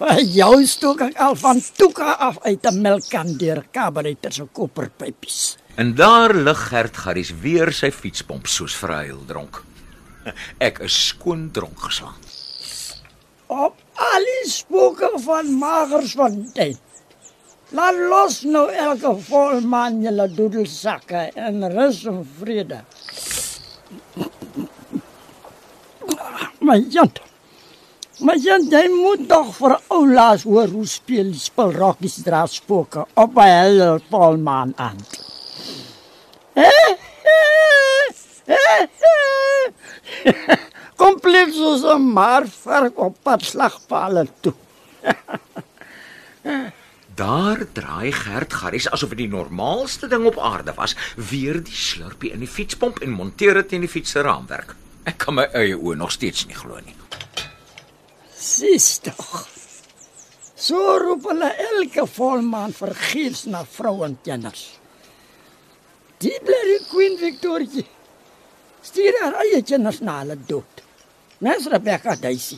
Waar 0.00 0.22
jou 0.22 0.64
stook 0.66 1.02
ek 1.04 1.20
al 1.20 1.36
van 1.36 1.60
toeka 1.76 2.16
af 2.28 2.40
uit 2.48 2.64
'n 2.64 2.80
melkkan 2.80 3.36
deur 3.36 3.64
kabaretter 3.70 4.32
se 4.32 4.46
koperpypies. 4.52 5.58
En 5.76 5.94
daar 5.94 6.34
lig 6.34 6.68
Gert 6.68 6.96
Garries 6.96 7.32
weer 7.40 7.72
sy 7.72 7.90
fietspomp 7.90 8.46
soos 8.46 8.74
vir 8.74 8.90
'n 8.90 9.04
heildronk. 9.04 9.60
Ek 10.68 10.78
is 10.78 11.06
skoon 11.06 11.50
dronk 11.52 11.78
geslaan. 11.78 12.33
Op 13.46 13.76
al 13.94 14.24
die 14.28 14.50
spooke 14.50 15.10
van 15.24 15.52
Magersfontein. 15.58 16.78
Laat 17.74 17.96
los 18.08 18.40
nou 18.46 18.68
elke 18.70 19.10
volmaan 19.26 20.00
julle 20.02 20.28
doedelsakke 20.30 21.30
en 21.34 21.64
rus 21.72 22.04
en 22.06 22.20
vrede. 22.38 22.80
My 26.60 26.78
jant. 26.88 27.20
My 28.24 28.36
jant, 28.38 28.70
jy 28.70 28.84
moet 28.92 29.26
tog 29.28 29.50
vir 29.58 29.74
oulaas 29.92 30.46
hoor 30.46 30.70
hoe 30.70 30.86
speel 30.86 31.32
die 31.34 31.42
spelrokkies 31.42 32.22
dra 32.24 32.46
spooke 32.46 33.04
op 33.14 33.36
'n 33.36 33.50
hele 33.50 34.00
volmaan 34.10 34.72
aan. 34.76 34.98
Kompleet 40.96 41.54
soos 41.54 41.82
'n 41.82 42.02
marvark 42.14 42.98
op 42.98 43.16
pad 43.22 43.42
slagpale 43.42 44.26
toe. 44.40 44.54
Daar 47.14 47.66
draai 47.72 48.12
Gert 48.12 48.52
Garries 48.52 48.90
asof 48.90 49.08
dit 49.08 49.18
die 49.18 49.28
normaalste 49.28 50.08
ding 50.10 50.26
op 50.26 50.38
aarde 50.38 50.74
was, 50.74 50.96
weer 51.14 51.62
die 51.62 51.74
slurpie 51.74 52.32
in 52.34 52.42
die 52.42 52.50
fietspomp 52.50 52.98
en 52.98 53.10
monteer 53.14 53.54
dit 53.54 53.72
in 53.72 53.84
die 53.86 53.90
fiets 53.90 54.10
se 54.10 54.22
raamwerk. 54.26 54.74
Ek 55.06 55.18
kan 55.22 55.36
my 55.38 55.44
eie 55.54 55.76
oë 55.78 55.94
nog 56.00 56.10
steeds 56.10 56.46
nie 56.46 56.56
glo 56.58 56.80
nie. 56.82 56.96
Sis 58.34 58.98
tog. 59.04 59.46
So 60.54 60.96
roep 60.98 61.28
hulle 61.30 61.50
elke 61.68 62.06
volmaan 62.06 62.72
vergeefs 62.72 63.44
na 63.52 63.64
vrouentjenners. 63.68 64.64
Die 66.24 66.38
blerrie 66.42 66.80
Queen 66.88 67.18
Victoria 67.20 67.84
stuur 68.84 69.18
haar 69.22 69.38
eie 69.44 69.62
tjenners 69.62 70.00
na 70.00 70.18
hulle 70.22 70.38
dood. 70.48 70.83
Mens 71.44 71.66
Rebecca 71.68 72.14
Daisy. 72.16 72.56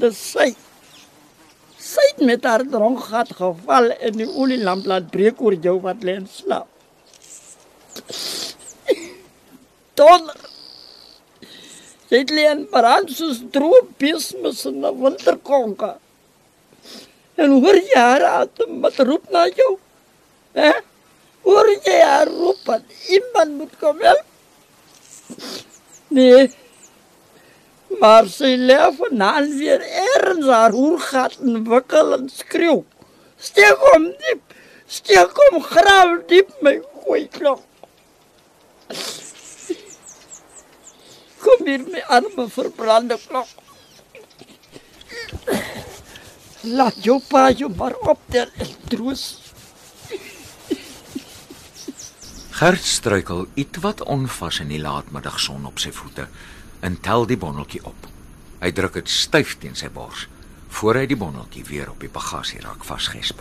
Dis 0.00 0.18
sy. 0.22 0.52
Sy 1.82 2.02
het 2.12 2.20
met 2.28 2.44
haar 2.46 2.62
dronk 2.70 3.00
gat 3.08 3.32
geval 3.34 3.90
en 3.96 4.18
die 4.20 4.28
olielamp 4.28 4.86
laat 4.86 5.08
breek 5.10 5.40
oor 5.42 5.56
jou 5.64 5.76
wat 5.82 6.04
lê 6.06 6.14
en 6.20 6.28
slaap. 6.30 6.68
Sy 12.06 12.20
het 12.20 12.30
lê 12.36 12.44
in 12.52 12.62
brand 12.70 13.10
soos 13.10 13.40
droë 13.54 13.80
besmis 14.02 14.60
in 14.70 14.84
'n 14.84 14.92
winterkonke. 15.00 15.90
En 17.42 17.56
hoor 17.62 17.78
jy 17.88 17.98
haar 17.98 18.24
atem 18.42 18.78
wat 18.84 19.00
roep 19.08 19.24
na 19.30 19.42
jou? 19.48 19.72
Hè? 20.54 20.70
Hoor 21.48 21.68
jy 21.88 21.98
haar 22.02 22.28
roep 22.28 22.70
iemand 23.16 23.50
moet 23.58 23.74
kom 23.80 23.98
help? 24.00 24.26
Nee. 26.08 26.46
Maar 28.00 28.26
sy 28.28 28.56
lê 28.58 28.78
vanaand 28.98 29.54
weer 29.58 29.80
ergens 29.80 30.46
haar 30.46 30.74
hoergat 30.74 31.38
en 31.40 31.62
wikkel 31.68 32.12
en 32.18 32.28
skreeu. 32.28 32.82
Steek 33.38 33.84
hom 33.90 34.10
diep. 34.22 34.42
Steek 34.86 35.38
hom 35.42 35.62
graaf 35.62 36.26
diep 36.30 36.50
my 36.66 36.76
goeie 37.04 37.28
klok. 37.32 37.62
Kom 41.44 41.64
hier 41.68 41.86
my 41.86 42.02
arme 42.18 42.48
verbrande 42.50 43.18
klok. 43.28 43.48
Laat 46.66 46.98
jou 47.06 47.20
pa 47.30 47.48
jou 47.54 47.70
maar 47.78 47.94
optel 48.10 48.50
en 48.58 48.72
troos. 48.90 49.26
Gert 52.56 52.84
struikel 52.88 53.44
ietwat 53.54 54.02
onvas 54.02 54.62
in 54.64 54.70
die 54.72 54.80
laatmiddagson 54.80 55.66
op 55.68 55.78
sy 55.78 55.92
voete 55.94 56.24
en 56.86 57.00
tel 57.02 57.26
die 57.26 57.38
bonneltjie 57.40 57.82
op. 57.88 58.06
Hy 58.62 58.70
druk 58.74 58.94
dit 59.00 59.10
styf 59.10 59.56
teen 59.62 59.74
sy 59.78 59.88
bors 59.92 60.28
voor 60.76 60.98
hy 61.00 61.06
die 61.10 61.18
bonneltjie 61.18 61.64
weer 61.66 61.88
op 61.90 62.02
die 62.02 62.10
bagasierak 62.12 62.84
vasgesp. 62.84 63.40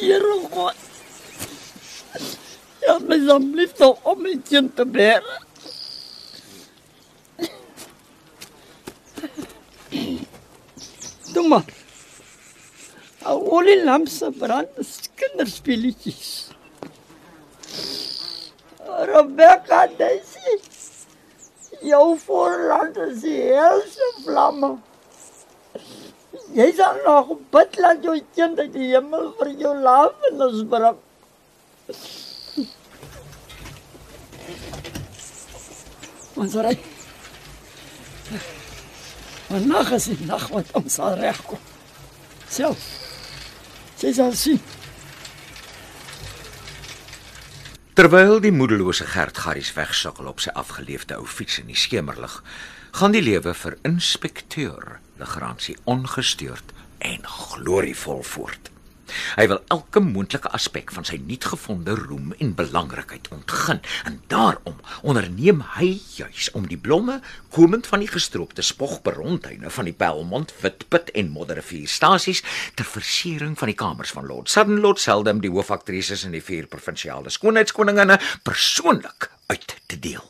Here 0.00 0.36
God. 0.52 0.76
Ja, 2.84 2.98
my 3.06 3.18
asseblief 3.18 3.74
nog 3.80 4.04
om 4.12 4.22
my 4.26 4.34
kind 4.50 4.76
te 4.76 4.86
bære. 4.86 5.36
Doe 11.34 11.46
maar. 11.48 11.74
Al 13.30 13.42
olie 13.58 13.80
lamse 13.84 14.30
brand 14.38 14.80
is 14.82 14.96
kinderspeletjies. 15.18 16.50
Rebecca 18.98 19.86
Daisy. 19.98 20.60
Jou 21.80 22.18
voorland 22.18 22.96
is 22.96 23.20
die 23.20 23.40
helse 23.42 24.12
vlamme. 24.24 24.76
Jy 26.52 26.66
sal 26.76 26.98
nog 27.04 27.36
bid 27.54 27.78
laat 27.78 28.02
jou 28.04 28.16
kind 28.34 28.58
uit 28.58 28.72
die 28.74 28.90
hemel 28.90 29.30
vir 29.38 29.52
jou 29.62 29.74
lafenis 29.84 30.64
bring. 30.72 30.98
Ons 36.40 36.56
ry. 36.66 36.74
Vandag 39.50 39.94
is 39.96 40.10
die 40.10 40.26
nag 40.26 40.48
wat 40.54 40.74
ons 40.78 40.98
sal 40.98 41.16
regkom. 41.22 41.62
Self. 42.50 42.84
Sy 44.00 44.12
sal 44.16 44.34
sien. 44.38 44.60
Terwyl 48.00 48.38
die 48.40 48.52
moedelose 48.52 49.04
Gert 49.04 49.36
Garries 49.36 49.74
wegsukkel 49.76 50.24
op 50.30 50.38
sy 50.40 50.48
afgeleefde 50.56 51.18
ou 51.20 51.26
fiets 51.28 51.58
in 51.60 51.68
die 51.68 51.76
skemerlig, 51.76 52.38
gaan 52.96 53.12
die 53.12 53.20
lewe 53.20 53.52
vir 53.52 53.76
inspekteur 53.84 54.86
Legrandsie 55.20 55.76
ongestoord 55.84 56.72
en 57.10 57.28
glorievol 57.28 58.24
voort. 58.24 58.69
Hy 59.36 59.46
wil 59.50 59.60
elke 59.68 60.00
moontlike 60.04 60.50
aspek 60.56 60.92
van 60.94 61.06
sy 61.08 61.20
nuutgevonde 61.26 61.94
roem 61.98 62.34
en 62.38 62.54
belangrikheid 62.58 63.28
ontgin 63.34 63.82
en 64.08 64.20
daarom 64.32 64.80
onderneem 65.02 65.62
hy 65.76 65.92
juis 66.16 66.50
om 66.58 66.66
die 66.70 66.78
blomme 66.80 67.20
komend 67.54 67.86
van 67.90 68.04
die 68.04 68.10
gestroopte 68.10 68.62
spogberontuine 68.62 69.70
van 69.70 69.88
die 69.88 69.96
Belmont, 69.96 70.54
Witput 70.62 71.10
en 71.14 71.32
Modderrivierstasies 71.34 72.42
ter 72.74 72.88
versiering 72.88 73.56
van 73.58 73.72
die 73.72 73.78
kamers 73.78 74.14
van 74.16 74.26
Lord 74.26 74.50
Sudden, 74.50 74.80
Lord 74.80 75.00
Seldom, 75.00 75.42
die 75.44 75.52
hoofaktrises 75.52 76.24
in 76.24 76.36
die 76.36 76.44
vier 76.44 76.68
provinsiale 76.70 77.30
skoonheidskoninginne 77.30 78.20
persoonlik 78.46 79.30
uit 79.50 79.76
te 79.86 79.98
deel. 79.98 80.26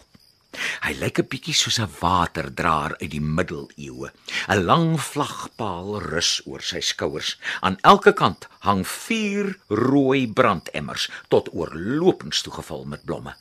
Hy 0.84 0.92
lyk 0.98 1.20
'n 1.20 1.28
bietjie 1.30 1.54
soos 1.54 1.78
'n 1.78 1.92
waterdraer 2.00 2.96
uit 3.02 3.10
die 3.10 3.20
middeleeue. 3.20 4.10
'n 4.48 4.64
Lang 4.64 4.98
vlagpaal 5.00 6.00
rus 6.10 6.42
oor 6.46 6.62
sy 6.62 6.80
skouers. 6.80 7.38
Aan 7.60 7.78
elke 7.82 8.12
kant 8.12 8.48
hang 8.66 8.82
vier 8.86 9.58
rooi 9.68 10.26
brandemmers 10.26 11.08
tot 11.28 11.52
oorlopends 11.54 12.42
toegevul 12.42 12.84
met 12.84 13.04
blomme. 13.04 13.34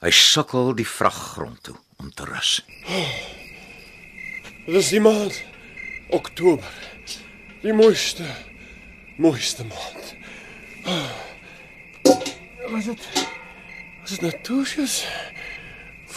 Hy 0.00 0.10
sukkel 0.10 0.74
die 0.74 0.88
vraggrond 0.88 1.62
toe 1.62 1.76
om 1.96 2.10
te 2.10 2.24
rus. 2.24 2.64
Dis 4.66 4.88
die 4.88 5.00
maand 5.00 5.42
Oktober. 6.10 6.72
Die 7.62 7.72
mooiste 7.72 8.24
mooiste 9.16 9.64
maand. 9.64 10.14
Was 12.70 12.84
dit 12.84 13.08
Was 14.04 14.10
dit 14.10 14.20
Natusius? 14.20 15.06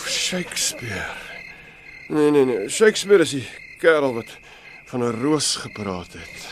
Shakespeare. 0.07 1.11
Nee 2.07 2.31
nee 2.31 2.45
nee, 2.45 2.69
Shakespeare 2.69 3.21
is 3.23 3.31
die 3.35 3.47
kerel 3.79 4.13
wat 4.13 4.37
van 4.85 5.03
'n 5.03 5.21
roos 5.21 5.55
gepraat 5.55 6.13
het. 6.13 6.47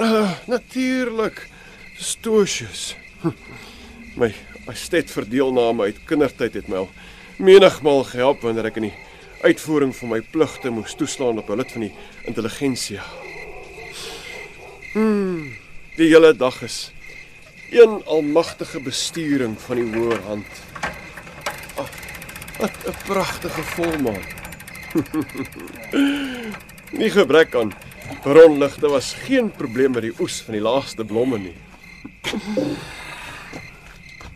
Uh, 0.00 0.32
Natuurlik. 0.46 1.48
Stoosius. 1.96 2.96
My 4.16 4.34
my 4.66 4.74
stet 4.74 5.10
vir 5.10 5.28
deelname 5.28 5.82
uit 5.82 5.98
kindertyd 6.06 6.54
het 6.54 6.68
my 6.68 6.76
al 6.76 6.90
menigmal 7.36 8.04
gehelp 8.04 8.42
wanneer 8.46 8.70
ek 8.70 8.76
in 8.76 8.88
die 8.88 8.98
uitvoering 9.42 9.94
van 9.96 10.08
my 10.08 10.20
pligte 10.20 10.70
moes 10.70 10.94
toeslaan 10.94 11.38
op 11.38 11.50
'n 11.50 11.56
lid 11.56 11.72
van 11.72 11.80
die 11.80 11.94
intelligensia. 12.24 13.04
Hmm, 14.92 15.56
die 15.96 16.08
hele 16.08 16.36
dag 16.36 16.62
is 16.62 16.92
een 17.70 18.04
almagtige 18.04 18.80
besturing 18.80 19.60
van 19.60 19.76
die 19.76 19.88
hoë 19.92 20.20
hand. 20.26 20.46
Ag, 22.62 22.70
wat 22.70 22.94
'n 22.94 23.06
pragtige 23.06 23.62
volmaan. 23.62 24.22
nie 26.90 27.10
gebrek 27.18 27.54
aan 27.54 27.72
bronligte 28.22 28.88
was 28.88 29.14
geen 29.14 29.50
probleem 29.50 29.90
met 29.90 30.02
die 30.02 30.14
oes 30.20 30.40
van 30.46 30.54
die 30.54 30.62
laaste 30.62 31.04
blomme 31.04 31.38
nie. 31.38 31.56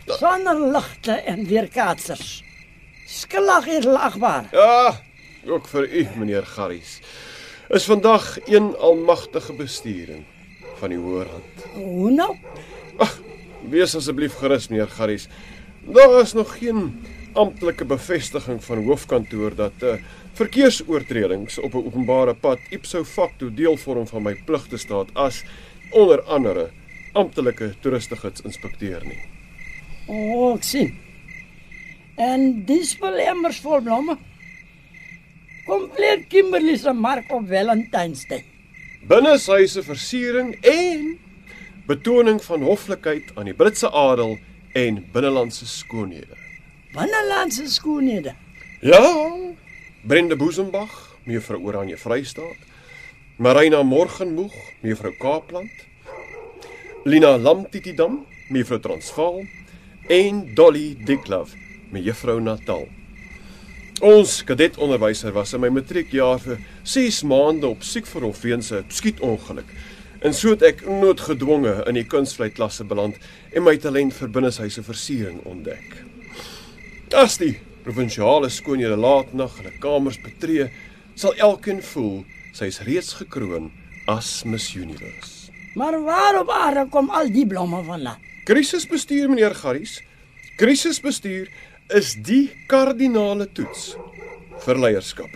Sonnerligte 0.05 1.11
en 1.11 1.45
weerkaatsers. 1.47 2.43
Skillag 3.05 3.65
hier 3.65 3.87
lagbaar. 3.87 4.47
Ja, 4.51 4.99
ook 5.45 5.67
vir 5.67 5.87
u 5.87 6.07
meneer 6.17 6.45
Garries. 6.45 6.99
Is 7.69 7.85
vandag 7.85 8.37
een 8.45 8.75
almagtige 8.75 9.53
besturing 9.53 10.25
van 10.79 10.89
die 10.89 10.99
hoë 10.99 11.27
hand. 11.31 11.67
Hoe 11.73 12.11
nou? 12.11 12.35
Wees 13.69 13.95
asseblief 13.95 14.35
gerus 14.35 14.67
meneer 14.67 14.87
Garries. 14.87 15.27
Daar 15.79 16.19
is 16.19 16.33
nog 16.33 16.57
geen 16.57 16.99
amptelike 17.37 17.85
bevestiging 17.85 18.59
van 18.63 18.83
hoofkantoor 18.83 19.55
dat 19.55 19.73
'n 19.81 19.85
uh, 19.85 20.01
verkeersoortredings 20.33 21.59
op 21.59 21.73
'n 21.73 21.85
openbare 21.85 22.33
pad 22.33 22.59
ipso 22.69 23.03
facto 23.03 23.53
deel 23.53 23.77
vorm 23.77 24.07
van 24.07 24.23
my 24.23 24.35
pligte 24.45 24.77
staat 24.77 25.09
as 25.13 25.43
onder 25.91 26.21
andere 26.21 26.69
amptelike 27.13 27.73
toeristigids 27.79 28.41
inspekteur 28.41 29.05
nie. 29.05 29.21
O, 30.07 30.13
oh, 30.13 30.55
ek 30.55 30.63
sien. 30.63 30.93
En 32.15 32.65
dis 32.65 32.97
belemmers 32.97 33.59
vol 33.59 33.81
blomme. 33.81 34.17
Kompleet 35.65 36.27
Kimberley 36.27 36.77
se 36.77 36.93
mark 36.93 37.31
op 37.31 37.47
Valentynsdag. 37.47 38.41
Binneshuise 39.07 39.83
versiering 39.83 40.55
en 40.61 41.17
betoning 41.87 42.41
van 42.43 42.61
hoflikheid 42.61 43.31
aan 43.35 43.45
die 43.45 43.53
Britse 43.53 43.91
adel 43.91 44.37
en 44.73 45.05
binnelandse 45.13 45.67
skoonhede. 45.67 46.46
Binnelandse 46.93 47.67
skoonhede. 47.69 48.35
Ja, 48.81 49.31
Brenda 50.01 50.35
Boesembach, 50.35 51.17
mevrou 51.23 51.65
Oranje 51.67 51.97
Vrystaat. 51.97 52.55
Marina 53.37 53.83
Morgenmoeg, 53.83 54.53
mevrou 54.81 55.11
Kaapland. 55.19 55.71
Lina 57.03 57.37
Lamtitidam, 57.37 58.25
mevrou 58.49 58.79
Transvaal 58.79 59.43
en 60.09 60.55
Dolly 60.55 60.95
Dicklove, 61.05 61.55
mevrou 61.91 62.39
Natal. 62.39 62.87
Ons 64.01 64.43
kadetonderwyser 64.45 65.33
was 65.33 65.53
in 65.53 65.63
my 65.63 65.69
matriekjaar 65.73 66.39
vir 66.39 66.59
6 66.85 67.23
maande 67.27 67.67
op 67.67 67.83
siekverlof 67.83 68.41
weens 68.41 68.71
'n 68.71 68.85
skietongeluk. 68.87 69.69
En 70.19 70.33
so 70.33 70.49
het 70.49 70.61
ek 70.61 70.85
noodgedwonge 70.85 71.83
in 71.87 71.93
die 71.93 72.05
kunstvlei-klasse 72.05 72.83
beland 72.83 73.15
en 73.53 73.63
my 73.63 73.77
talent 73.77 74.13
vir 74.13 74.29
binneshuise 74.29 74.83
versiering 74.83 75.39
ontdek. 75.45 76.06
As 77.15 77.37
die 77.39 77.53
provinsiale 77.85 78.49
skoonhede 78.51 78.97
laatnag 78.99 79.53
hulle 79.61 79.71
kamers 79.79 80.17
betree, 80.19 80.65
sal 81.15 81.37
elkeen 81.39 81.79
voel 81.79 82.25
sy 82.51 82.67
is 82.67 82.81
reeds 82.83 83.13
gekroon 83.21 83.69
as 84.11 84.43
Miss 84.43 84.73
Universe. 84.75 85.53
Maar 85.79 85.95
waar 86.03 86.39
op 86.41 86.49
aarde 86.51 86.87
kom 86.91 87.09
al 87.09 87.31
die 87.31 87.45
blomme 87.47 87.79
vandaan? 87.87 88.19
Krisisbestuur 88.43 89.29
meneer 89.29 89.55
Garries. 89.55 90.01
Krisisbestuur 90.59 91.47
is 91.95 92.15
die 92.27 92.51
kardinale 92.67 93.47
toets 93.55 93.95
vir 94.65 94.79
leierskap. 94.83 95.31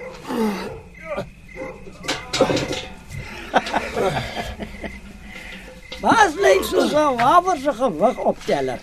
Baas 6.02 6.36
lyk 6.36 6.64
soos 6.68 6.92
'n 6.92 7.16
wawerse 7.16 7.74
gewig 7.80 8.18
opteller. 8.18 8.80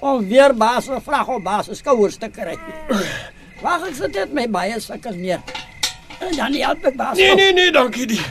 Om 0.00 0.28
weer 0.28 0.54
baas 0.54 0.84
se 0.84 1.00
vrag 1.04 1.28
op 1.28 1.42
baas 1.42 1.66
se 1.66 1.74
skouers 1.74 2.16
te 2.16 2.28
kry. 2.32 2.56
Wag 3.62 3.88
ek 3.88 3.94
sit 3.98 4.12
dit 4.14 4.32
my 4.32 4.46
baie 4.50 4.80
sukkels 4.80 5.16
neer. 5.18 5.42
En 6.18 6.34
dan 6.36 6.54
help 6.54 6.84
ek 6.90 6.96
baas. 6.96 7.16
Nee 7.16 7.30
op. 7.32 7.36
nee 7.36 7.52
nee, 7.52 7.70
dankie 7.74 8.06
die. 8.06 8.22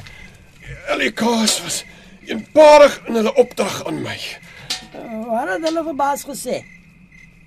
LK's 0.97 1.61
was 1.63 1.83
eenparig 2.25 3.01
in 3.07 3.19
hulle 3.19 3.33
opdrag 3.35 3.85
aan 3.87 4.01
my. 4.01 4.17
Wat 5.27 5.49
het 5.53 5.65
hulle 5.67 5.83
vir 5.83 5.97
baas 5.99 6.23
gesê? 6.27 6.61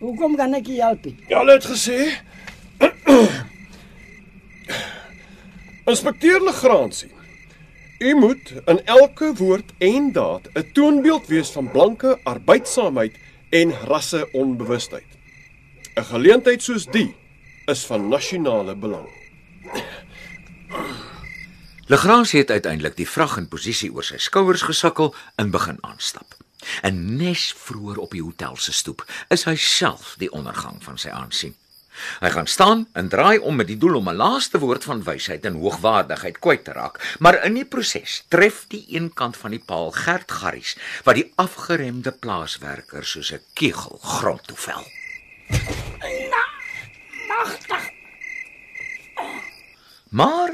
Hoekom 0.00 0.36
kan 0.36 0.54
ek 0.56 0.68
nie 0.70 0.80
help 0.80 1.04
nie? 1.04 1.16
Ja, 1.28 1.42
hulle 1.42 1.58
het 1.58 1.66
gesê 1.68 1.98
Inspekteur 5.90 6.40
Legrandsie. 6.44 7.10
U 8.00 8.14
moet 8.16 8.52
in 8.64 8.78
elke 8.86 9.34
woord 9.36 9.72
en 9.78 10.12
daad 10.12 10.48
'n 10.54 10.70
toonbeeld 10.72 11.26
wees 11.26 11.50
van 11.50 11.70
blanke 11.70 12.18
arbeidsaamheid 12.24 13.18
en 13.50 13.72
rasseonbewustheid. 13.72 15.06
'n 15.94 16.04
Geleentheid 16.04 16.62
soos 16.62 16.86
die 16.86 17.14
is 17.66 17.86
van 17.86 18.08
nasionale 18.08 18.76
belang. 18.76 19.08
Legrandsie 21.86 22.38
het 22.38 22.50
uiteindelik 22.50 22.96
die 22.96 23.08
vrag 23.08 23.36
in 23.36 23.48
posisie 23.48 23.92
oor 23.92 24.04
sy 24.06 24.16
skouers 24.16 24.62
gesukkel 24.62 25.14
en 25.36 25.50
begin 25.50 25.78
aanstap. 25.80 26.36
En 26.82 27.16
nes 27.16 27.54
vroeër 27.56 27.98
op 27.98 28.10
die 28.10 28.22
hotel 28.22 28.56
se 28.56 28.72
stoep 28.72 29.04
is 29.28 29.44
hy 29.44 29.56
self 29.56 30.14
die 30.18 30.30
ondergang 30.30 30.78
van 30.84 30.98
sy 30.98 31.08
aansien. 31.08 31.56
Hy 32.20 32.30
gaan 32.30 32.46
staan 32.46 32.88
en 32.92 33.08
draai 33.08 33.38
om 33.38 33.56
met 33.56 33.66
die 33.66 33.78
doel 33.78 33.96
om 33.96 34.08
'n 34.08 34.16
laaste 34.16 34.58
woord 34.58 34.84
van 34.84 35.02
wysheid 35.04 35.44
en 35.44 35.60
hoogwaardigheid 35.60 36.38
kwyt 36.38 36.64
te 36.64 36.72
raak, 36.72 37.16
maar 37.18 37.44
in 37.44 37.54
die 37.54 37.64
proses 37.64 38.24
tref 38.28 38.64
die 38.68 38.84
een 38.88 39.12
kant 39.12 39.36
van 39.36 39.50
die 39.50 39.62
paal 39.66 39.90
Gert 39.90 40.30
Garries 40.32 40.76
wat 41.04 41.14
die 41.14 41.32
afgeremde 41.36 42.12
plaaswerker 42.12 43.04
soos 43.04 43.32
'n 43.32 43.40
kegel 43.54 43.98
grond 44.02 44.46
toe 44.46 44.56
vel. 44.56 44.84
Magtig. 47.28 47.90
Maar 50.10 50.49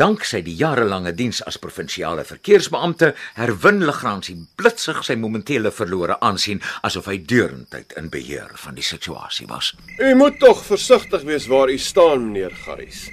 danksy 0.00 0.40
die 0.42 0.54
jarelange 0.58 1.12
diens 1.14 1.40
as 1.46 1.58
provinsiale 1.62 2.24
verkeersbeampte 2.26 3.12
herwin 3.36 3.84
Legrandsie 3.86 4.36
blitsig 4.58 5.02
sy 5.06 5.14
momentele 5.20 5.70
verlore 5.74 6.16
aansien 6.20 6.62
asof 6.86 7.06
hy 7.10 7.20
deurentyd 7.32 7.94
in 8.00 8.10
beheer 8.10 8.50
van 8.64 8.74
die 8.78 8.86
situasie 8.86 9.46
was. 9.50 9.72
U 9.98 10.14
moet 10.18 10.40
tog 10.42 10.64
versigtig 10.66 11.22
wees 11.28 11.46
waar 11.50 11.70
u 11.70 11.78
staan, 11.78 12.32
meneer 12.32 12.54
Garries. 12.64 13.06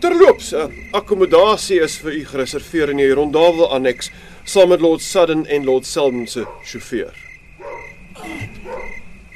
Terloops, 0.00 0.54
uh, 0.56 0.70
akkommodasie 0.96 1.82
is 1.84 1.98
vir 2.00 2.16
u 2.16 2.22
gereserveer 2.32 2.94
in 2.94 3.02
die 3.02 3.10
Rondawel 3.12 3.68
anneks 3.76 4.08
saam 4.48 4.72
met 4.72 4.80
Lord 4.80 5.04
Sudden 5.04 5.44
en 5.46 5.68
Lord 5.68 5.86
Selden 5.86 6.26
se 6.26 6.46
sjofeur. 6.64 7.12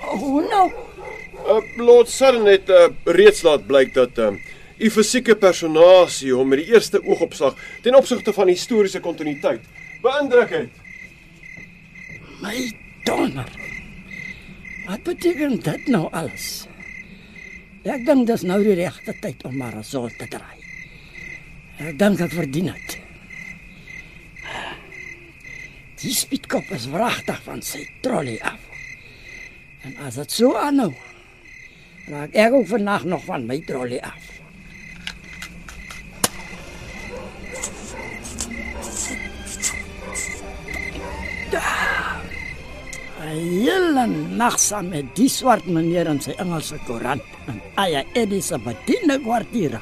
Hoe 0.01 0.43
nou? 0.49 0.67
Uh, 1.45 1.61
Lord 1.77 2.09
Sudden 2.09 2.49
het 2.49 2.73
uh, 2.73 2.89
reeds 3.05 3.45
laat 3.45 3.67
blyk 3.69 3.93
dat 3.95 4.19
uh, 4.19 4.33
u 4.79 4.91
fisieke 4.91 5.37
personasie 5.39 6.33
hom 6.35 6.49
met 6.51 6.65
die 6.65 6.75
eerste 6.75 7.01
oogopslag 7.05 7.59
ten 7.83 7.97
opsigte 7.99 8.33
van 8.35 8.51
historiese 8.51 9.01
kontinuïteit 9.01 9.63
beïndruk 10.05 10.51
het. 10.53 10.83
My 12.43 12.59
donor. 13.07 13.51
Wat 14.85 15.03
beteken 15.07 15.61
dit 15.65 15.87
nou 15.89 16.09
alles? 16.13 16.67
Ek 17.85 18.05
dink 18.05 18.27
dis 18.29 18.45
nou 18.49 18.59
die 18.65 18.77
regte 18.77 19.15
tyd 19.21 19.45
om 19.49 19.57
maar 19.61 19.79
sol 19.85 20.11
te 20.19 20.29
draai. 20.29 20.61
Ek 21.85 21.97
dink 22.01 22.21
ek 22.25 22.33
verdien 22.33 22.71
dit. 22.73 22.99
Die 26.05 26.13
spietkop 26.13 26.69
is 26.77 26.87
wragtig 26.93 27.41
van 27.47 27.63
sy 27.65 27.87
trolley 28.05 28.37
af. 28.45 28.61
En 29.85 29.97
as 30.05 30.19
dit 30.21 30.37
so 30.37 30.53
aanhou, 30.61 30.93
raak 32.13 32.37
ek 32.37 32.57
ook 32.57 32.69
vannag 32.69 33.05
nog 33.09 33.25
van 33.25 33.47
my 33.49 33.61
trolley 33.65 34.01
af. 34.05 34.34
Hele 43.29 44.07
nag 44.37 44.57
saam 44.61 44.89
met 44.93 45.11
die 45.17 45.29
swart 45.31 45.67
meneer 45.71 46.09
in 46.11 46.21
sy 46.23 46.35
Engelse 46.43 46.79
koerant 46.89 47.25
en 47.51 47.61
Aya 47.81 48.03
Eddie 48.19 48.43
se 48.43 48.59
bediende 48.61 49.19
kwartier. 49.23 49.79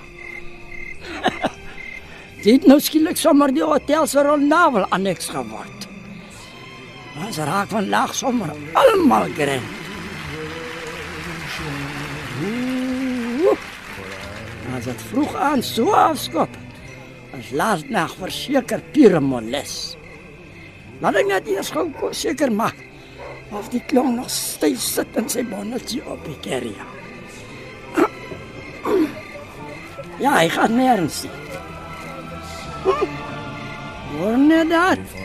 Dit 2.47 2.67
nou 2.67 2.79
skielik 2.83 3.19
sommer 3.21 3.53
die 3.55 3.65
hotel 3.65 4.07
se 4.11 4.23
rondavel 4.27 4.87
annex 4.95 5.31
geword. 5.31 5.89
Ons 7.23 7.39
raak 7.45 7.71
van 7.71 7.89
lag 7.93 8.15
sommer 8.17 8.51
almal 8.79 9.31
geren. 9.37 9.65
As 14.73 14.87
dit 14.89 15.03
vroeg 15.11 15.35
aan 15.37 15.61
so 15.63 15.93
afskop. 15.93 16.55
As 17.37 17.51
laat 17.53 17.91
nag 17.93 18.15
verseker 18.17 18.81
pure 18.95 19.21
moles. 19.21 19.75
Laat 21.05 21.21
ek 21.21 21.29
net 21.29 21.51
eers 21.53 21.71
gou 21.75 21.87
seker 22.17 22.51
maak 22.51 22.81
of 23.53 23.69
die 23.73 23.83
klong 23.87 24.17
nog 24.17 24.31
styf 24.33 24.81
sit 24.81 25.17
in 25.21 25.29
sy 25.29 25.45
bonnetjie 25.49 26.03
op 26.09 26.25
die 26.27 26.39
kerrie. 26.45 26.77
Ja, 30.23 30.37
hy 30.39 30.49
gaan 30.53 30.77
nêrens. 30.79 31.25
Hoor 34.13 34.39
net 34.39 34.71
dat. 34.71 35.17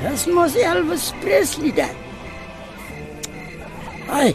Dis 0.00 0.24
mos 0.32 0.56
Elvis 0.56 1.10
Presley 1.20 1.74
daar. 1.76 1.96
Ai. 4.10 4.32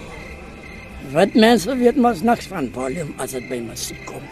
Wat 1.13 1.33
mense 1.37 1.73
weet 1.77 1.97
mos 2.01 2.21
niks 2.25 2.47
van 2.51 2.69
volume 2.73 3.13
as 3.21 3.35
dit 3.35 3.47
by 3.49 3.59
musiek 3.65 4.01
kom. 4.09 4.23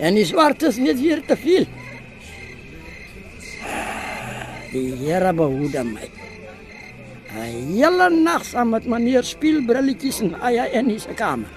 En 0.00 0.16
die 0.16 0.26
swartes 0.26 0.80
weet 0.80 1.00
weer 1.00 1.22
te 1.26 1.36
veel. 1.38 1.68
Die 4.72 4.90
Here 5.04 5.32
behoede 5.36 5.84
my. 5.86 6.08
'n 7.34 7.74
hele 7.74 8.08
nag 8.10 8.44
saam 8.44 8.68
met 8.70 8.86
meneer 8.86 9.24
speelbrilletjies 9.24 10.20
en 10.20 10.34
Aya 10.40 10.64
in 10.78 11.00
sy 11.00 11.14
kamer. 11.14 11.50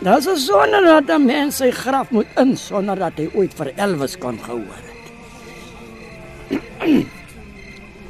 Daar 0.00 0.18
is 0.18 0.44
sonder 0.46 0.84
dat 0.84 1.08
'n 1.10 1.24
mens 1.24 1.56
sy 1.56 1.70
graf 1.70 2.10
moet 2.10 2.26
in 2.36 2.56
sonder 2.56 2.96
dat 2.98 3.12
hy 3.16 3.28
ooit 3.34 3.54
vir 3.54 3.72
Elvis 3.76 4.18
kon 4.18 4.38
gehoor 4.38 4.82
het. 4.86 5.06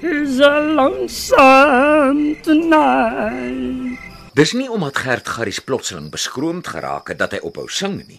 Is 0.01 0.41
a 0.41 0.61
lonesome 0.61 2.37
tonight. 2.43 4.16
Dis 4.37 4.51
nie 4.53 4.66
omdat 4.68 4.99
Gert 5.01 5.28
Garries 5.32 5.62
plotseling 5.64 6.11
beskroomd 6.12 6.66
geraak 6.68 7.09
het 7.09 7.16
dat 7.22 7.32
hy 7.32 7.39
ophou 7.49 7.70
sing 7.72 8.03
nie. 8.05 8.18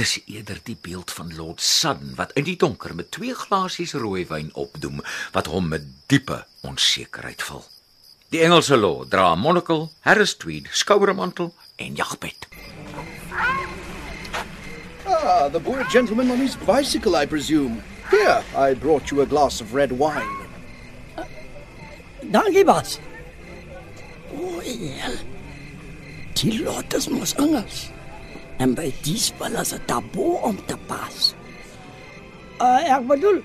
Dis 0.00 0.14
eerder 0.24 0.62
die 0.64 0.78
beeld 0.80 1.12
van 1.12 1.34
Lord 1.36 1.60
Sudden 1.60 2.14
wat 2.16 2.32
in 2.40 2.46
die 2.46 2.56
donker 2.56 2.94
met 2.96 3.10
twee 3.12 3.34
glasies 3.36 3.92
rooiwyn 3.92 4.48
opdoem 4.56 5.02
wat 5.36 5.52
hom 5.52 5.68
met 5.68 5.84
diepe 6.08 6.40
onsekerheid 6.64 7.44
vul. 7.44 7.66
Die 8.32 8.40
Engelse 8.48 8.80
lord 8.80 9.12
dra 9.12 9.34
'n 9.34 9.44
monocle, 9.44 9.90
Harris 10.00 10.36
tweed, 10.40 10.72
skouermantel 10.72 11.52
en 11.76 11.94
jagpet. 11.94 12.48
Ah, 15.04 15.52
the 15.52 15.60
poor 15.60 15.84
gentleman 15.84 16.30
on 16.30 16.40
his 16.40 16.56
bicycle, 16.56 17.22
I 17.22 17.26
presume. 17.26 17.82
Here, 18.10 18.42
I 18.56 18.74
brought 18.74 19.10
you 19.10 19.20
a 19.20 19.26
glass 19.26 19.60
of 19.60 19.74
red 19.74 19.92
wine. 19.92 20.48
Dankie, 22.30 22.64
Bas. 22.64 22.98
O, 24.32 24.62
ja. 24.64 25.36
Die 26.38 26.58
lot 26.62 26.94
is 26.94 27.08
mos 27.10 27.34
Engels. 27.38 27.88
En 28.58 28.74
by 28.74 28.88
die 29.06 29.18
spel 29.18 29.56
is 29.60 29.72
dit 29.74 29.84
taboe 29.90 30.38
om 30.46 30.58
te 30.66 30.76
pas. 30.90 31.32
Uh, 32.60 32.80
ek 32.86 33.06
bedoel, 33.06 33.40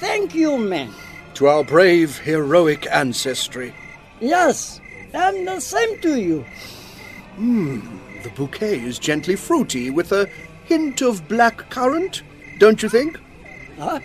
thank 0.00 0.34
you, 0.34 0.56
man. 0.58 0.90
To 1.34 1.46
our 1.48 1.64
brave, 1.64 2.18
heroic 2.18 2.86
ancestry. 2.90 3.72
Yes, 4.20 4.80
and 5.12 5.46
the 5.46 5.60
same 5.60 5.98
to 6.00 6.16
you. 6.18 6.44
Hmm, 7.36 7.80
The 8.22 8.30
bouquet 8.30 8.80
is 8.80 8.98
gently 8.98 9.36
fruity 9.36 9.88
with 9.90 10.10
a 10.10 10.26
hint 10.64 11.00
of 11.02 11.28
black 11.28 11.70
currant, 11.70 12.22
don't 12.58 12.82
you 12.82 12.88
think? 12.88 13.20
Huh? 13.78 14.00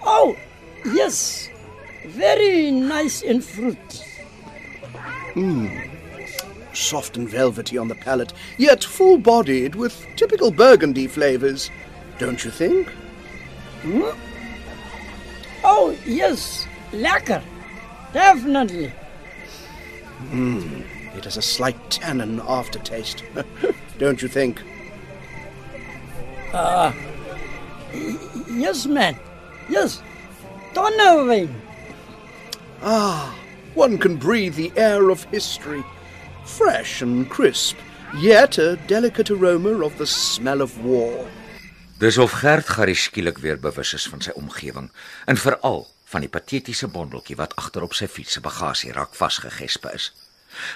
Oh, 0.00 0.34
yes. 0.94 1.50
Very 2.06 2.70
nice 2.70 3.20
in 3.20 3.42
fruit. 3.42 4.04
Soft 6.78 7.16
and 7.16 7.28
velvety 7.28 7.76
on 7.76 7.88
the 7.88 7.94
palate, 7.96 8.32
yet 8.56 8.84
full 8.84 9.18
bodied 9.18 9.74
with 9.74 10.06
typical 10.14 10.52
burgundy 10.52 11.08
flavors, 11.08 11.70
don't 12.20 12.44
you 12.44 12.52
think? 12.52 12.88
Hmm? 13.82 14.04
Oh, 15.64 15.96
yes. 16.06 16.68
Lekker. 16.92 17.42
Definitely. 18.12 18.92
Hmm, 20.30 20.82
it 21.16 21.24
has 21.24 21.36
a 21.36 21.42
slight 21.42 21.90
tannin 21.90 22.40
aftertaste, 22.46 23.24
don't 23.98 24.22
you 24.22 24.28
think? 24.28 24.62
Ah, 26.54 26.94
Yes, 28.50 28.86
man. 28.86 29.16
Yes. 29.68 30.00
Tonnewyn. 30.74 31.52
Ah, 32.82 33.34
one 33.74 33.98
can 33.98 34.16
breathe 34.16 34.54
the 34.54 34.72
air 34.76 35.10
of 35.10 35.24
history, 35.24 35.82
fresh 36.48 37.02
and 37.02 37.28
crisp, 37.28 37.76
yet 38.20 38.58
a 38.58 38.76
delicate 38.86 39.30
aroma 39.30 39.84
of 39.84 39.96
the 39.98 40.06
smell 40.06 40.62
of 40.62 40.84
war. 40.84 41.26
Dis 41.98 42.18
of 42.18 42.32
Gert 42.32 42.68
Garrie 42.68 42.94
skielik 42.96 43.38
weer 43.38 43.58
bewus 43.60 43.92
is 43.94 44.06
van 44.08 44.22
sy 44.24 44.32
omgewing 44.38 44.88
en 45.26 45.36
veral 45.36 45.84
van 46.08 46.24
die 46.24 46.30
patetiese 46.32 46.88
bondeltjie 46.88 47.36
wat 47.36 47.56
agterop 47.60 47.92
sy 47.94 48.08
fiets 48.08 48.38
se 48.38 48.40
bagasierak 48.40 49.12
vasgegespe 49.18 49.92
is. 49.92 50.12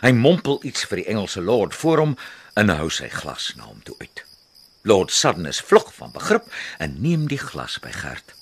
Hy 0.03 0.13
mompel 0.13 0.61
iets 0.69 0.85
vir 0.91 1.01
die 1.01 1.09
Engelse 1.15 1.41
lord 1.41 1.75
voor 1.79 2.05
hom 2.05 2.15
en 2.61 2.75
hou 2.77 2.91
sy 2.93 3.09
glas 3.09 3.53
na 3.57 3.71
hom 3.71 3.81
toe 3.87 3.97
uit. 4.03 4.25
Lord 4.85 5.15
Sudden 5.15 5.47
is 5.49 5.63
vlug 5.63 5.89
van 5.95 6.13
begrip 6.13 6.51
en 6.83 6.99
neem 7.01 7.29
die 7.31 7.41
glas 7.41 7.79
by 7.81 7.95
Gert. 7.97 8.35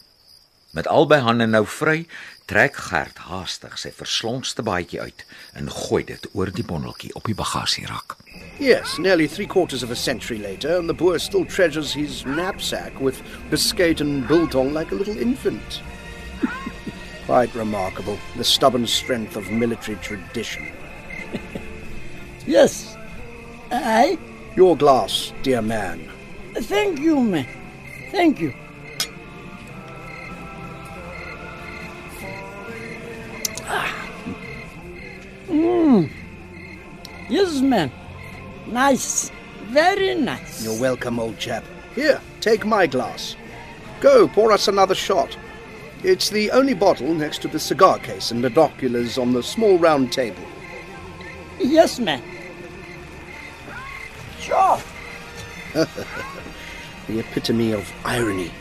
Met 0.75 0.89
albei 0.89 1.21
hande 1.21 1.47
nou 1.51 1.67
vry, 1.67 2.07
trek 2.51 2.75
Gert 2.75 3.19
haastig 3.29 3.77
sy 3.79 3.93
verslonste 3.95 4.65
baadjie 4.67 4.99
uit 4.99 5.21
en 5.55 5.69
gooi 5.71 6.01
dit 6.09 6.25
oor 6.35 6.51
die 6.51 6.65
bondeltjie 6.67 7.13
op 7.15 7.29
die 7.31 7.37
bagasierak. 7.39 8.17
Yes, 8.59 8.97
nearly 8.99 9.29
three 9.29 9.47
quarters 9.47 9.85
of 9.85 9.93
a 9.93 9.97
century 9.97 10.39
later, 10.39 10.77
and 10.77 10.89
the 10.89 10.95
boer 10.95 11.21
still 11.21 11.45
treasures 11.45 11.93
his 11.95 12.25
knapsack 12.25 12.99
with 13.01 13.23
biscuit 13.51 14.01
and 14.01 14.27
biltong 14.27 14.75
like 14.75 14.91
a 14.91 14.97
little 14.97 15.17
infant. 15.17 15.81
Quite 17.27 17.55
remarkable, 17.55 18.19
the 18.37 18.45
stubborn 18.45 18.87
strength 18.87 19.37
of 19.37 19.51
military 19.51 19.99
tradition. 19.99 20.67
Yes. 22.47 22.97
I 23.71 24.19
Your 24.57 24.77
glass, 24.77 25.33
dear 25.45 25.63
man. 25.63 26.11
thank 26.55 26.99
you, 26.99 27.21
man. 27.21 27.47
Thank 28.11 28.41
you. 28.41 28.53
Mm. 35.49 36.11
Yes, 37.29 37.61
man. 37.61 37.91
Nice. 38.67 39.31
Very 39.65 40.15
nice. 40.15 40.65
You're 40.65 40.81
welcome, 40.81 41.19
old 41.19 41.39
chap. 41.39 41.65
Here, 41.95 42.21
take 42.41 42.65
my 42.65 42.87
glass. 42.87 43.37
Go, 44.01 44.29
pour 44.29 44.53
us 44.53 44.69
another 44.69 44.95
shot. 44.95 45.37
It's 46.03 46.31
the 46.31 46.51
only 46.51 46.75
bottle 46.75 47.13
next 47.13 47.43
to 47.43 47.49
the 47.49 47.59
cigar 47.59 47.99
case 47.99 48.31
and 48.31 48.43
the 48.43 48.51
binoculars 48.51 49.19
on 49.19 49.33
the 49.33 49.43
small 49.43 49.79
round 49.79 50.13
table. 50.13 50.43
Yes, 51.59 51.99
man. 51.99 52.23
Sure. 54.41 54.79
The 57.07 57.19
epitome 57.19 57.73
of 57.73 57.91
irony. 58.05 58.53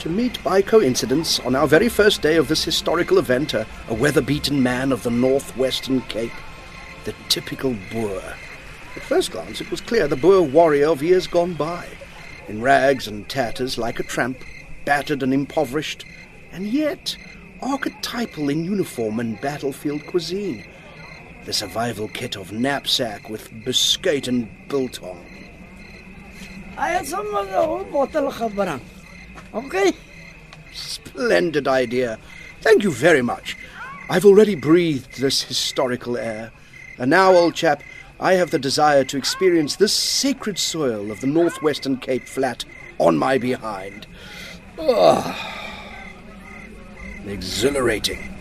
To 0.00 0.08
meet 0.08 0.42
by 0.42 0.62
coincidence 0.62 1.38
on 1.40 1.54
our 1.54 1.66
very 1.66 1.90
first 1.90 2.22
day 2.22 2.36
of 2.36 2.48
this 2.48 2.64
historical 2.64 3.18
event 3.18 3.52
a, 3.52 3.66
a 3.88 3.92
weather 3.92 4.22
beaten 4.22 4.62
man 4.62 4.92
of 4.92 5.02
the 5.02 5.10
northwestern 5.10 6.00
Cape. 6.02 6.32
The 7.04 7.14
typical 7.28 7.76
Boer. 7.92 8.22
At 8.96 9.02
first 9.02 9.30
glance, 9.30 9.60
it 9.60 9.70
was 9.70 9.82
clear 9.82 10.08
the 10.08 10.16
Boer 10.16 10.40
warrior 10.40 10.88
of 10.88 11.02
years 11.02 11.26
gone 11.26 11.52
by. 11.52 11.86
In 12.48 12.62
rags 12.62 13.08
and 13.08 13.28
tatters, 13.28 13.76
like 13.76 14.00
a 14.00 14.02
tramp, 14.02 14.42
battered 14.86 15.22
and 15.22 15.34
impoverished, 15.34 16.06
and 16.50 16.66
yet 16.66 17.14
archetypal 17.60 18.48
in 18.48 18.64
uniform 18.64 19.20
and 19.20 19.38
battlefield 19.42 20.06
cuisine. 20.06 20.64
The 21.44 21.52
survival 21.52 22.08
kit 22.08 22.36
of 22.36 22.52
knapsack 22.52 23.28
with 23.28 23.52
biscuit 23.66 24.28
and 24.28 24.48
biltong. 24.66 25.26
Hy 26.78 26.88
het 26.92 27.06
sommer 27.06 27.42
'n 27.42 27.52
whole 27.52 27.84
bottel 27.84 28.30
gebring. 28.32 28.80
Okay. 29.54 29.92
Splendid 30.72 31.66
idea. 31.66 32.18
Thank 32.60 32.82
you 32.82 32.90
very 32.92 33.22
much. 33.22 33.56
I've 34.08 34.24
already 34.24 34.54
breathed 34.54 35.20
this 35.20 35.42
historical 35.42 36.16
air. 36.16 36.52
And 36.98 37.10
now, 37.10 37.32
old 37.32 37.54
chap, 37.54 37.82
I 38.18 38.34
have 38.34 38.50
the 38.50 38.58
desire 38.58 39.04
to 39.04 39.16
experience 39.16 39.76
this 39.76 39.92
sacred 39.92 40.58
soil 40.58 41.10
of 41.10 41.20
the 41.20 41.26
northwestern 41.26 41.96
Cape 41.96 42.26
Flat 42.26 42.64
on 42.98 43.16
my 43.16 43.38
behind. 43.38 44.06
Ah, 44.78 45.70
exhilarating. 47.26 48.34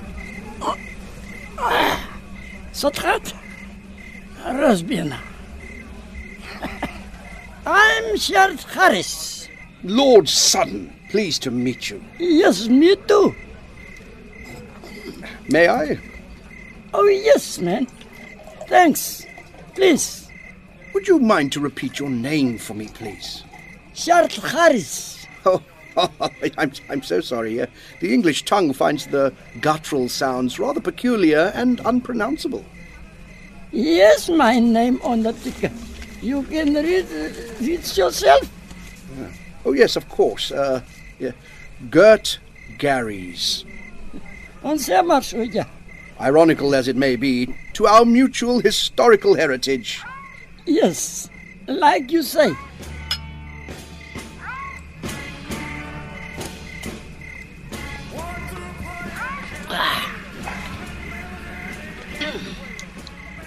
Sotrat. 2.74 3.34
Rusbina. 4.40 5.20
I'm 7.66 8.18
Sheriff 8.18 8.64
Harris. 8.64 9.48
Lord 9.84 10.28
Sutton, 10.28 10.94
pleased 11.10 11.44
to 11.44 11.52
meet 11.52 11.90
you. 11.90 12.04
Yes, 12.18 12.68
me 12.68 12.96
too. 12.96 13.36
May 15.50 15.68
I? 15.68 16.00
Oh, 16.94 17.06
yes, 17.06 17.60
man. 17.60 17.88
Thanks. 18.68 19.26
Please. 19.76 20.28
Would 20.94 21.08
you 21.08 21.20
mind 21.20 21.52
to 21.54 21.60
repeat 21.60 22.00
your 22.00 22.10
name 22.10 22.58
for 22.58 22.74
me, 22.74 22.88
please? 22.88 23.44
Sheriff 23.94 24.36
Harris. 24.36 25.26
Oh, 25.46 25.62
I'm, 26.58 26.72
I'm 26.90 27.02
so 27.02 27.20
sorry. 27.22 27.62
Uh, 27.62 27.68
the 28.00 28.14
English 28.14 28.46
tongue 28.46 28.74
finds 28.74 29.08
the 29.08 29.34
guttural 29.62 30.10
sounds 30.10 30.60
rather 30.60 30.80
peculiar 30.80 31.52
and 31.56 31.82
unpronounceable. 31.86 32.64
Yes, 33.72 34.30
my 34.30 34.60
name 34.60 35.00
on 35.04 35.24
the 35.24 35.34
ticket. 35.34 35.72
You 36.22 36.44
can 36.44 36.74
read 36.74 37.08
it 37.10 37.98
yourself. 37.98 38.50
Oh, 39.66 39.74
yes, 39.74 39.96
of 39.96 40.08
course. 40.10 40.52
Uh. 40.52 40.82
Gert 41.90 42.40
sê 44.78 45.02
maar 45.06 45.24
so 45.24 45.42
ja. 45.42 45.66
Ironical 46.20 46.76
as 46.76 46.88
it 46.88 46.96
may 46.96 47.16
be, 47.16 47.48
to 47.74 47.88
our 47.88 48.06
mutual 48.06 48.60
historical 48.60 49.36
heritage. 49.36 50.02
Yes. 50.66 51.30
Like 51.68 52.12
you 52.12 52.24
say. 52.24 52.54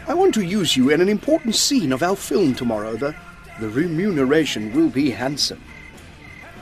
I 0.08 0.14
want 0.14 0.34
to 0.34 0.42
use 0.42 0.76
you 0.76 0.90
in 0.90 1.00
an 1.00 1.08
important 1.08 1.54
scene 1.54 1.92
of 1.92 2.02
our 2.02 2.16
film 2.16 2.54
tomorrow. 2.54 2.96
The, 2.96 3.14
the 3.60 3.68
remuneration 3.68 4.72
will 4.74 4.88
be 4.88 5.10
handsome. 5.10 5.62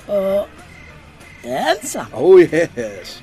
Uh, 0.09 0.47
Handsome. 1.43 2.09
Oh, 2.13 2.37
yes. 2.39 3.23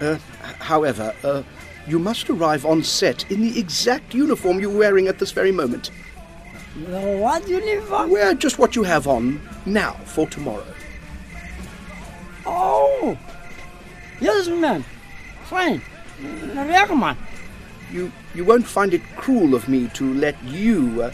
Uh, 0.00 0.18
however, 0.58 1.14
uh, 1.22 1.42
you 1.86 1.98
must 1.98 2.28
arrive 2.30 2.64
on 2.66 2.82
set 2.82 3.30
in 3.30 3.40
the 3.40 3.58
exact 3.58 4.14
uniform 4.14 4.60
you're 4.60 4.76
wearing 4.76 5.08
at 5.08 5.18
this 5.18 5.32
very 5.32 5.52
moment. 5.52 5.90
What 6.88 7.48
uniform? 7.48 8.10
Wear 8.10 8.34
just 8.34 8.58
what 8.58 8.76
you 8.76 8.82
have 8.82 9.06
on 9.06 9.40
now 9.64 9.92
for 10.04 10.26
tomorrow. 10.28 10.66
Oh. 12.44 13.16
Yes, 14.20 14.48
man. 14.48 14.84
Fine. 15.44 15.80
Weg, 16.54 16.90
man. 16.90 17.16
You 17.92 18.10
you 18.34 18.44
won't 18.44 18.66
find 18.66 18.92
it 18.92 19.02
cruel 19.16 19.54
of 19.54 19.68
me 19.68 19.88
to 19.94 20.12
let 20.14 20.42
you, 20.44 21.02
uh, 21.02 21.10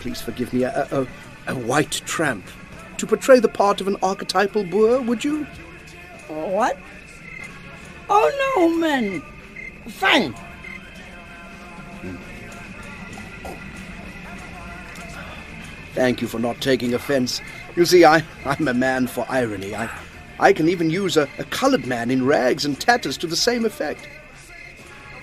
please 0.00 0.20
forgive 0.20 0.52
me, 0.52 0.62
a, 0.62 0.88
a, 0.90 1.06
a 1.48 1.54
white 1.54 2.00
tramp, 2.06 2.46
to 2.98 3.06
portray 3.06 3.40
the 3.40 3.48
part 3.48 3.80
of 3.80 3.88
an 3.88 3.96
archetypal 4.02 4.64
Boer, 4.64 5.00
would 5.00 5.24
you? 5.24 5.44
What? 6.28 6.78
Oh, 8.08 8.54
no, 8.56 8.76
man. 8.78 9.22
Fine. 9.88 10.34
Thank 15.94 16.20
you 16.20 16.28
for 16.28 16.38
not 16.38 16.60
taking 16.60 16.92
offense. 16.92 17.40
You 17.74 17.86
see, 17.86 18.04
I, 18.04 18.22
I'm 18.44 18.68
a 18.68 18.74
man 18.74 19.06
for 19.06 19.24
irony. 19.28 19.74
I, 19.74 19.88
I 20.38 20.52
can 20.52 20.68
even 20.68 20.90
use 20.90 21.16
a, 21.16 21.28
a 21.38 21.44
colored 21.44 21.86
man 21.86 22.10
in 22.10 22.26
rags 22.26 22.64
and 22.64 22.78
tatters 22.78 23.16
to 23.18 23.26
the 23.26 23.36
same 23.36 23.64
effect. 23.64 24.06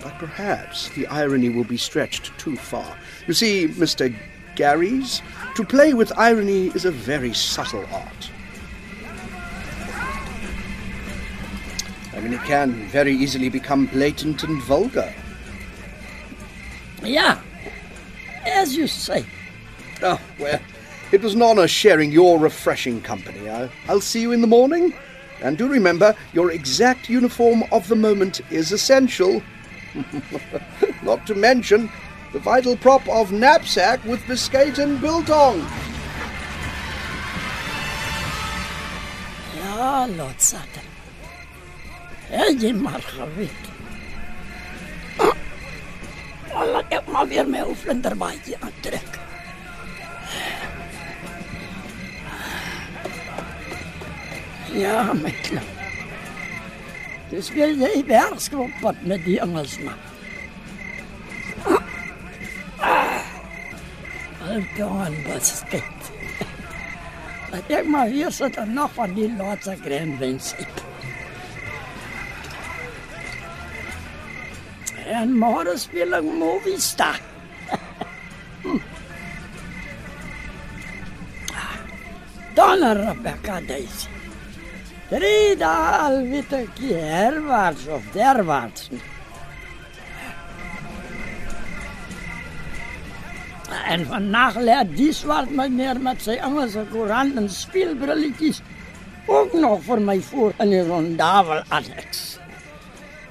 But 0.02 0.18
perhaps 0.18 0.90
the 0.90 1.06
irony 1.08 1.50
will 1.50 1.64
be 1.64 1.78
stretched 1.78 2.38
too 2.38 2.56
far. 2.56 2.98
You 3.28 3.34
see, 3.34 3.68
Mr. 3.68 4.14
Garries, 4.56 5.22
to 5.56 5.64
play 5.64 5.94
with 5.94 6.12
irony 6.18 6.68
is 6.68 6.86
a 6.86 6.92
very 6.92 7.34
subtle 7.34 7.86
art. 7.92 8.32
I 12.14 12.20
mean, 12.20 12.34
it 12.34 12.44
can 12.44 12.74
very 12.88 13.14
easily 13.14 13.50
become 13.50 13.88
blatant 13.88 14.44
and 14.44 14.62
vulgar. 14.64 15.14
Yeah. 17.04 17.42
As 18.46 18.76
you 18.76 18.88
say. 18.88 19.26
Oh, 20.02 20.20
well, 20.40 20.60
it 21.12 21.22
was 21.22 21.34
an 21.34 21.42
honor 21.42 21.68
sharing 21.68 22.12
your 22.12 22.40
refreshing 22.40 23.02
company. 23.02 23.50
I, 23.50 23.70
I'll 23.88 24.02
see 24.02 24.22
you 24.22 24.32
in 24.32 24.42
the 24.42 24.48
morning. 24.48 24.94
And 25.42 25.58
do 25.58 25.68
remember, 25.68 26.16
your 26.34 26.52
exact 26.52 27.10
uniform 27.10 27.64
of 27.72 27.88
the 27.88 27.96
moment 27.96 28.42
is 28.50 28.72
essential. 28.72 29.42
Not 31.04 31.28
to 31.28 31.36
mention 31.36 31.90
the 32.34 32.40
vital 32.40 32.76
prop 32.76 33.08
of 33.08 33.32
knapsack 33.32 34.04
with 34.06 34.26
biscuit 34.28 34.80
and 34.80 35.00
biltong. 35.00 35.62
Ja, 39.56 40.08
Lord. 40.08 40.56
Het 42.34 42.62
jy 42.62 42.72
maar 42.74 43.02
geweet. 43.02 43.70
Oh, 46.54 46.66
laat 46.72 46.90
ek 46.90 47.06
maar 47.10 47.28
weer 47.30 47.46
my 47.50 47.62
ou 47.66 47.76
vlinderbaadjie 47.78 48.58
aantrek. 48.62 49.20
Ja, 54.74 55.14
my 55.14 55.34
klap. 55.46 55.70
Dis 57.30 57.52
weer 57.54 57.78
jy 57.78 58.02
werkskroppot 58.10 59.06
met 59.06 59.22
die 59.26 59.38
Engelsman. 59.42 60.13
Alton 64.44 65.16
basket. 65.24 66.12
Laat 67.52 67.70
ek 67.72 67.86
maar 67.88 68.08
hier 68.12 68.32
sit 68.34 68.56
en 68.60 68.74
nog 68.76 68.92
van 68.98 69.14
die 69.16 69.30
laaste 69.38 69.76
grandwens 69.84 70.50
sip. 70.52 70.76
En 75.14 75.30
môre 75.38 75.78
speel 75.80 76.14
ek 76.18 76.26
movie 76.42 76.80
star. 76.82 77.20
Donna 82.58 82.92
Rebecca 83.00 83.56
Daisy. 83.68 84.10
Drie 85.14 85.56
dae 85.60 85.98
al 86.08 86.18
weet 86.32 86.52
ek 86.58 86.72
nie 86.82 86.98
herwaarts 86.98 87.86
of 87.94 88.04
derwaarts 88.16 88.90
nie. 88.92 89.13
En 93.70 94.06
vannacht 94.06 94.56
leert 94.56 94.98
die 94.98 95.12
zwart 95.12 95.50
meneer 95.50 96.02
met 96.02 96.24
zijn 96.24 96.38
Engelse 96.38 96.86
koran 96.92 97.38
en 97.38 97.50
speelbrilletjes 97.50 98.62
ook 99.26 99.54
nog 99.54 99.84
voor 99.84 100.02
mij 100.02 100.20
voor 100.20 100.54
in 100.58 100.70
die 100.70 100.86
rondavel 100.86 101.64
annex. 101.68 102.38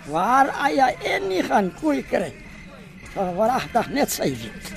Waar 0.04 0.60
hij 0.62 0.96
en 1.04 1.28
niet 1.28 1.44
gaan 1.44 1.72
koei 1.80 2.04
krijgt. 2.06 2.34
Waarachtig 3.14 3.90
net 3.90 4.12
zijn 4.12 4.30
weet. 4.30 4.72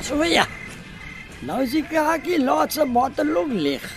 Zo 0.00 0.24
ja. 0.24 0.46
Nou 1.38 1.62
is 1.62 1.70
die 1.70 1.84
kakie 1.86 2.42
laatste 2.44 2.86
bottel 2.86 3.36
ook 3.36 3.52
leeg. 3.52 3.92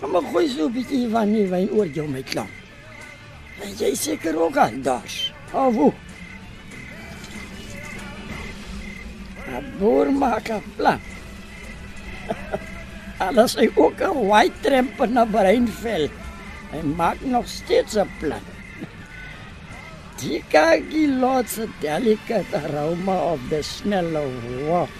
Kom 0.00 0.10
maar 0.10 0.22
gooi 0.32 0.48
so 0.48 0.66
'n 0.66 0.72
bietjie 0.72 1.08
van 1.10 1.32
die 1.32 1.46
wyn 1.46 1.70
oor 1.70 1.86
jou 1.86 2.08
my 2.08 2.22
klank. 2.22 2.55
En 3.64 3.72
jy 3.78 3.94
seker 3.94 4.36
ook 4.40 4.56
aan 4.56 4.82
hoe? 5.72 5.92
'n 9.46 9.64
Boer 9.78 10.12
maak 10.12 10.50
'n 10.50 10.62
plan. 10.76 11.00
Alles 13.26 13.54
hy 13.56 13.70
ook 13.74 14.00
'n 14.00 14.26
white 14.28 14.60
tramp 14.60 14.98
na 15.08 15.24
breinvel. 15.24 16.08
Hy 16.72 16.82
maak 16.82 17.20
nog 17.20 17.48
steeds 17.48 17.96
'n 17.96 18.10
plan. 18.20 18.44
Die 20.20 20.44
kakie 20.48 21.08
laat 21.08 21.48
se 21.48 21.68
delicate 21.80 22.56
aroma 22.56 23.16
of 23.32 23.40
the 23.48 23.62
smell 23.62 24.16
of 24.16 24.32
walk 24.68 24.90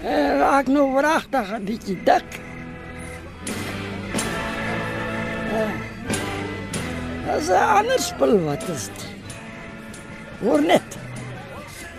En 0.00 0.38
raak 0.38 0.66
nou 0.66 0.86
wragtig 0.96 1.52
'n 1.52 1.64
bietjie 1.64 1.98
dik. 2.04 2.49
Dis 7.30 7.48
'n 7.48 7.66
ander 7.78 8.00
spul 8.02 8.38
wat 8.44 8.62
is 8.68 8.84
dit? 8.90 9.02
Hoor 10.42 10.62
net. 10.62 10.98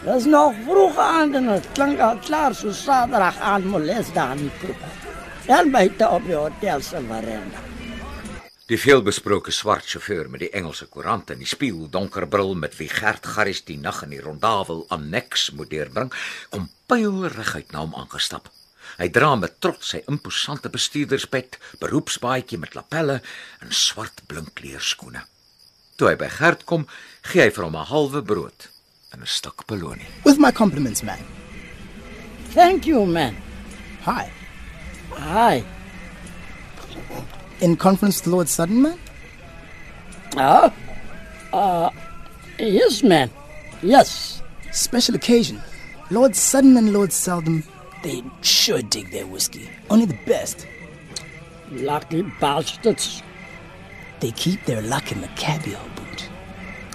Dis 0.04 0.26
nog 0.26 0.54
vroeg 0.66 0.98
aan 0.98 1.36
en 1.36 1.48
dit 1.48 1.68
klink 1.78 2.00
al 2.00 2.18
klaar 2.18 2.56
so 2.56 2.72
Saterdag 2.72 3.38
aan 3.40 3.68
moles 3.74 4.12
daar 4.14 4.36
in 4.36 4.44
die 4.50 4.58
kroeg. 4.60 4.82
En 5.46 5.72
buite 5.72 6.10
op 6.10 6.26
die 6.26 6.36
hotel 6.36 6.82
se 6.82 7.00
veranda. 7.08 7.60
Die 8.66 8.80
veelbesproke 8.80 9.52
swart 9.52 9.88
sjofeur 9.88 10.30
met 10.30 10.40
die 10.40 10.52
Engelse 10.56 10.86
koerant 10.86 11.30
en 11.30 11.38
die 11.38 11.48
spieël 11.48 11.90
donker 11.90 12.28
bril 12.28 12.56
met 12.56 12.76
wie 12.78 12.90
Gert 12.90 13.26
Garris 13.26 13.64
die 13.64 13.80
nag 13.80 14.04
in 14.04 14.10
die 14.10 14.22
rondawel 14.22 14.86
annex 14.88 15.52
moet 15.52 15.70
deurbring, 15.70 16.12
kom 16.50 16.70
pylrig 16.88 17.56
na 17.72 17.80
hom 17.80 17.96
aangestap. 17.96 18.52
Hy 19.00 19.08
dra 19.10 19.36
met 19.36 19.60
trots 19.64 19.94
sy 19.94 20.02
imposante 20.08 20.70
bestuurderspet, 20.70 21.58
beroepsbaadjie 21.80 22.60
met 22.60 22.76
lapelle 22.76 23.22
en 23.62 23.72
swart 23.72 24.24
blinkleerskoene. 24.28 25.24
Toe 25.98 26.10
hy 26.10 26.16
by 26.18 26.30
Gert 26.34 26.66
kom, 26.66 26.88
gee 27.30 27.44
hy 27.46 27.50
vir 27.50 27.66
hom 27.66 27.76
'n 27.76 27.90
halwe 27.92 28.22
brood 28.22 28.68
en 29.14 29.22
'n 29.22 29.28
stuk 29.28 29.68
beloning. 29.68 30.08
With 30.26 30.40
my 30.40 30.52
compliments, 30.52 31.04
man. 31.04 31.20
Thank 32.54 32.86
you, 32.86 33.06
man. 33.06 33.38
Hi. 34.04 34.32
Hi. 35.12 35.64
In 37.60 37.78
conference 37.78 38.20
with 38.20 38.34
Lord 38.34 38.50
Sudden, 38.50 38.82
man? 38.82 39.00
Ah. 40.36 40.74
Uh, 41.54 41.90
yes, 42.58 43.04
man. 43.04 43.30
Yes. 43.82 44.42
Special 44.72 45.16
occasion. 45.16 45.62
Lord 46.10 46.36
Sudden 46.36 46.78
and 46.78 46.92
Lord 46.94 47.12
Seldom, 47.14 47.64
they 48.04 48.24
sure 48.42 48.82
dig 48.82 49.12
their 49.12 49.28
whiskey. 49.28 49.70
Only 49.90 50.06
the 50.06 50.18
best. 50.26 50.68
Lucky 51.72 52.24
bastards. 52.40 53.24
They 54.20 54.32
keep 54.32 54.66
their 54.66 54.82
luck 54.82 55.12
in 55.12 55.22
the 55.22 55.30
caviar 55.30 55.82
boot. 55.96 56.30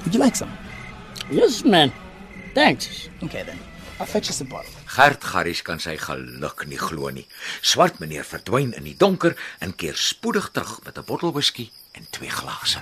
Would 0.05 0.15
you 0.15 0.21
like 0.21 0.37
some? 0.37 0.53
Yes, 1.31 1.65
man. 1.65 1.93
Thanks. 2.55 3.09
Okay, 3.23 3.43
then. 3.43 3.59
I'll 3.99 4.07
fetch 4.07 4.29
us 4.31 4.41
a 4.41 4.45
bottle. 4.45 4.71
Gert 4.87 5.21
Garris 5.21 5.63
kan 5.65 5.81
sy 5.81 5.97
geluk 5.97 6.67
nie 6.69 6.77
glo 6.77 7.09
nie. 7.11 7.25
Swart 7.65 7.99
meneer 8.01 8.27
verdwyn 8.29 8.75
in 8.77 8.85
die 8.85 8.97
donker 8.97 9.35
en 9.65 9.73
keer 9.73 9.97
spoedig 9.97 10.51
terug 10.53 10.85
met 10.85 10.99
'n 10.99 11.05
bottel 11.09 11.33
whisky 11.33 11.71
en 11.93 12.07
twee 12.11 12.31
glase. 12.31 12.81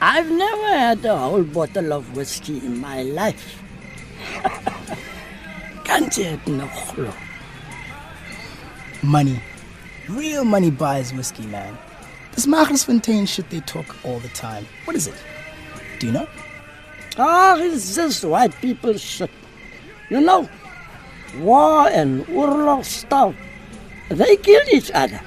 I've 0.00 0.30
never 0.30 0.78
had 0.78 1.04
a 1.04 1.16
whole 1.16 1.42
bottle 1.42 1.92
of 1.92 2.12
whiskey 2.14 2.58
in 2.58 2.78
my 2.78 3.02
life. 3.02 3.62
Can't 5.88 6.14
you 6.18 6.26
het 6.26 6.46
nog 6.46 6.70
glo? 6.92 7.08
Money. 9.00 9.40
Real 10.06 10.44
money 10.44 10.70
buys 10.70 11.12
whiskey, 11.12 11.46
man. 11.46 11.78
This 12.34 12.46
Magnusfontein 12.46 13.26
shit 13.26 13.48
they 13.48 13.60
talk 13.60 13.96
all 14.04 14.18
the 14.18 14.28
time. 14.28 14.66
What 14.84 14.96
is 14.96 15.06
it? 15.06 15.14
Do 15.98 16.06
you 16.08 16.12
know? 16.12 16.26
Ah, 17.16 17.56
it's 17.56 17.94
just 17.94 18.22
white 18.22 18.54
people 18.60 18.98
shit. 18.98 19.30
You 20.10 20.20
know, 20.20 20.46
war 21.38 21.88
and 21.88 22.26
oorlog 22.26 22.84
stuff. 22.84 23.34
They 24.10 24.36
kill 24.36 24.68
each 24.70 24.90
other. 24.90 25.22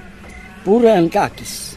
Boere 0.63 0.95
and 0.95 1.11
kakis. 1.11 1.75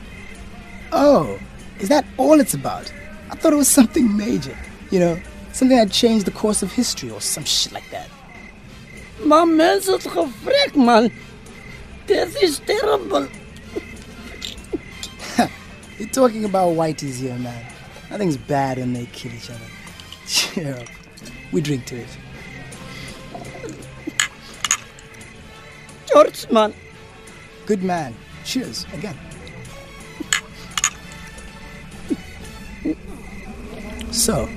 Oh, 0.93 1.39
is 1.81 1.89
that 1.89 2.05
all 2.19 2.39
it's 2.39 2.53
about? 2.53 2.93
I 3.31 3.37
thought 3.37 3.55
it 3.55 3.57
was 3.57 3.69
something 3.69 4.15
major. 4.15 4.57
You 4.91 5.01
know, 5.01 5.21
something 5.53 5.79
that 5.79 5.91
changed 5.91 6.27
the 6.27 6.33
course 6.33 6.63
of 6.63 6.71
history 6.71 7.11
or 7.11 7.23
some 7.23 7.45
shit 7.45 7.73
like 7.73 7.91
that. 7.91 8.09
Maar 9.25 9.49
mense 9.49 9.93
het 9.93 10.07
gevrek, 10.09 10.75
man. 10.75 11.11
This 12.07 12.35
is 12.35 12.61
terrible. 12.65 13.29
You're 15.99 16.11
talking 16.11 16.45
about 16.45 16.77
whiteys 16.77 17.21
here, 17.21 17.39
man. 17.39 17.65
Nothing's 18.11 18.37
bad 18.37 18.79
when 18.79 18.93
they 18.93 19.07
kill 19.13 19.33
each 19.33 19.51
other. 19.51 19.71
Cheer 20.27 20.75
up. 20.75 20.89
We 21.53 21.61
drink 21.61 21.87
to 21.87 21.97
it. 21.97 22.19
George, 26.13 26.47
man. 26.51 26.75
Good 27.67 27.83
man. 27.83 28.15
Cheers 28.45 28.87
again. 28.93 29.17
So, 34.11 34.49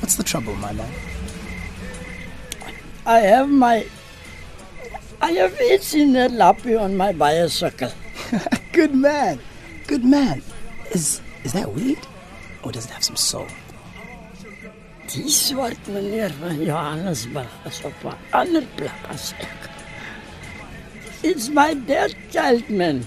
what's 0.00 0.16
the 0.16 0.24
trouble, 0.24 0.54
my 0.56 0.72
man? 0.72 1.09
I 3.10 3.18
have 3.22 3.50
my... 3.50 3.86
I 5.20 5.32
have 5.32 5.60
itch 5.60 5.94
in 5.94 6.12
the 6.12 6.28
lappy 6.28 6.76
on 6.76 6.96
my 6.96 7.12
bicycle. 7.12 7.90
Good 8.72 8.94
man. 8.94 9.40
Good 9.88 10.04
man. 10.04 10.42
Is 10.92 11.20
is 11.42 11.52
that 11.52 11.74
weed? 11.74 11.98
Or 12.62 12.70
does 12.70 12.84
it 12.84 12.92
have 12.92 13.02
some 13.02 13.16
soul? 13.16 13.48
Die 15.08 15.28
swart 15.28 15.88
meneer 15.88 16.30
van 16.38 16.62
Johannesburg 16.62 17.50
is 17.66 17.80
op 17.84 18.04
'n 18.04 18.14
ander 18.30 18.62
plek 18.76 19.00
as 19.08 19.34
ek. 19.40 19.60
It's 21.22 21.48
my 21.48 21.74
dead 21.74 22.14
child, 22.30 22.70
man. 22.70 23.02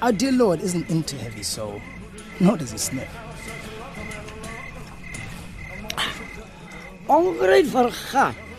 Our 0.00 0.12
dear 0.12 0.32
Lord 0.44 0.60
isn't 0.62 0.88
into 0.90 1.16
heavy 1.16 1.42
soul, 1.42 1.82
nor 2.38 2.56
does 2.56 2.70
he 2.70 2.78
sniff. 2.78 3.12
Ongryp 7.08 7.66
vergaan. 7.74 8.51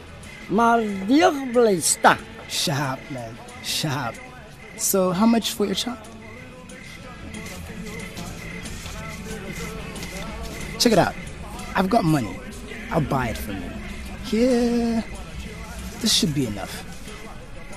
Maar 0.48 0.82
deeg 1.08 1.52
bly 1.52 1.80
staan. 1.82 2.18
Sharp, 2.50 3.00
man. 3.10 3.38
Sharp. 3.64 4.16
So, 4.78 5.12
how 5.12 5.26
much 5.26 5.54
for 5.54 5.66
your 5.66 5.76
chop? 5.76 5.98
Check 10.80 10.92
it 10.92 10.98
out. 10.98 11.16
I've 11.76 11.90
got 11.90 12.04
money. 12.04 12.40
I'll 12.92 13.02
buy 13.02 13.30
it 13.30 13.38
from 13.38 13.56
you. 13.56 13.72
Here. 14.26 15.04
This 16.02 16.14
should 16.14 16.34
be 16.34 16.46
enough. 16.46 16.84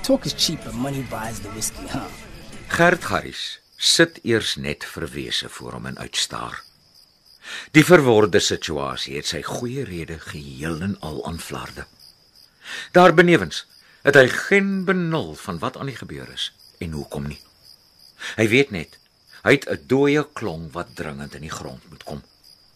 Talk 0.03 0.25
is 0.25 0.33
cheap, 0.33 0.59
but 0.63 0.73
money 0.73 1.03
buys 1.09 1.39
the 1.39 1.49
whiskey, 1.49 1.87
huh? 1.87 2.07
Gert 2.67 3.03
Garris 3.03 3.59
sit 3.77 4.19
eers 4.23 4.55
net 4.55 4.85
verwese 4.85 5.49
voor 5.49 5.71
hom 5.77 5.85
en 5.85 5.97
uitstaar. 5.97 6.63
Die 7.71 7.85
verworde 7.85 8.39
situasie 8.43 9.15
het 9.15 9.29
sy 9.29 9.41
goeie 9.45 9.85
rede 9.87 10.19
geheel 10.19 10.81
en 10.81 10.97
al 10.99 11.21
aanvlaarde. 11.29 11.85
Daarbenewens 12.91 13.65
het 14.03 14.15
hy 14.15 14.27
geen 14.27 14.85
benul 14.85 15.35
van 15.35 15.59
wat 15.59 15.77
aan 15.77 15.91
die 15.91 15.99
gebeur 15.99 16.29
is 16.33 16.53
en 16.79 16.91
hoekom 16.91 17.27
nie. 17.27 17.41
Hy 18.35 18.47
weet 18.47 18.71
net 18.71 18.99
hy 19.43 19.51
het 19.51 19.69
'n 19.69 19.83
dooie 19.87 20.23
klong 20.33 20.71
wat 20.71 20.95
dringend 20.95 21.35
in 21.35 21.41
die 21.41 21.57
grond 21.59 21.89
moet 21.89 22.03
kom 22.03 22.23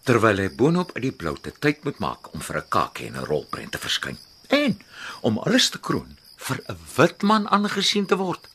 terwyl 0.08 0.40
hy 0.42 0.50
boonop 0.58 0.96
uit 0.96 1.04
die 1.06 1.14
bloute 1.14 1.54
tyd 1.64 1.84
moet 1.86 2.00
maak 2.02 2.32
om 2.34 2.42
vir 2.42 2.58
'n 2.58 2.70
kakie 2.70 3.08
en 3.08 3.18
'n 3.18 3.30
rolprent 3.32 3.72
te 3.72 3.78
verskyn. 3.78 4.18
En 4.50 4.80
om 5.22 5.38
alles 5.38 5.70
te 5.70 5.80
kroon 5.80 6.18
vir 6.38 6.58
'n 6.68 6.78
wit 6.98 7.22
man 7.22 7.48
aangesien 7.48 8.06
te 8.06 8.18
word. 8.18 8.48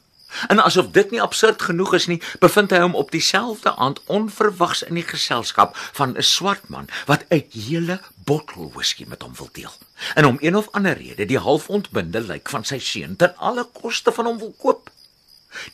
En 0.48 0.62
asof 0.62 0.90
dit 0.90 1.10
nie 1.10 1.22
absurd 1.22 1.62
genoeg 1.62 1.94
is 1.94 2.06
nie, 2.06 2.22
bevind 2.40 2.70
hy 2.70 2.80
hom 2.82 2.94
op 2.94 3.10
dieselfde 3.10 3.74
aand 3.76 4.00
onverwags 4.06 4.82
in 4.82 4.98
die 4.98 5.06
geselskap 5.06 5.76
van 5.76 6.16
'n 6.16 6.22
swart 6.22 6.68
man 6.68 6.88
wat 7.06 7.24
'n 7.30 7.44
hele 7.50 8.00
bottel 8.24 8.70
whisky 8.74 9.04
met 9.08 9.22
hom 9.22 9.34
wil 9.34 9.48
deel. 9.52 9.72
En 10.14 10.24
om 10.24 10.38
een 10.40 10.56
of 10.56 10.68
ander 10.70 10.96
rede 10.96 11.26
die 11.26 11.38
halfontbinde 11.38 12.20
lyk 12.20 12.48
van 12.48 12.64
sy 12.64 12.78
seun 12.78 13.16
ten 13.16 13.36
alle 13.36 13.64
koste 13.64 14.12
van 14.12 14.24
hom 14.24 14.38
wil 14.38 14.54
koop. 14.58 14.90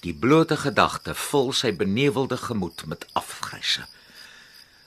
Die 0.01 0.15
blote 0.15 0.57
gedagte 0.57 1.15
vul 1.15 1.53
sy 1.53 1.73
benevelde 1.77 2.37
gemoed 2.37 2.87
met 2.87 3.07
afgryse. 3.13 3.87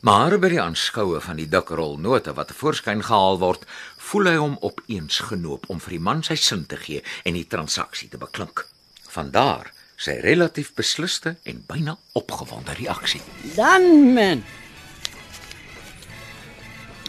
Maar 0.06 0.36
by 0.38 0.52
die 0.54 0.62
aanskoue 0.62 1.20
van 1.26 1.40
die 1.42 1.48
dik 1.50 1.72
rol 1.74 1.98
note 1.98 2.34
wat 2.38 2.52
voorskyn 2.54 3.02
gehaal 3.08 3.40
word, 3.42 3.66
voel 3.98 4.30
hy 4.30 4.36
hom 4.38 4.58
opeens 4.62 5.18
genoop 5.32 5.66
om 5.68 5.80
vir 5.82 5.98
die 5.98 6.04
man 6.08 6.22
sy 6.24 6.36
sin 6.36 6.66
te 6.70 6.78
gee 6.78 7.02
en 7.26 7.34
die 7.34 7.48
transaksie 7.50 8.12
te 8.14 8.22
beklink. 8.22 8.68
Vandaar 9.16 9.72
sy 9.96 10.18
relatief 10.24 10.74
besluiste 10.76 11.38
en 11.48 11.62
byna 11.70 11.96
opgewonde 12.20 12.76
reaksie. 12.76 13.22
Dan, 13.56 14.14
man. 14.14 14.44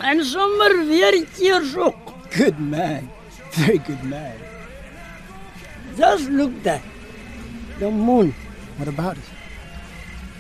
En 0.07 0.23
sommer 0.25 0.77
weer 0.87 1.19
keer 1.35 1.65
so. 1.67 1.91
Good 2.37 2.59
man. 2.59 3.09
Very 3.57 3.79
good 3.79 4.05
man. 4.05 4.37
Just 5.97 6.29
look 6.31 6.53
that. 6.63 6.83
The 7.79 7.91
moon. 7.91 8.35
What 8.77 8.89
about 8.89 9.17
it? 9.17 9.33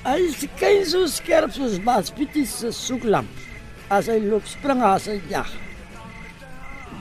Hy 0.06 0.28
skyn 0.30 0.84
so 0.86 1.06
skerp 1.10 1.50
soos 1.56 1.80
Bas 1.82 2.12
Pietie 2.14 2.46
se 2.46 2.70
soeklamp. 2.70 3.30
As 3.90 4.06
hy 4.12 4.20
loop 4.22 4.46
spring 4.46 4.84
as 4.84 5.08
hy 5.10 5.18
jag. 5.32 5.50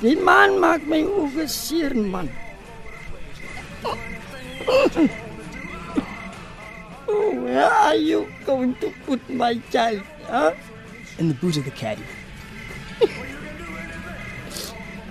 Die 0.02 0.16
man 0.18 0.58
maak 0.64 0.88
my 0.90 1.04
oë 1.06 1.46
seer, 1.52 1.94
man. 1.94 2.32
Oh, 3.86 3.98
where 7.56 7.72
are 7.72 7.96
you 7.96 8.28
going 8.46 8.76
to 8.82 8.92
put 9.06 9.22
my 9.30 9.56
child? 9.72 10.02
Huh? 10.28 10.54
In 11.18 11.28
the 11.28 11.34
boot 11.36 11.58
of 11.58 11.64
the 11.64 11.72
caddy. 11.72 12.04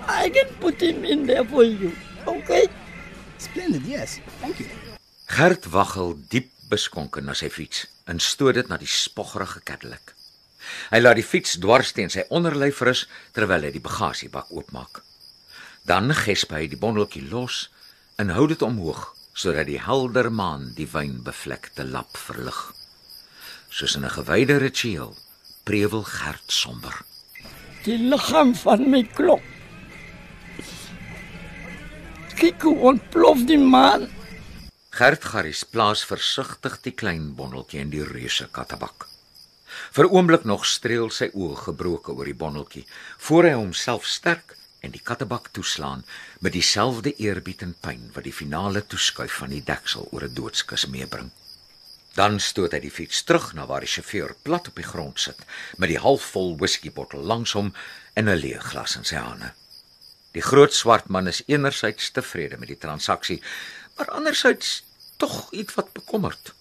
I 0.07 0.29
can 0.29 0.49
put 0.61 0.83
him 0.83 1.05
in 1.05 1.27
there 1.27 1.45
for 1.45 1.65
you. 1.65 1.93
Okay? 2.27 2.67
Splendid, 3.39 3.85
yes. 3.87 4.21
Thank 4.41 4.61
you. 4.61 4.67
Gert 5.27 5.65
waggel 5.73 6.15
diep 6.29 6.51
beskonken 6.69 7.25
na 7.25 7.35
sy 7.35 7.49
fiets 7.49 7.87
en 8.11 8.21
stoot 8.21 8.55
dit 8.59 8.69
na 8.69 8.77
die 8.81 8.89
spoggerige 8.91 9.61
Cadillac. 9.65 10.13
Hy 10.93 11.01
laat 11.01 11.17
die 11.17 11.25
fiets 11.25 11.57
dwars 11.61 11.93
teen 11.97 12.13
sy 12.13 12.25
onderlyf 12.29 12.83
rus 12.85 13.07
terwyl 13.37 13.65
hy 13.65 13.73
die 13.73 13.85
bagasiebak 13.85 14.53
oopmaak. 14.53 15.01
Dan 15.89 16.13
gesp 16.17 16.53
hy 16.57 16.67
die 16.69 16.81
bondeltjie 16.81 17.25
los 17.31 17.69
en 18.21 18.33
hou 18.37 18.47
dit 18.49 18.63
omhoog 18.65 19.14
sodat 19.35 19.67
die 19.67 19.81
helder 19.83 20.31
maan 20.33 20.71
die 20.79 20.87
wynbevlekte 20.91 21.85
lap 21.85 22.17
verlig. 22.17 22.61
Soos 23.69 23.97
in 23.97 24.05
'n 24.05 24.17
gewyde 24.17 24.57
ritueel 24.59 25.17
prewel 25.65 26.05
Gert 26.05 26.53
somber. 26.53 26.95
Die 27.85 27.99
liggaam 27.99 28.55
van 28.55 28.91
my 28.91 29.03
klok. 29.03 29.43
Kyk 32.35 32.63
hoe 32.63 32.79
ontplof 32.79 33.45
die 33.47 33.59
maan. 33.59 34.09
Gert 34.91 35.25
Garries 35.25 35.65
plaas 35.65 36.05
versigtig 36.05 36.81
die 36.83 36.93
klein 36.93 37.35
bondeltjie 37.35 37.81
in 37.81 37.91
die 37.91 38.05
reuse 38.05 38.49
kattebak. 38.53 39.09
Vir 39.91 40.07
oomblik 40.11 40.45
nog 40.45 40.67
streel 40.67 41.11
sy 41.11 41.31
oë 41.35 41.57
gebroke 41.65 42.13
oor 42.15 42.25
die 42.25 42.39
bondeltjie, 42.39 42.85
voor 43.19 43.49
hy 43.49 43.55
homself 43.55 44.07
sterk 44.07 44.57
en 44.85 44.93
die 44.93 45.03
kattebak 45.03 45.49
toeslaan 45.57 46.05
met 46.45 46.53
dieselfde 46.53 47.15
eerbied 47.17 47.63
en 47.65 47.75
pyn 47.81 48.11
wat 48.15 48.27
die 48.29 48.37
finale 48.37 48.85
toeskuif 48.87 49.41
van 49.41 49.55
die 49.55 49.63
deksel 49.65 50.09
oor 50.13 50.25
'n 50.29 50.35
doodskus 50.35 50.87
meebring. 50.87 51.31
Dan 52.15 52.41
stoot 52.41 52.73
hy 52.73 52.81
die 52.81 52.95
fiets 52.95 53.25
terug 53.27 53.53
na 53.55 53.67
waar 53.67 53.81
die 53.81 53.91
sjofeur 53.91 54.37
plat 54.43 54.69
op 54.69 54.77
die 54.77 54.87
grond 54.87 55.21
sit 55.21 55.41
met 55.77 55.89
die 55.89 55.99
halfvol 55.99 56.57
whiskybottel 56.57 57.21
langs 57.21 57.53
hom 57.53 57.75
en 58.15 58.29
'n 58.29 58.39
leë 58.39 58.61
glas 58.61 58.97
in 58.97 59.05
sy 59.05 59.17
hande. 59.17 59.53
Die 60.33 60.43
groot 60.43 60.75
swart 60.75 61.09
man 61.09 61.27
is 61.27 61.43
enerzijds 61.47 62.11
tevrede 62.11 62.57
met 62.59 62.69
die 62.69 62.79
transaksie, 62.79 63.43
maar 63.97 64.11
anderzijds 64.11 64.85
tog 65.17 65.53
ietwat 65.53 65.93
bekommerd. 65.93 66.55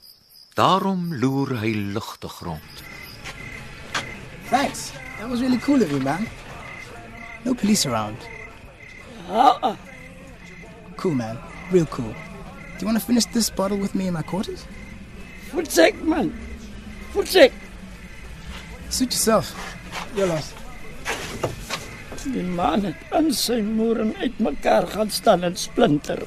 Daarom 0.54 1.16
loer 1.16 1.60
hy 1.60 1.74
lugtig 1.74 2.40
rond. 2.40 2.84
Thanks. 4.50 4.92
That 5.20 5.30
was 5.30 5.40
really 5.40 5.58
cool 5.58 5.82
of 5.82 5.90
you, 5.90 6.02
man. 6.02 6.28
No 7.46 7.54
police 7.54 7.86
around. 7.86 8.18
Ah, 9.30 9.76
Cool, 10.98 11.16
man. 11.16 11.38
Real 11.72 11.86
cool. 11.88 12.14
Do 12.14 12.80
you 12.80 12.88
want 12.88 13.00
to 13.00 13.06
finish 13.06 13.26
this 13.26 13.50
bottle 13.50 13.78
with 13.78 13.96
me 13.96 14.08
in 14.08 14.14
my 14.14 14.22
quarters? 14.24 14.66
voetsek 15.54 16.02
man. 16.02 16.34
Voetsek. 17.14 17.52
Suit 18.90 19.12
yourself. 19.14 19.54
You're 20.16 20.28
lost. 20.28 20.54
Die 22.24 22.42
man 22.44 22.86
het 22.88 22.96
in 23.20 23.30
sy 23.36 23.60
moeren 23.62 24.16
uitmekaar 24.18 24.88
gaan 24.96 25.12
staan 25.12 25.44
en 25.44 25.56
splinter. 25.60 26.24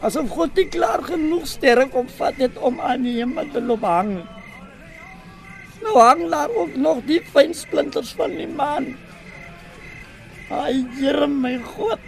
Asof 0.00 0.30
God 0.30 0.54
nie 0.56 0.68
klaar 0.72 1.02
genoeg 1.04 1.44
sterk 1.50 1.94
opvat 1.98 2.38
het 2.40 2.56
om 2.56 2.80
aan 2.80 3.02
die 3.04 3.16
hemel 3.18 3.48
te 3.52 3.60
loop 3.60 3.84
hang. 3.84 4.14
Nou 5.82 5.96
hang 5.98 6.24
daar 6.32 6.52
ook 6.54 6.76
nog 6.76 7.02
die 7.10 7.20
fyn 7.32 7.52
splinters 7.54 8.14
van 8.16 8.36
die 8.38 8.48
maan. 8.48 8.94
Ai, 10.50 10.86
Here 10.94 11.26
my 11.26 11.58
God. 11.58 11.98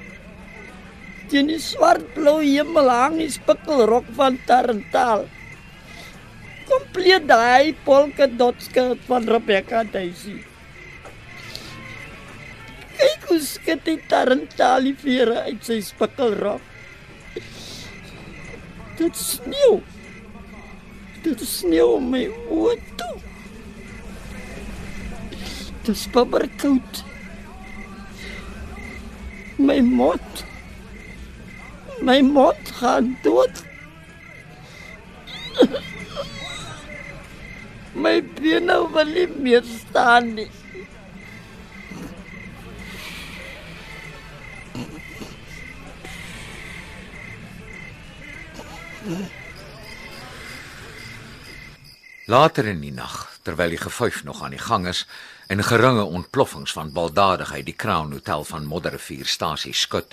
Teen 1.29 1.51
die 1.51 1.59
swart-blou 1.59 2.39
hemel 2.39 2.87
hang 2.89 3.17
die 3.19 3.33
spikkelrok 3.35 4.07
van 4.15 4.39
Tarantaal. 4.47 5.27
Kompleet 6.69 7.27
daai 7.27 7.75
polka 7.85 8.29
dot 8.31 8.63
skirt 8.63 9.03
van 9.11 9.27
Rebecca 9.27 9.83
Daisy. 9.83 10.37
Kyk 12.95 13.27
hoe 13.33 13.41
skud 13.43 13.83
die 13.89 13.99
Tarantaal 14.09 14.87
die 14.87 14.95
vere 15.03 15.43
uit 15.51 15.67
sy 15.67 15.81
spikkelrok. 15.85 16.63
Dit 19.03 19.19
sneeu. 19.19 19.83
Dit 21.27 21.43
sneeu 21.43 21.99
my 22.07 22.23
oë 22.55 22.79
toe. 23.03 23.19
Dit 25.83 25.95
is 25.97 26.09
bibberkoud. 26.15 27.08
My 29.59 29.81
mond. 29.81 30.45
My 32.01 32.23
mond 32.23 32.71
gaan 32.79 33.19
dood. 33.23 33.65
My 37.93 38.23
bene 38.23 38.77
wil 38.95 39.11
nie 39.11 39.27
meer 39.43 39.65
staan 39.67 40.35
nie. 40.35 40.51
Later 52.29 52.67
in 52.69 52.81
die 52.85 52.93
nag, 52.93 53.25
terwyl 53.43 53.73
die 53.75 53.81
gefuif 53.81 54.23
nog 54.23 54.43
aan 54.45 54.55
die 54.55 54.63
gang 54.63 54.87
is 54.87 55.07
en 55.49 55.65
geringe 55.65 56.03
ontploffings 56.05 56.73
van 56.77 56.93
baldadigheid 56.93 57.65
die 57.65 57.77
Crown 57.77 58.13
Hotel 58.13 58.45
van 58.45 58.67
Modderrivierstasie 58.69 59.73
skud, 59.73 60.13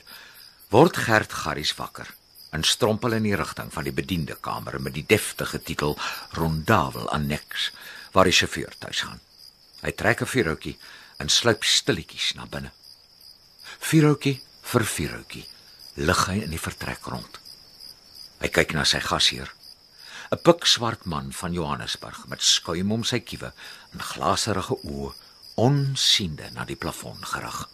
word 0.71 0.95
Gert 0.97 1.33
Garries 1.43 1.73
wakker 1.75 2.07
en 2.55 2.63
strompel 2.63 3.17
in 3.17 3.25
die 3.27 3.35
rigting 3.35 3.67
van 3.73 3.83
die 3.83 3.91
bediendekamer 3.95 4.77
met 4.79 4.95
die 4.95 5.03
deftige 5.03 5.59
titel 5.59 5.97
Rondavel 6.39 7.09
Annex 7.11 7.71
waar 8.15 8.29
die 8.29 8.35
sjofeur 8.35 8.71
tuis 8.79 9.01
gaan. 9.03 9.19
Hy 9.83 9.91
trek 9.91 10.21
'n 10.21 10.31
vuurhoutjie 10.33 10.77
en 11.19 11.29
sluip 11.29 11.63
stilletjies 11.63 12.33
na 12.35 12.45
binne. 12.45 12.71
Vuurhoutjie 13.79 14.39
vir 14.61 14.83
vuurhoutjie 14.85 15.45
lig 15.95 16.25
hy 16.27 16.37
in 16.47 16.49
die 16.49 16.65
vertrek 16.67 17.03
rond. 17.11 17.39
Hy 18.39 18.47
kyk 18.47 18.73
na 18.73 18.85
sy 18.85 18.99
gasheer 18.99 19.51
'n 20.31 20.39
pikswart 20.39 21.05
man 21.05 21.33
van 21.33 21.53
Johannesburg 21.53 22.27
met 22.27 22.41
skuim 22.41 22.91
om 22.91 23.03
sy 23.03 23.19
kiewe 23.19 23.51
en 23.91 23.99
glaserige 23.99 24.79
oë 24.83 25.24
onsiende 25.55 26.49
na 26.53 26.65
die 26.65 26.75
plafon 26.75 27.25
gerig. 27.25 27.69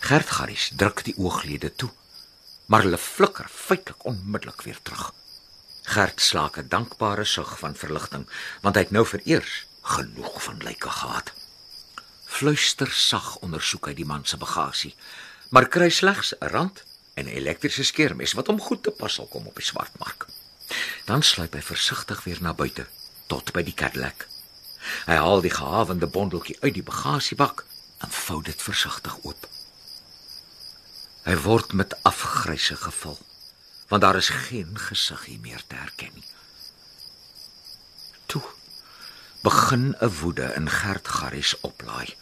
Gert 0.00 0.30
Garries 0.30 0.70
druk 0.76 1.04
die 1.04 1.16
ooglede 1.16 1.72
toe, 1.74 1.90
maar 2.66 2.84
hulle 2.86 2.98
flikker 2.98 3.48
feitelik 3.48 4.04
onmiddellik 4.04 4.62
weer 4.62 4.78
terug. 4.82 5.10
Gert 5.82 6.20
slaak 6.20 6.56
'n 6.58 6.68
dankbare 6.68 7.24
sug 7.24 7.58
van 7.58 7.74
verligting, 7.74 8.28
want 8.60 8.74
hy 8.74 8.82
het 8.82 8.90
nou 8.90 9.06
vereers 9.06 9.66
genoeg 9.82 10.42
van 10.42 10.62
lyke 10.62 10.90
gehad. 10.90 11.32
Fluister 12.24 12.90
sag 12.92 13.36
ondersoek 13.36 13.86
hy 13.86 13.94
die 13.94 14.06
man 14.06 14.24
se 14.24 14.36
bagasie, 14.36 14.94
maar 15.50 15.68
kry 15.68 15.88
slegs 15.90 16.34
'n 16.38 16.46
rand 16.46 16.84
en 17.14 17.24
'n 17.26 17.36
elektriese 17.40 17.84
skeermes 17.84 18.32
wat 18.32 18.46
hom 18.46 18.60
goed 18.60 18.82
te 18.82 18.90
pas 18.90 19.14
sal 19.14 19.26
kom 19.26 19.46
op 19.46 19.56
die 19.56 19.64
swartmark. 19.64 20.26
Dan 21.04 21.22
sluip 21.22 21.54
hy 21.54 21.62
versigtig 21.62 22.24
weer 22.24 22.38
na 22.40 22.52
buite 22.54 22.86
tot 23.26 23.52
by 23.52 23.62
die 23.62 23.74
Cadillac. 23.74 24.28
Hy 25.06 25.16
haal 25.20 25.40
die 25.44 25.54
gehavende 25.54 26.06
bondeltjie 26.06 26.56
uit 26.60 26.74
die 26.74 26.86
bagasiebak 26.86 27.64
en 28.00 28.10
vou 28.10 28.42
dit 28.42 28.62
versigtig 28.62 29.16
oop. 29.22 29.48
Hy 31.24 31.36
word 31.44 31.72
met 31.76 31.96
afgryse 32.08 32.76
gevul, 32.76 33.18
want 33.88 34.02
daar 34.02 34.16
is 34.16 34.32
geen 34.48 34.78
gesiggie 34.78 35.38
meer 35.42 35.62
te 35.66 35.76
herken 35.76 36.14
nie. 36.14 36.24
Toe 38.26 38.42
begin 39.42 39.96
'n 40.00 40.08
woede 40.20 40.52
in 40.56 40.70
Gert 40.70 41.08
Garries 41.08 41.60
oplaai. 41.60 42.16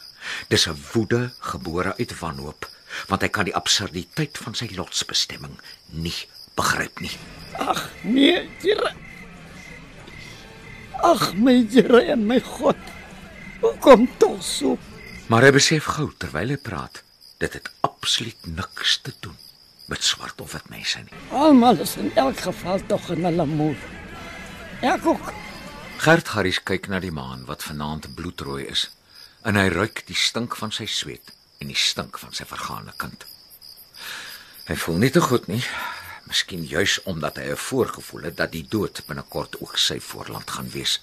Dis 0.48 0.66
'n 0.66 0.84
woede 0.92 1.32
gebore 1.38 1.96
uit 1.96 2.18
wanhoop, 2.18 2.68
want 3.06 3.22
hy 3.22 3.28
kan 3.28 3.44
die 3.44 3.54
absurditeit 3.54 4.38
van 4.38 4.54
sy 4.54 4.68
lotsbestemming 4.74 5.60
nie 5.86 6.28
begryp 6.54 7.00
nie. 7.00 7.16
Ag 7.58 7.90
nee, 8.02 8.50
Here. 8.60 9.07
Ag 11.02 11.34
my 11.38 11.66
Here 11.70 12.02
en 12.12 12.26
my 12.26 12.40
God. 12.40 12.76
Hoe 13.60 13.74
kom 13.78 14.08
tog 14.18 14.42
so? 14.42 14.78
Maar 15.28 15.48
hy 15.48 15.52
besef 15.58 15.86
gou 15.96 16.08
terwyl 16.18 16.54
hy 16.54 16.56
praat, 16.56 17.02
dit 17.42 17.52
het 17.52 17.70
absoluut 17.86 18.46
niks 18.46 18.98
te 19.04 19.12
doen 19.20 19.36
met 19.88 20.04
swart 20.04 20.40
of 20.40 20.52
wit 20.52 20.68
mense 20.68 21.00
nie. 21.00 21.20
Almal 21.32 21.80
is 21.84 21.96
in 21.96 22.10
elk 22.16 22.40
geval 22.44 22.80
tog 22.86 23.10
in 23.14 23.24
hulle 23.24 23.46
moed. 23.46 23.86
Ek 24.84 25.06
ook. 25.06 25.32
Gert 25.98 26.28
Garries 26.28 26.60
kyk 26.62 26.86
na 26.92 27.00
die 27.02 27.12
maan 27.14 27.46
wat 27.48 27.64
vanaand 27.66 28.10
bloedrooi 28.14 28.66
is 28.68 28.88
en 29.48 29.56
hy 29.58 29.68
ruik 29.72 30.04
die 30.06 30.18
stink 30.18 30.56
van 30.58 30.74
sy 30.74 30.86
sweet 30.86 31.32
en 31.58 31.72
die 31.72 31.78
stink 31.78 32.18
van 32.20 32.34
sy 32.36 32.46
vergane 32.46 32.92
kind. 33.00 33.24
Hy 34.68 34.76
voel 34.76 35.00
nie 35.02 35.10
te 35.10 35.22
goed 35.24 35.48
nie. 35.48 35.62
Miskien 36.28 36.64
juis 36.68 36.98
omdat 37.02 37.36
hy 37.40 37.50
'n 37.50 37.56
voorgevoel 37.56 38.22
het 38.22 38.36
dat 38.36 38.52
die 38.52 38.66
dood 38.68 39.02
binnekort 39.06 39.60
ook 39.60 39.78
sy 39.78 40.00
voorland 40.00 40.50
gaan 40.50 40.70
wees. 40.70 41.00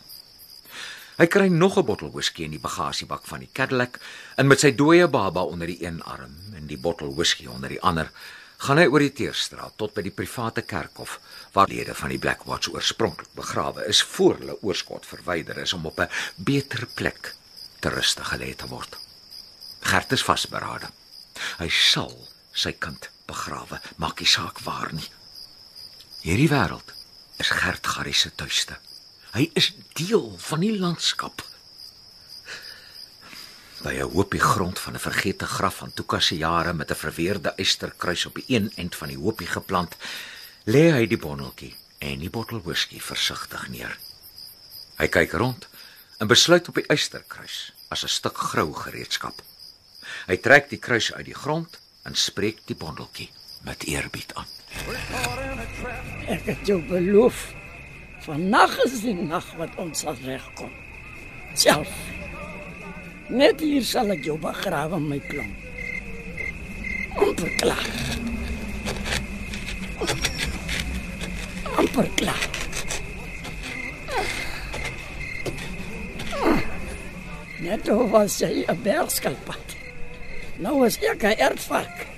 Hy 1.18 1.26
kry 1.26 1.47
nog 1.47 1.77
'n 1.77 1.85
bottel 1.85 2.11
whisky 2.11 2.43
in 2.43 2.52
die 2.52 2.60
bagasiebak 2.60 3.26
van 3.26 3.39
die 3.39 3.49
Cadillac 3.53 3.99
en 4.35 4.47
met 4.47 4.60
sy 4.60 4.76
dooie 4.76 5.07
baba 5.07 5.41
onder 5.41 5.68
die 5.68 5.85
een 5.85 6.03
arm 6.03 6.35
en 6.56 6.68
die 6.68 6.77
bottel 6.77 7.15
whisky 7.15 7.47
onder 7.47 7.69
die 7.69 7.81
ander, 7.81 8.11
gaan 8.57 8.77
hy 8.77 8.85
oor 8.85 8.99
die 8.99 9.14
Teerstraat 9.14 9.77
tot 9.77 9.93
by 9.93 10.02
die 10.02 10.11
private 10.11 10.61
kerkhof 10.61 11.19
waar 11.53 11.68
lede 11.68 11.95
van 11.95 12.10
die 12.10 12.19
Black 12.19 12.43
Watch 12.43 12.69
oorspronklik 12.73 13.34
begrawe 13.34 13.88
is 13.88 14.03
voor 14.03 14.38
hulle 14.38 14.61
oorskot 14.61 15.06
verwyder 15.06 15.57
is 15.57 15.73
om 15.73 15.85
op 15.85 15.99
'n 15.99 16.10
beter 16.35 16.85
plek 16.93 17.35
te 17.80 17.89
rustig 17.89 18.27
gelê 18.34 18.56
te 18.56 18.68
word. 18.68 18.97
Gert 19.81 20.11
is 20.11 20.23
vasberade. 20.23 20.88
Hy 21.57 21.69
sal 21.69 22.27
sy 22.52 22.72
kind 22.72 23.10
begrawe, 23.27 23.81
maak 23.97 24.19
nie 24.19 24.27
saak 24.27 24.60
waar 24.60 24.93
nie. 24.93 25.10
Hierdie 26.26 26.49
wêreld 26.49 26.89
is 27.38 27.52
Gert 27.53 27.85
Garrie 27.85 28.15
se 28.18 28.31
tuiste. 28.34 28.80
Hy 29.35 29.43
is 29.53 29.68
deel 29.93 30.31
van 30.41 30.64
die 30.64 30.72
landskap. 30.73 31.43
By 33.84 33.93
'n 33.93 34.10
hoopie 34.15 34.41
grond 34.41 34.80
van 34.80 34.95
'n 34.95 35.06
vergete 35.06 35.45
graf 35.45 35.76
van 35.84 35.93
Tuka 35.93 36.19
se 36.19 36.38
jare 36.38 36.73
met 36.73 36.89
'n 36.89 36.95
verweerde 36.95 37.53
eysterkruis 37.56 38.26
op 38.26 38.35
die 38.35 38.45
een 38.47 38.72
end 38.76 38.95
van 38.95 39.07
die 39.07 39.18
hoopie 39.18 39.47
geplant, 39.47 39.95
lê 40.65 40.89
hy 40.97 41.06
die 41.06 41.18
bonneltjie 41.18 41.76
en 41.99 42.19
die 42.19 42.30
bottel 42.30 42.61
whisky 42.61 42.99
versigtig 42.99 43.68
neer. 43.68 43.97
Hy 44.97 45.07
kyk 45.07 45.31
rond 45.31 45.68
en 46.18 46.27
besluit 46.27 46.68
op 46.68 46.76
die 46.76 46.88
eysterkruis 46.88 47.73
as 47.89 48.03
'n 48.03 48.07
stuk 48.07 48.38
grou 48.38 48.73
gereedskap. 48.73 49.41
Hy 50.27 50.38
trek 50.38 50.69
die 50.69 50.80
kruis 50.80 51.14
uit 51.14 51.26
die 51.26 51.41
grond 51.43 51.77
en 52.03 52.15
spreek 52.15 52.65
die 52.65 52.76
bondeltjie 52.76 53.30
met 53.61 53.84
eerbied 53.84 54.34
aan. 54.34 54.47
Ek 56.27 56.45
het 56.45 56.68
jou 56.68 56.81
beloof. 56.89 57.53
Vannag 58.26 58.73
is 58.85 59.02
die 59.06 59.14
nag 59.14 59.45
wat 59.60 59.76
ons 59.81 60.02
sal 60.06 60.18
regkom. 60.26 60.72
Self. 61.53 61.91
Net 63.30 63.61
hier 63.61 63.85
sal 63.85 64.11
ek 64.14 64.26
jou 64.26 64.38
begrawe 64.41 64.99
my 65.02 65.19
klomp. 65.30 65.61
Amper 67.15 67.52
klaar. 67.61 67.88
Amper 71.77 72.10
klaar. 72.19 72.49
Net 77.65 77.85
toe 77.85 78.03
was 78.10 78.39
jy 78.41 78.65
'n 78.68 78.81
bergskilpad. 78.84 79.77
Nou 80.57 80.85
is 80.85 80.97
ek 80.97 81.23
'n 81.23 81.39
ertvark. 81.39 82.15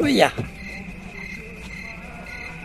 So 0.00 0.08
ja. 0.08 0.30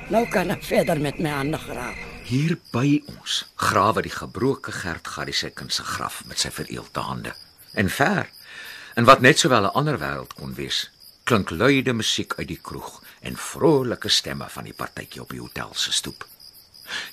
Nou 0.08 0.22
kan 0.32 0.54
ek 0.54 0.62
verder 0.64 1.02
met 1.04 1.18
my 1.20 1.34
hande 1.36 1.58
grawe. 1.60 2.06
Hier 2.24 2.54
by 2.72 3.02
ons 3.12 3.42
grawe 3.60 4.06
die 4.06 4.14
gebroke 4.14 4.72
Gert 4.72 5.10
Garrie 5.12 5.36
se 5.36 5.50
kind 5.52 5.74
se 5.76 5.84
graf 5.84 6.22
met 6.30 6.40
sy 6.40 6.54
vereelde 6.56 7.04
hande. 7.04 7.34
En 7.76 7.92
ver, 7.92 8.30
en 8.96 9.10
wat 9.10 9.26
net 9.26 9.44
sowel 9.44 9.68
'n 9.68 9.76
ander 9.76 10.00
wêreld 10.00 10.38
kon 10.40 10.56
wees, 10.56 10.90
klink 11.28 11.52
luide 11.52 11.94
musiek 11.94 12.34
uit 12.40 12.48
die 12.48 12.62
kroeg 12.62 13.04
en 13.20 13.36
vrolike 13.36 14.10
stemme 14.10 14.48
van 14.50 14.64
die 14.64 14.74
partytjie 14.74 15.22
op 15.22 15.30
die 15.30 15.44
hotel 15.44 15.74
se 15.74 15.92
stoep. 15.92 16.26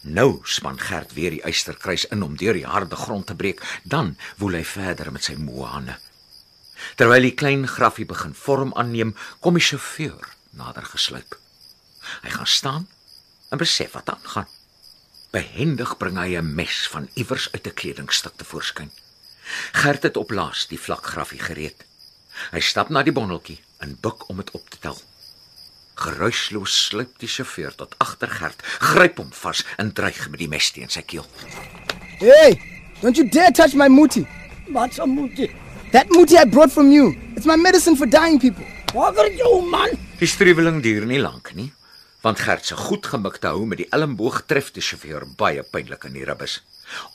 Nou 0.02 0.38
span 0.44 0.78
Gert 0.78 1.12
weer 1.14 1.30
die 1.30 1.42
eysterkruis 1.42 2.04
in 2.04 2.22
om 2.22 2.36
deur 2.36 2.54
die 2.54 2.66
harde 2.66 2.96
grond 2.96 3.26
te 3.26 3.34
breek, 3.34 3.80
dan 3.82 4.16
woel 4.36 4.54
hy 4.54 4.64
verder 4.64 5.12
met 5.12 5.24
sy 5.24 5.34
moe 5.34 5.66
hande. 5.66 5.98
Terwyl 6.96 7.22
die 7.22 7.34
klein 7.34 7.66
grafie 7.68 8.06
begin 8.06 8.34
vorm 8.34 8.72
aanneem, 8.74 9.14
kom 9.40 9.54
die 9.54 9.64
sjofeur 9.64 10.28
nader 10.50 10.84
gesluip. 10.84 11.38
Hy 12.22 12.30
gaan 12.34 12.46
staan 12.46 12.88
en 13.50 13.58
besef 13.58 13.92
wat 13.92 14.10
aangaan. 14.10 14.48
Behendig 15.32 15.96
bring 15.96 16.18
hy 16.18 16.36
'n 16.36 16.54
mes 16.54 16.88
van 16.92 17.08
iewers 17.14 17.48
uit 17.52 17.66
'n 17.66 17.74
kledingstuk 17.74 18.36
te 18.36 18.44
voorskyn. 18.44 18.90
Gert 19.72 20.02
het 20.02 20.16
op 20.16 20.30
laas 20.30 20.66
die 20.66 20.80
vlak 20.80 21.06
grafie 21.06 21.40
gereed. 21.40 21.84
Hy 22.50 22.60
stap 22.60 22.88
na 22.88 23.02
die 23.02 23.12
bondeltjie 23.12 23.60
en 23.78 23.98
buig 24.00 24.26
om 24.28 24.36
dit 24.36 24.50
op 24.50 24.70
te 24.70 24.78
tel. 24.78 25.00
Geruisloos 25.94 26.84
sluip 26.86 27.18
die 27.18 27.28
sjofeur 27.28 27.74
tot 27.74 27.94
agter 27.98 28.28
Gert, 28.28 28.62
gryp 28.62 29.18
hom 29.18 29.32
vas 29.32 29.64
en 29.76 29.92
dreig 29.92 30.28
met 30.30 30.38
die 30.38 30.48
mes 30.48 30.70
teen 30.70 30.88
sy 30.88 31.02
keel. 31.02 31.26
Hey, 32.18 32.60
don't 33.00 33.16
you 33.16 33.28
dare 33.28 33.52
touch 33.52 33.74
my 33.74 33.88
muti. 33.88 34.26
Wat 34.72 35.06
moet 35.06 35.38
jy? 35.38 35.50
That 35.92 36.08
muti 36.10 36.36
I 36.38 36.44
brought 36.48 36.72
from 36.72 36.90
you. 36.92 37.14
It's 37.36 37.46
my 37.46 37.56
medicine 37.56 37.96
for 37.96 38.06
dying 38.06 38.38
people. 38.40 38.64
Wakker 38.94 39.28
jou 39.36 39.60
man. 39.68 39.92
Die 40.20 40.28
struweling 40.28 40.80
duur 40.84 41.04
nie 41.08 41.20
lank 41.20 41.52
nie, 41.56 41.70
want 42.24 42.40
Gert 42.44 42.64
se 42.68 42.76
goed 42.76 43.06
gemikte 43.08 43.50
hou 43.52 43.64
met 43.68 43.80
die 43.82 43.88
elmboog 43.92 44.42
tref 44.48 44.70
die 44.76 44.84
sjofeur 44.84 45.24
baie 45.40 45.62
pynlik 45.64 46.04
in 46.08 46.14
die 46.16 46.24
ribbes. 46.28 46.60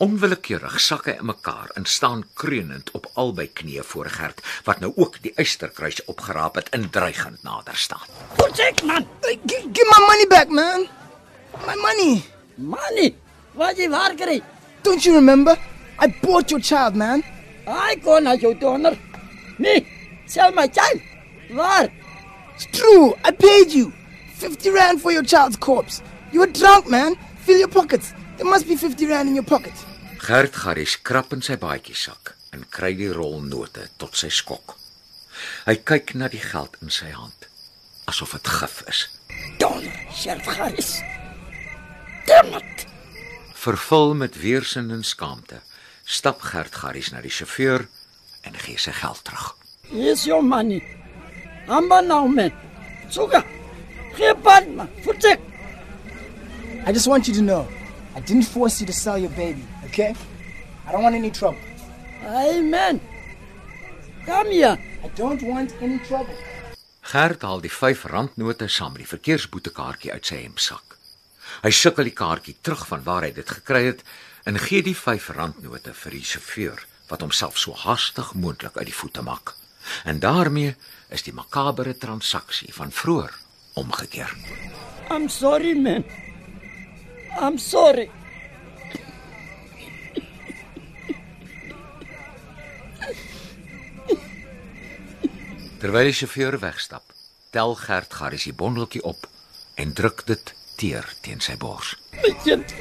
Onwillekeurig 0.01 0.79
sak 0.81 1.05
hy 1.09 1.17
in 1.19 1.27
mekaar 1.29 1.69
en 1.77 1.85
staan 1.85 2.23
kreunend 2.39 2.89
op 2.97 3.05
albei 3.21 3.45
knieë 3.53 3.83
voor 3.85 4.09
Gert, 4.13 4.41
wat 4.65 4.81
nou 4.81 4.91
ook 4.97 5.19
die 5.21 5.33
eysterkruis 5.37 6.01
opgeraap 6.09 6.57
het 6.57 6.69
en 6.73 6.87
dreigend 6.93 7.43
nader 7.45 7.77
staan. 7.77 8.05
Goed 8.39 8.61
ek 8.65 8.81
man. 8.89 9.05
G- 9.21 9.37
give 9.45 9.89
my 9.93 10.01
money 10.07 10.27
back, 10.33 10.49
man. 10.49 10.87
My 11.65 11.77
money. 11.81 12.21
Manie, 12.57 13.11
wat 13.57 13.77
jy 13.77 13.89
waar 13.93 14.15
kry? 14.17 14.39
Don't 14.85 15.05
you 15.05 15.13
remember? 15.17 15.53
I 16.01 16.09
bought 16.23 16.49
your 16.49 16.61
child, 16.61 16.95
man. 16.97 17.21
Ai 17.67 17.97
kon 18.03 18.23
na 18.23 18.35
jou 18.35 18.53
donor. 18.55 18.95
Nee, 19.57 19.85
sel 20.25 20.53
my 20.55 20.67
child. 20.67 21.01
Waar? 21.49 21.89
It's 22.55 22.67
true. 22.71 23.13
I 23.25 23.31
paid 23.31 23.71
you 23.71 23.91
50 24.35 24.69
rand 24.71 25.01
for 25.01 25.11
your 25.11 25.23
child's 25.23 25.57
corpse. 25.57 26.01
You 26.31 26.39
were 26.39 26.51
drunk, 26.51 26.89
man. 26.89 27.15
Fill 27.45 27.59
your 27.59 27.69
pockets. 27.69 28.13
There 28.37 28.49
must 28.49 28.67
be 28.67 28.75
50 28.75 29.05
rand 29.07 29.29
in 29.29 29.35
your 29.35 29.45
pocket. 29.45 29.73
Gert 30.17 30.55
Garrie 30.55 30.85
skrap 30.85 31.33
in 31.33 31.41
sy 31.41 31.55
baadjiesak 31.59 32.33
en 32.55 32.65
kry 32.71 32.93
die 32.97 33.11
rol 33.13 33.41
note 33.43 33.89
tot 33.97 34.15
sy 34.17 34.31
skok. 34.33 34.77
Hy 35.67 35.75
kyk 35.85 36.15
na 36.15 36.27
die 36.31 36.41
geld 36.41 36.79
in 36.81 36.89
sy 36.89 37.11
hand 37.13 37.47
asof 38.07 38.31
dit 38.31 38.47
gif 38.47 38.81
is. 38.87 39.07
Donor, 39.59 39.99
Sheriff 40.13 40.45
Harris. 40.57 41.01
Damn 42.25 42.53
it. 42.53 42.85
Vervul 43.53 44.13
met 44.15 44.39
weerstand 44.39 44.91
en 44.91 45.03
skaamte, 45.03 45.59
stap 46.07 46.41
Gert 46.41 46.75
Garries 46.79 47.11
na 47.11 47.19
die 47.21 47.31
sjofeur 47.33 47.83
en 48.47 48.55
gee 48.63 48.79
sy 48.79 48.93
geld 48.95 49.19
terug. 49.27 49.51
Here's 49.91 50.23
your 50.27 50.43
money. 50.43 50.79
Amba 51.67 51.99
nou 52.01 52.29
man. 52.31 52.53
Suga. 53.11 53.43
Geen 54.15 54.39
pad 54.41 54.69
man. 54.71 54.89
Vertek. 55.03 55.43
I 56.87 56.93
just 56.93 57.07
want 57.07 57.27
you 57.27 57.33
to 57.35 57.41
know, 57.41 57.67
I 58.15 58.21
didn't 58.21 58.47
force 58.47 58.79
you 58.79 58.87
to 58.87 58.93
sell 58.93 59.17
your 59.17 59.31
baby, 59.35 59.63
okay? 59.85 60.15
I 60.87 60.91
don't 60.93 61.03
want 61.03 61.15
any 61.15 61.31
trouble. 61.31 61.59
Amen. 62.23 63.01
Kom 64.25 64.47
hier. 64.47 64.77
I 65.03 65.09
don't 65.15 65.43
want 65.43 65.75
any 65.81 65.99
trouble. 66.07 66.35
Gert 67.01 67.43
haal 67.43 67.59
die 67.63 67.71
5 67.71 68.05
randnote 68.11 68.67
saam 68.67 68.95
met 68.95 69.03
die 69.03 69.11
verkeersboetekaartjie 69.11 70.11
uit 70.15 70.31
sy 70.31 70.39
hemsak. 70.45 70.95
Hy 71.63 71.71
sukkel 71.71 72.07
die 72.07 72.15
kaartjie 72.15 72.55
terug 72.61 72.87
van 72.87 73.03
waar 73.03 73.27
hy 73.27 73.33
dit 73.35 73.51
gekry 73.59 73.83
het 73.91 74.03
en 74.47 74.59
gee 74.59 74.81
die 74.81 74.95
5 74.95 75.29
randnote 75.35 75.91
vir 75.93 76.13
die 76.15 76.23
sjofeur 76.23 76.79
wat 77.09 77.23
homself 77.23 77.57
so 77.59 77.75
haastig 77.75 78.29
moontlik 78.39 78.77
uit 78.79 78.87
die 78.87 78.95
voete 78.95 79.21
maak. 79.21 79.51
En 80.07 80.21
daarmee 80.23 80.75
is 81.11 81.23
die 81.25 81.33
makabere 81.35 81.97
transaksie 81.99 82.71
van 82.73 82.91
vroeër 82.91 83.33
omgekeer. 83.75 84.31
I'm 85.11 85.27
sorry 85.27 85.73
man. 85.75 86.05
I'm 87.41 87.57
sorry. 87.59 88.07
Terwyl 95.77 96.07
die 96.07 96.15
sjofeur 96.15 96.55
wegstap, 96.63 97.11
tel 97.51 97.75
Gert 97.83 98.15
Garris 98.15 98.47
die 98.47 98.55
bondeltjie 98.55 99.03
op 99.03 99.27
en 99.75 99.91
druk 99.93 100.23
dit 100.31 100.55
teer 100.79 101.11
teen 101.21 101.43
sy 101.43 101.59
bors. 101.59 101.97
My 102.23 102.31
kind. 102.47 102.73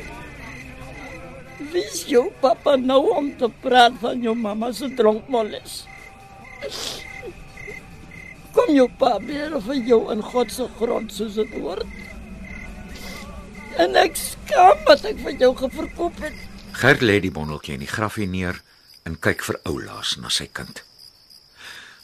Wie 1.57 1.85
is 1.85 2.03
jou 2.05 2.27
papa 2.43 2.77
nou 2.77 3.03
om 3.17 3.31
te 3.41 3.49
praat 3.63 3.95
van 4.03 4.21
jou 4.21 4.35
mamma 4.37 4.73
se 4.77 4.91
dronkmolles? 4.97 5.85
Kom 8.57 8.73
jou 8.75 8.89
pa 9.01 9.15
weer 9.25 9.57
vir 9.65 9.81
jou 9.89 10.01
in 10.13 10.21
God 10.25 10.53
se 10.53 10.67
grond 10.77 11.13
soos 11.13 11.39
dit 11.41 11.57
hoort. 11.57 11.87
En 13.81 13.97
ek 14.01 14.17
skaam 14.21 14.85
wat 14.89 15.05
ek 15.09 15.21
vir 15.25 15.41
jou 15.41 15.53
geverkoop 15.57 16.21
het. 16.25 16.37
Gert 16.77 17.05
lê 17.05 17.19
die 17.25 17.33
bondeltjie 17.33 17.77
in 17.77 17.85
die 17.85 17.93
grafie 17.93 18.29
neer 18.29 18.61
en 19.09 19.17
kyk 19.17 19.45
vir 19.49 19.61
oulaas 19.69 20.17
na 20.21 20.33
sy 20.33 20.49
kind. 20.53 20.83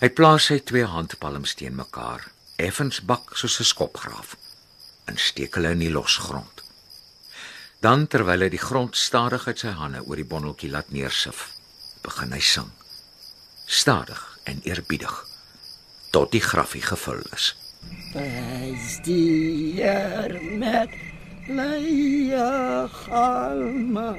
Hy 0.01 0.09
plaas 0.17 0.49
sy 0.49 0.59
twee 0.65 0.87
handpalms 0.89 1.55
teen 1.61 1.77
mekaar, 1.79 2.25
effens 2.59 3.01
bak 3.05 3.37
soos 3.37 3.61
'n 3.61 3.69
skopgraaf, 3.69 4.37
en 5.07 5.17
steek 5.17 5.55
hulle 5.55 5.73
in 5.77 5.85
die 5.85 5.93
losgrond. 5.93 6.52
Dan 7.83 8.05
terwyl 8.07 8.45
hy 8.45 8.47
die 8.53 8.63
grond 8.63 8.95
stadig 8.95 9.43
uit 9.49 9.59
sy 9.59 9.73
hande 9.75 10.05
oor 10.07 10.21
die 10.21 10.29
bondeltjie 10.29 10.69
laat 10.71 10.93
neersif, 10.95 11.49
begin 12.05 12.31
hy 12.31 12.39
sing. 12.39 12.69
Stadig 13.67 14.21
en 14.47 14.61
eerbiedig 14.69 15.15
tot 16.15 16.31
die 16.31 16.43
grafie 16.45 16.83
gevul 16.85 17.19
is. 17.35 17.49
Prys 18.13 19.01
die 19.03 19.81
Heer 19.81 20.37
met 20.61 20.95
leie 21.49 22.47
galme. 23.01 24.13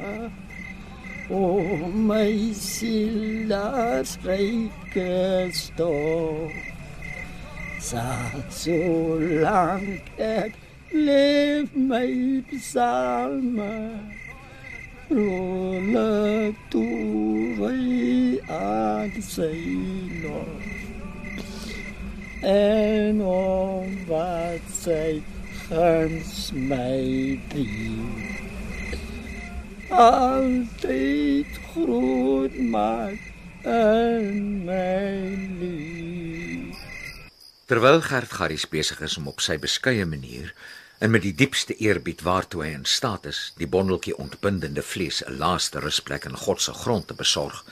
O 1.31 1.53
my 1.87 2.51
siel, 2.59 3.47
daar 3.47 4.03
spreek 4.03 4.97
stof. 5.55 6.59
Sal 7.79 8.43
so 8.51 8.75
lank 9.39 10.11
ek 10.19 10.62
leef 10.93 11.73
my 11.73 12.43
psalme. 12.51 13.99
Rolle 15.09 16.53
toe 16.69 17.53
wy 17.57 18.39
aan 18.49 19.11
sy 19.21 19.57
lof. 20.21 20.69
En 22.45 23.21
om 23.25 23.97
wat 24.07 24.69
sy 24.69 25.21
guns 25.67 26.51
my 26.53 27.39
drie. 27.49 27.99
Altyd 29.93 31.59
groot 31.73 32.55
maak 32.73 33.21
in 33.65 34.63
my 34.65 35.33
lief. 35.59 36.79
Terwyl 37.65 38.01
Gert 38.03 38.33
Garries 38.33 38.65
besig 38.69 38.99
is 39.01 39.17
om 39.17 39.29
op 39.31 39.41
sy 39.41 39.55
beskeie 39.61 40.05
manier 40.05 40.51
en 41.03 41.11
met 41.11 41.21
die 41.21 41.35
diepste 41.35 41.75
eerbied 41.83 42.21
waartoe 42.23 42.61
hy 42.63 42.69
in 42.77 42.85
staat 42.87 43.25
is, 43.27 43.39
die 43.59 43.67
bondeltjie 43.67 44.13
ontbindende 44.23 44.83
vlees 44.87 45.19
'n 45.25 45.35
laaste 45.41 45.81
rusplek 45.83 46.25
in 46.29 46.37
God 46.37 46.61
se 46.61 46.73
grond 46.73 47.07
te 47.07 47.13
besorg, 47.13 47.63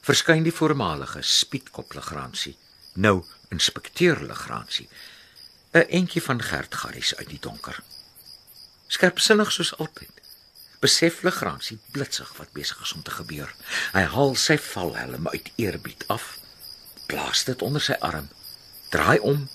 verskyn 0.00 0.46
die 0.46 0.54
voormalige 0.60 1.20
spietkop 1.22 1.92
Legrandsie, 1.92 2.56
nou 2.94 3.24
inspekteur 3.50 4.22
Legrandsie, 4.24 4.88
'n 5.74 5.84
entjie 6.00 6.22
van 6.22 6.42
Gert 6.42 6.74
Garries 6.74 7.14
uit 7.16 7.28
die 7.28 7.40
donker. 7.40 7.82
Skerpsinnig 8.86 9.52
soos 9.52 9.76
altyd. 9.78 10.14
Besef 10.80 11.22
Legrandsie 11.22 11.78
blitsig 11.90 12.32
wat 12.36 12.52
besig 12.52 12.80
is 12.80 12.92
om 12.92 13.02
te 13.02 13.10
gebeur. 13.10 13.54
Hy 13.92 14.02
haal 14.02 14.34
sy 14.34 14.58
valhelm 14.58 15.28
uit 15.28 15.52
eerbied 15.56 16.04
af, 16.06 16.38
plaas 17.06 17.44
dit 17.44 17.62
onder 17.62 17.80
sy 17.80 17.96
arm, 18.00 18.28
draai 18.88 19.18
om 19.18 19.48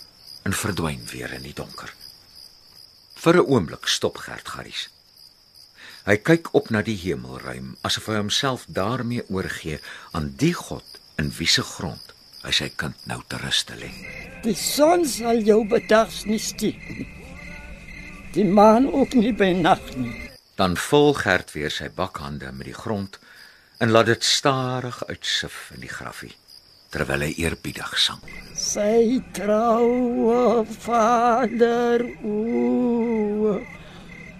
en 0.43 0.53
verdwyn 0.53 1.05
weer 1.05 1.33
in 1.33 1.41
die 1.41 1.53
donker. 1.53 1.98
Vir 3.19 3.35
'n 3.35 3.49
oomblik 3.51 3.87
stop 3.87 4.17
Gert 4.17 4.47
Garries. 4.47 4.87
Hy 6.07 6.15
kyk 6.27 6.53
op 6.55 6.69
na 6.69 6.81
die 6.81 6.95
hemelruim 6.95 7.75
asof 7.83 8.05
hy 8.07 8.15
homself 8.15 8.63
daarmee 8.67 9.25
oorgee 9.27 9.79
aan 10.15 10.29
die 10.39 10.53
God 10.53 10.87
in 11.19 11.27
wie 11.37 11.47
se 11.47 11.63
grond 11.63 12.13
hy 12.45 12.53
sy 12.55 12.69
kind 12.79 12.95
nou 13.11 13.19
te 13.27 13.37
rus 13.43 13.63
te 13.67 13.75
lê. 13.75 13.91
Die 14.43 14.55
son 14.55 15.03
sal 15.05 15.43
jou 15.43 15.67
bedags 15.67 16.23
nie 16.31 16.39
stiek 16.39 16.79
nie. 16.95 17.07
Die 18.33 18.47
maan 18.47 18.87
ook 18.87 19.13
nie 19.13 19.33
by 19.33 19.51
nag 19.51 19.83
nie. 19.95 20.31
Dan 20.55 20.77
vul 20.77 21.13
Gert 21.13 21.51
weer 21.51 21.71
sy 21.71 21.89
bakhande 21.89 22.51
met 22.51 22.71
die 22.71 22.79
grond 22.83 23.19
en 23.79 23.91
laat 23.91 24.05
dit 24.05 24.23
stadig 24.23 25.03
uitsif 25.11 25.71
in 25.75 25.83
die 25.83 25.91
grafie 25.99 26.35
terwyl 26.93 27.25
hy 27.25 27.33
eerbiedig 27.37 27.97
sang. 28.01 28.21
Sy 28.59 29.19
troue 29.37 30.65
vader 30.83 32.03
o 32.25 33.59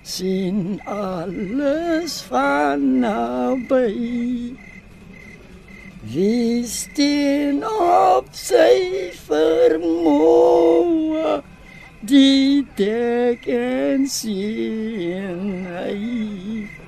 sien 0.03 0.80
alles 0.89 2.19
van 2.30 2.85
naby. 3.03 4.55
Wie 6.09 6.65
steen 6.65 7.61
op 7.67 8.31
sy 8.34 9.11
vermoë 9.27 11.35
die 12.09 12.63
dek 12.80 13.43
en 13.51 14.07
sien 14.07 15.67
hy 15.67 16.78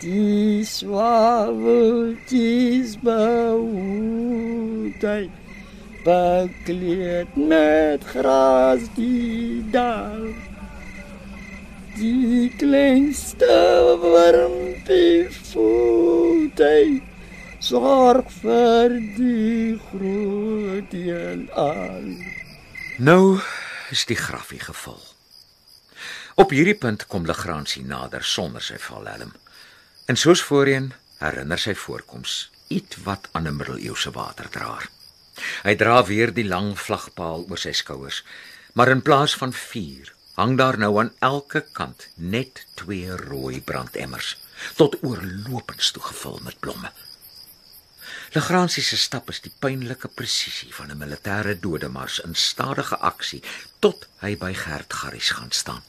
die 0.00 0.64
zwaveltjes 0.64 2.98
behoedheid, 3.02 5.30
bekleed 6.04 7.36
met 7.36 8.04
gras 8.04 8.80
die 8.94 9.64
dal. 9.70 10.32
Die 11.98 12.54
kleinste 12.56 13.96
wormpie 13.98 15.26
voet 15.50 16.58
hy, 16.62 17.02
zorg 17.58 18.30
vir 18.38 18.94
die 19.18 19.74
groot 19.90 20.86
deel 20.94 21.42
al. 21.58 22.06
Nou 23.02 23.42
is 23.90 24.06
die 24.06 24.18
grafie 24.18 24.62
gevul. 24.62 25.02
Op 26.38 26.54
hierdie 26.54 26.78
punt 26.78 27.10
kom 27.10 27.26
Legrandsie 27.26 27.82
nader 27.82 28.22
sonder 28.22 28.62
sy 28.62 28.78
valhelm. 28.78 29.34
En 30.08 30.16
soos 30.16 30.40
voorheen 30.40 30.86
herinner 31.20 31.60
sy 31.60 31.74
voorkoms 31.76 32.34
iets 32.72 32.96
wat 33.04 33.26
aan 33.36 33.48
'n 33.48 33.56
middeleeuse 33.56 34.10
waterdraer. 34.10 34.86
Hy 35.66 35.74
dra 35.76 36.04
weer 36.04 36.32
die 36.32 36.46
lang 36.48 36.70
vlagpaal 36.80 37.44
oor 37.48 37.60
sy 37.60 37.72
skouers, 37.72 38.24
maar 38.72 38.88
in 38.88 39.02
plaas 39.02 39.34
van 39.36 39.52
4 39.52 40.14
hang 40.34 40.56
daar 40.56 40.78
nou 40.78 40.98
aan 41.00 41.12
elke 41.18 41.60
kant 41.72 42.08
net 42.14 42.64
twee 42.74 43.16
rooi 43.16 43.60
brandemmers 43.60 44.36
tot 44.80 44.96
oorlopends 45.02 45.90
toe 45.90 46.02
gevul 46.02 46.40
met 46.42 46.60
blomme. 46.60 46.92
Legrandsie 48.32 48.82
se 48.82 48.96
stap 48.96 49.28
is 49.28 49.40
die 49.40 49.52
pynlike 49.58 50.08
presisie 50.08 50.74
van 50.74 50.90
'n 50.90 50.98
militêre 51.04 51.60
dodemars 51.60 52.18
in 52.20 52.34
stadige 52.34 52.96
aksie 52.96 53.42
tot 53.78 54.08
hy 54.24 54.36
by 54.36 54.54
Gert 54.54 54.92
Garries 54.92 55.30
gaan 55.30 55.52
staan. 55.52 55.82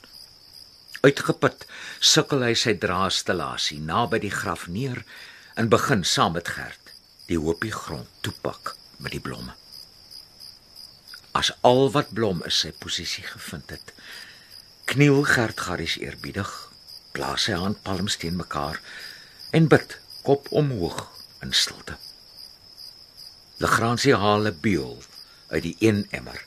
Uitgeput 0.99 1.61
sukkel 2.03 2.41
hy 2.43 2.55
sy 2.59 2.73
draastelasie 2.75 3.77
naby 3.79 4.17
die 4.19 4.33
graf 4.33 4.65
neer 4.67 5.05
en 5.55 5.69
begin 5.71 6.01
saam 6.03 6.33
met 6.35 6.51
Gert 6.51 6.91
die 7.29 7.37
hoopie 7.39 7.71
grond 7.71 8.09
toepak 8.25 8.73
met 8.97 9.13
die 9.15 9.21
blomme. 9.23 9.53
As 11.39 11.53
al 11.63 11.87
wat 11.95 12.11
blom 12.17 12.43
is 12.49 12.59
sy 12.65 12.73
posisie 12.83 13.23
gevind 13.23 13.71
het, 13.71 13.93
kniel 14.91 15.23
Gert 15.29 15.63
Garries 15.63 15.95
eerbiedig, 16.01 16.51
plaas 17.15 17.47
sy 17.47 17.55
hand 17.55 17.79
palms 17.87 18.19
teen 18.19 18.35
mekaar 18.35 18.81
en 19.55 19.71
bid 19.71 19.95
kop 20.27 20.51
omhoog 20.51 21.05
in 21.45 21.55
stilte. 21.55 21.95
Legrandsie 23.63 24.17
haal 24.19 24.51
'n 24.51 24.59
beul 24.59 24.99
uit 25.55 25.63
die 25.63 25.77
een 25.79 26.07
emmer, 26.11 26.43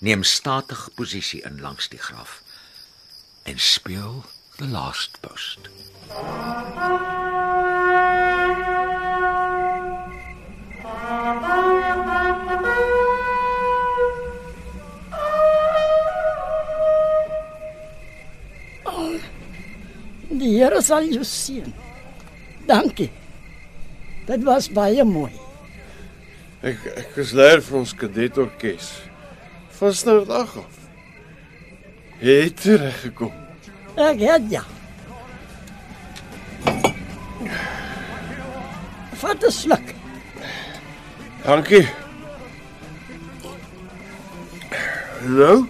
neem 0.00 0.24
statige 0.24 0.90
posisie 0.90 1.44
in 1.46 1.60
langs 1.60 1.86
die 1.88 2.02
graf 2.10 2.40
en 3.42 3.58
speel 3.58 4.24
The 4.56 4.66
Last 4.66 5.20
Post. 5.20 5.58
Die 20.28 20.56
Here 20.56 20.82
sal 20.82 21.04
jou 21.10 21.24
seën. 21.24 21.72
Dankie. 22.66 23.10
Dit 24.26 24.44
was 24.46 24.70
baie 24.72 25.04
mooi. 25.04 25.32
Ek 26.60 26.84
ek 26.92 27.16
is 27.24 27.32
leier 27.36 27.64
vir 27.64 27.80
ons 27.80 27.96
kadetorkes. 27.96 28.92
Van 29.80 29.96
Snurdag 29.96 30.58
af. 30.60 30.79
Het 32.20 32.60
teruggekom. 32.60 33.32
Ek 33.96 34.20
het 34.20 34.42
ja. 34.52 34.62
Vat 39.20 39.44
'n 39.46 39.50
sluk. 39.52 39.94
Dankie. 41.44 41.88
Nou, 45.26 45.66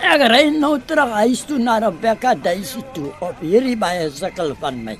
Ek 0.00 0.22
ry 0.30 0.48
nou 0.60 0.78
terug 0.86 1.10
huis 1.10 1.40
toe 1.48 1.58
na 1.58 1.78
Rebecca 1.78 2.34
Daisy 2.34 2.82
toe 2.94 3.12
op 3.18 3.40
hierdie 3.40 3.76
baie 3.76 4.10
sukkel 4.12 4.54
van 4.60 4.84
my. 4.84 4.96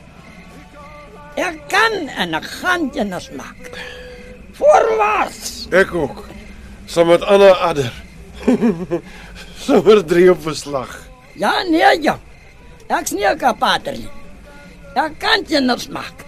Ek 1.37 1.59
kan 1.69 2.09
en 2.09 2.35
ek 2.35 2.45
gaan 2.45 2.91
kennis 2.91 3.31
maak. 3.37 3.71
Voorwaarts. 4.53 5.69
ek 5.71 5.95
ook. 5.95 6.25
Saam 6.87 7.07
met 7.07 7.23
Anna 7.23 7.51
Adder. 7.51 7.93
Sommer 9.67 10.05
drie 10.07 10.31
op 10.31 10.43
verslag. 10.43 10.97
Ja, 11.39 11.63
nee, 11.69 12.03
ja. 12.03 12.19
Ek's 12.91 13.13
nie 13.15 13.27
'n 13.27 13.39
kapater 13.39 13.95
nie. 13.95 14.11
Ek 14.95 15.19
kan 15.19 15.45
kennis 15.47 15.89
maak. 15.89 16.25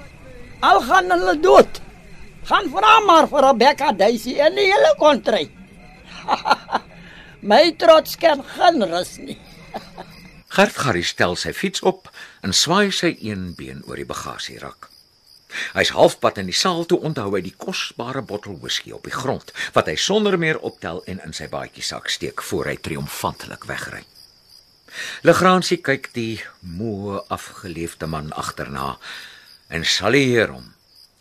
Al 0.61 0.81
gaan 0.81 1.11
hulle 1.11 1.41
dood. 1.41 1.81
Gaan 2.47 2.71
vra 2.71 3.01
maar 3.07 3.27
vir 3.29 3.43
Rebecca 3.49 3.93
Daisy 3.93 4.37
en 4.39 4.55
die 4.55 4.69
hele 4.71 4.95
kontry. 4.99 5.51
my 7.51 7.75
trots 7.79 8.17
kan 8.17 8.45
geen 8.55 8.83
rus 8.83 9.19
nie. 9.19 9.39
Gert 10.53 10.77
Garry 10.77 11.03
stel 11.03 11.37
sy 11.37 11.53
fiets 11.57 11.83
op 11.83 12.11
en 12.45 12.53
swaai 12.53 12.93
sy 12.93 13.17
een 13.21 13.55
been 13.59 13.83
oor 13.89 13.97
die 13.97 14.07
bagasierak. 14.07 14.92
Hy's 15.75 15.93
halfpad 15.97 16.39
in 16.43 16.49
die 16.51 16.57
saal 16.57 16.85
toe 16.89 17.01
onthou 17.01 17.31
hy 17.35 17.43
die 17.45 17.57
kosbare 17.57 18.23
bottel 18.23 18.59
whisky 18.63 18.93
op 18.93 19.05
die 19.09 19.15
grond 19.15 19.53
wat 19.77 19.91
hy 19.91 19.97
sonder 19.97 20.39
meer 20.39 20.61
optel 20.61 21.03
en 21.07 21.21
in 21.27 21.37
sy 21.37 21.49
baadjie 21.53 21.85
sak 21.85 22.11
steek 22.13 22.43
voor 22.51 22.73
hy 22.73 22.77
triomfantelik 22.77 23.65
wegry. 23.71 24.05
Legrandsie 25.25 25.81
kyk 25.81 26.11
die 26.13 26.43
moe 26.61 27.23
afgeleefde 27.33 28.07
man 28.07 28.33
agterna 28.37 28.99
en 29.73 29.85
salueer 29.89 30.53
hom 30.53 30.73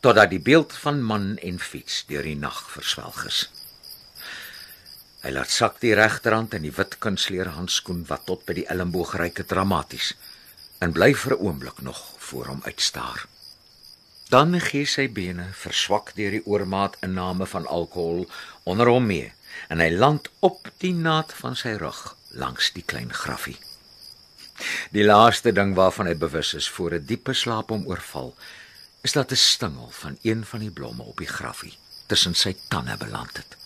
totdat 0.01 0.31
die 0.33 0.41
beeld 0.41 0.73
van 0.83 1.01
man 1.05 1.35
en 1.45 1.59
fiets 1.61 2.03
deur 2.09 2.25
die 2.25 2.37
nag 2.37 2.63
verswelg 2.73 3.25
is. 3.29 3.41
Hy 5.21 5.29
laat 5.35 5.53
sak 5.53 5.77
die 5.83 5.93
regterhand 5.93 6.55
in 6.57 6.65
die 6.65 6.73
wit 6.73 6.97
kunstleer 7.03 7.51
handskoen 7.53 8.01
wat 8.09 8.25
tot 8.25 8.41
by 8.47 8.55
die 8.57 8.67
elmboog 8.73 9.13
reik 9.21 9.43
dramaties 9.47 10.15
en 10.81 10.95
bly 10.97 11.13
vir 11.13 11.37
'n 11.37 11.43
oomblik 11.45 11.81
nog 11.85 12.01
voor 12.17 12.45
hom 12.49 12.61
uitstaar. 12.65 13.27
Dan 14.31 14.55
gee 14.63 14.87
sy 14.87 15.09
bene 15.11 15.49
verswak 15.59 16.13
deur 16.15 16.31
die 16.31 16.45
oormaat 16.47 16.93
inname 17.03 17.43
van 17.51 17.65
alkohol 17.67 18.21
onder 18.63 18.87
hom 18.87 19.09
mee 19.09 19.33
en 19.67 19.83
hy 19.83 19.89
land 19.91 20.29
op 20.39 20.69
die 20.79 20.93
naad 20.95 21.33
van 21.35 21.57
sy 21.59 21.73
rug 21.81 21.99
langs 22.39 22.69
die 22.71 22.85
klein 22.87 23.11
graffie. 23.11 23.57
Die 24.95 25.03
laaste 25.03 25.51
ding 25.51 25.75
waarvan 25.75 26.07
hy 26.07 26.15
bewus 26.15 26.53
is 26.55 26.69
voor 26.69 26.95
'n 26.95 27.05
diepe 27.11 27.33
slaap 27.33 27.75
hom 27.75 27.83
oorval, 27.91 28.31
is 29.03 29.11
dat 29.11 29.31
'n 29.31 29.35
stingel 29.35 29.89
van 29.91 30.17
een 30.21 30.45
van 30.45 30.59
die 30.59 30.71
blomme 30.71 31.03
op 31.03 31.17
die 31.17 31.33
graffie 31.37 31.75
tussen 32.07 32.35
sy 32.35 32.55
tande 32.69 32.97
beland 32.97 33.37
het. 33.37 33.57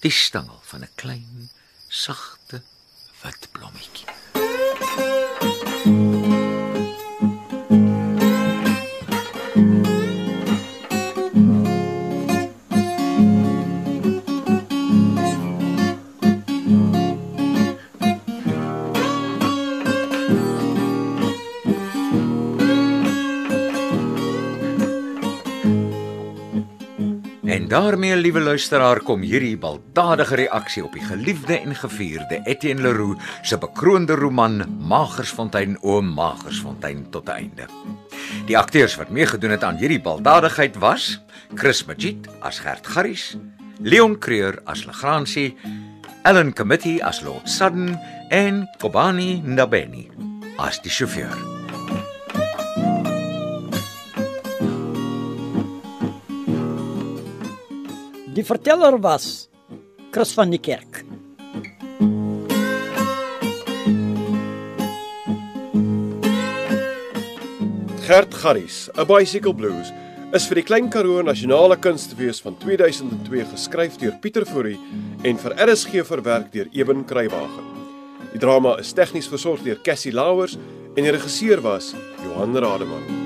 Die 0.00 0.14
stingel 0.14 0.60
van 0.62 0.80
'n 0.82 0.94
klein, 0.94 1.50
sagte 1.88 2.62
wit 3.22 3.48
blommetjie. 3.52 4.06
En 5.84 6.29
daarmee, 27.70 28.16
liewe 28.16 28.40
luisteraar, 28.40 28.98
kom 29.06 29.22
hierdie 29.22 29.56
baldadige 29.58 30.34
reaksie 30.40 30.82
op 30.84 30.94
die 30.96 31.04
geliefde 31.04 31.58
en 31.60 31.74
gevierde 31.74 32.40
Etienne 32.50 32.82
Leroux 32.82 33.20
se 33.46 33.58
bekroonde 33.58 34.16
roman 34.18 34.64
Magersfontein 34.90 35.76
o 35.80 36.00
Magersfontein 36.02 37.06
tot 37.10 37.28
'n 37.28 37.32
einde. 37.32 37.68
Die 38.46 38.58
akteurs 38.58 38.96
wat 38.96 39.10
meegedoen 39.10 39.50
het 39.50 39.64
aan 39.64 39.76
hierdie 39.76 40.00
baldadigheid 40.00 40.78
was 40.78 41.20
Chris 41.54 41.84
Magid 41.84 42.28
as 42.40 42.58
Gert 42.58 42.86
Garries, 42.86 43.36
Leon 43.80 44.18
Creur 44.18 44.60
as 44.64 44.84
Legrandsie, 44.84 45.56
Ellen 46.22 46.52
Committee 46.52 47.04
as 47.04 47.20
Lord 47.20 47.48
Sudden 47.48 47.98
en 48.28 48.68
Kobani 48.78 49.42
Ndabeni 49.44 50.10
as 50.56 50.82
die 50.82 50.90
sjofeur. 50.90 51.59
Die 58.30 58.44
verteller 58.44 58.94
was 59.02 59.48
Chris 60.12 60.30
van 60.38 60.52
die 60.52 60.60
Kerk. 60.62 61.00
Gert 68.06 68.34
Garries, 68.34 68.88
A 68.96 69.04
Bicycle 69.04 69.54
Blues, 69.54 69.90
is 70.30 70.46
vir 70.46 70.60
die 70.60 70.66
Klein 70.66 70.90
Karoo 70.94 71.24
Nasionale 71.26 71.74
Kunstefees 71.82 72.38
van 72.44 72.54
2002 72.62 73.48
geskryf 73.50 73.98
deur 73.98 74.14
Pieter 74.22 74.46
Fourie 74.46 74.78
en 75.26 75.40
vir 75.42 75.56
RSG 75.66 76.04
verwerk 76.06 76.52
deur 76.54 76.70
Eben 76.70 77.02
Kruiwagen. 77.10 77.66
Die 78.30 78.38
drama 78.38 78.76
is 78.78 78.94
tegnies 78.94 79.26
versorg 79.30 79.66
deur 79.66 79.82
Cassie 79.82 80.14
Lauers 80.14 80.54
en 80.94 81.02
die 81.02 81.10
regisseur 81.10 81.66
was 81.66 81.96
Johan 82.22 82.54
Rademan. 82.54 83.19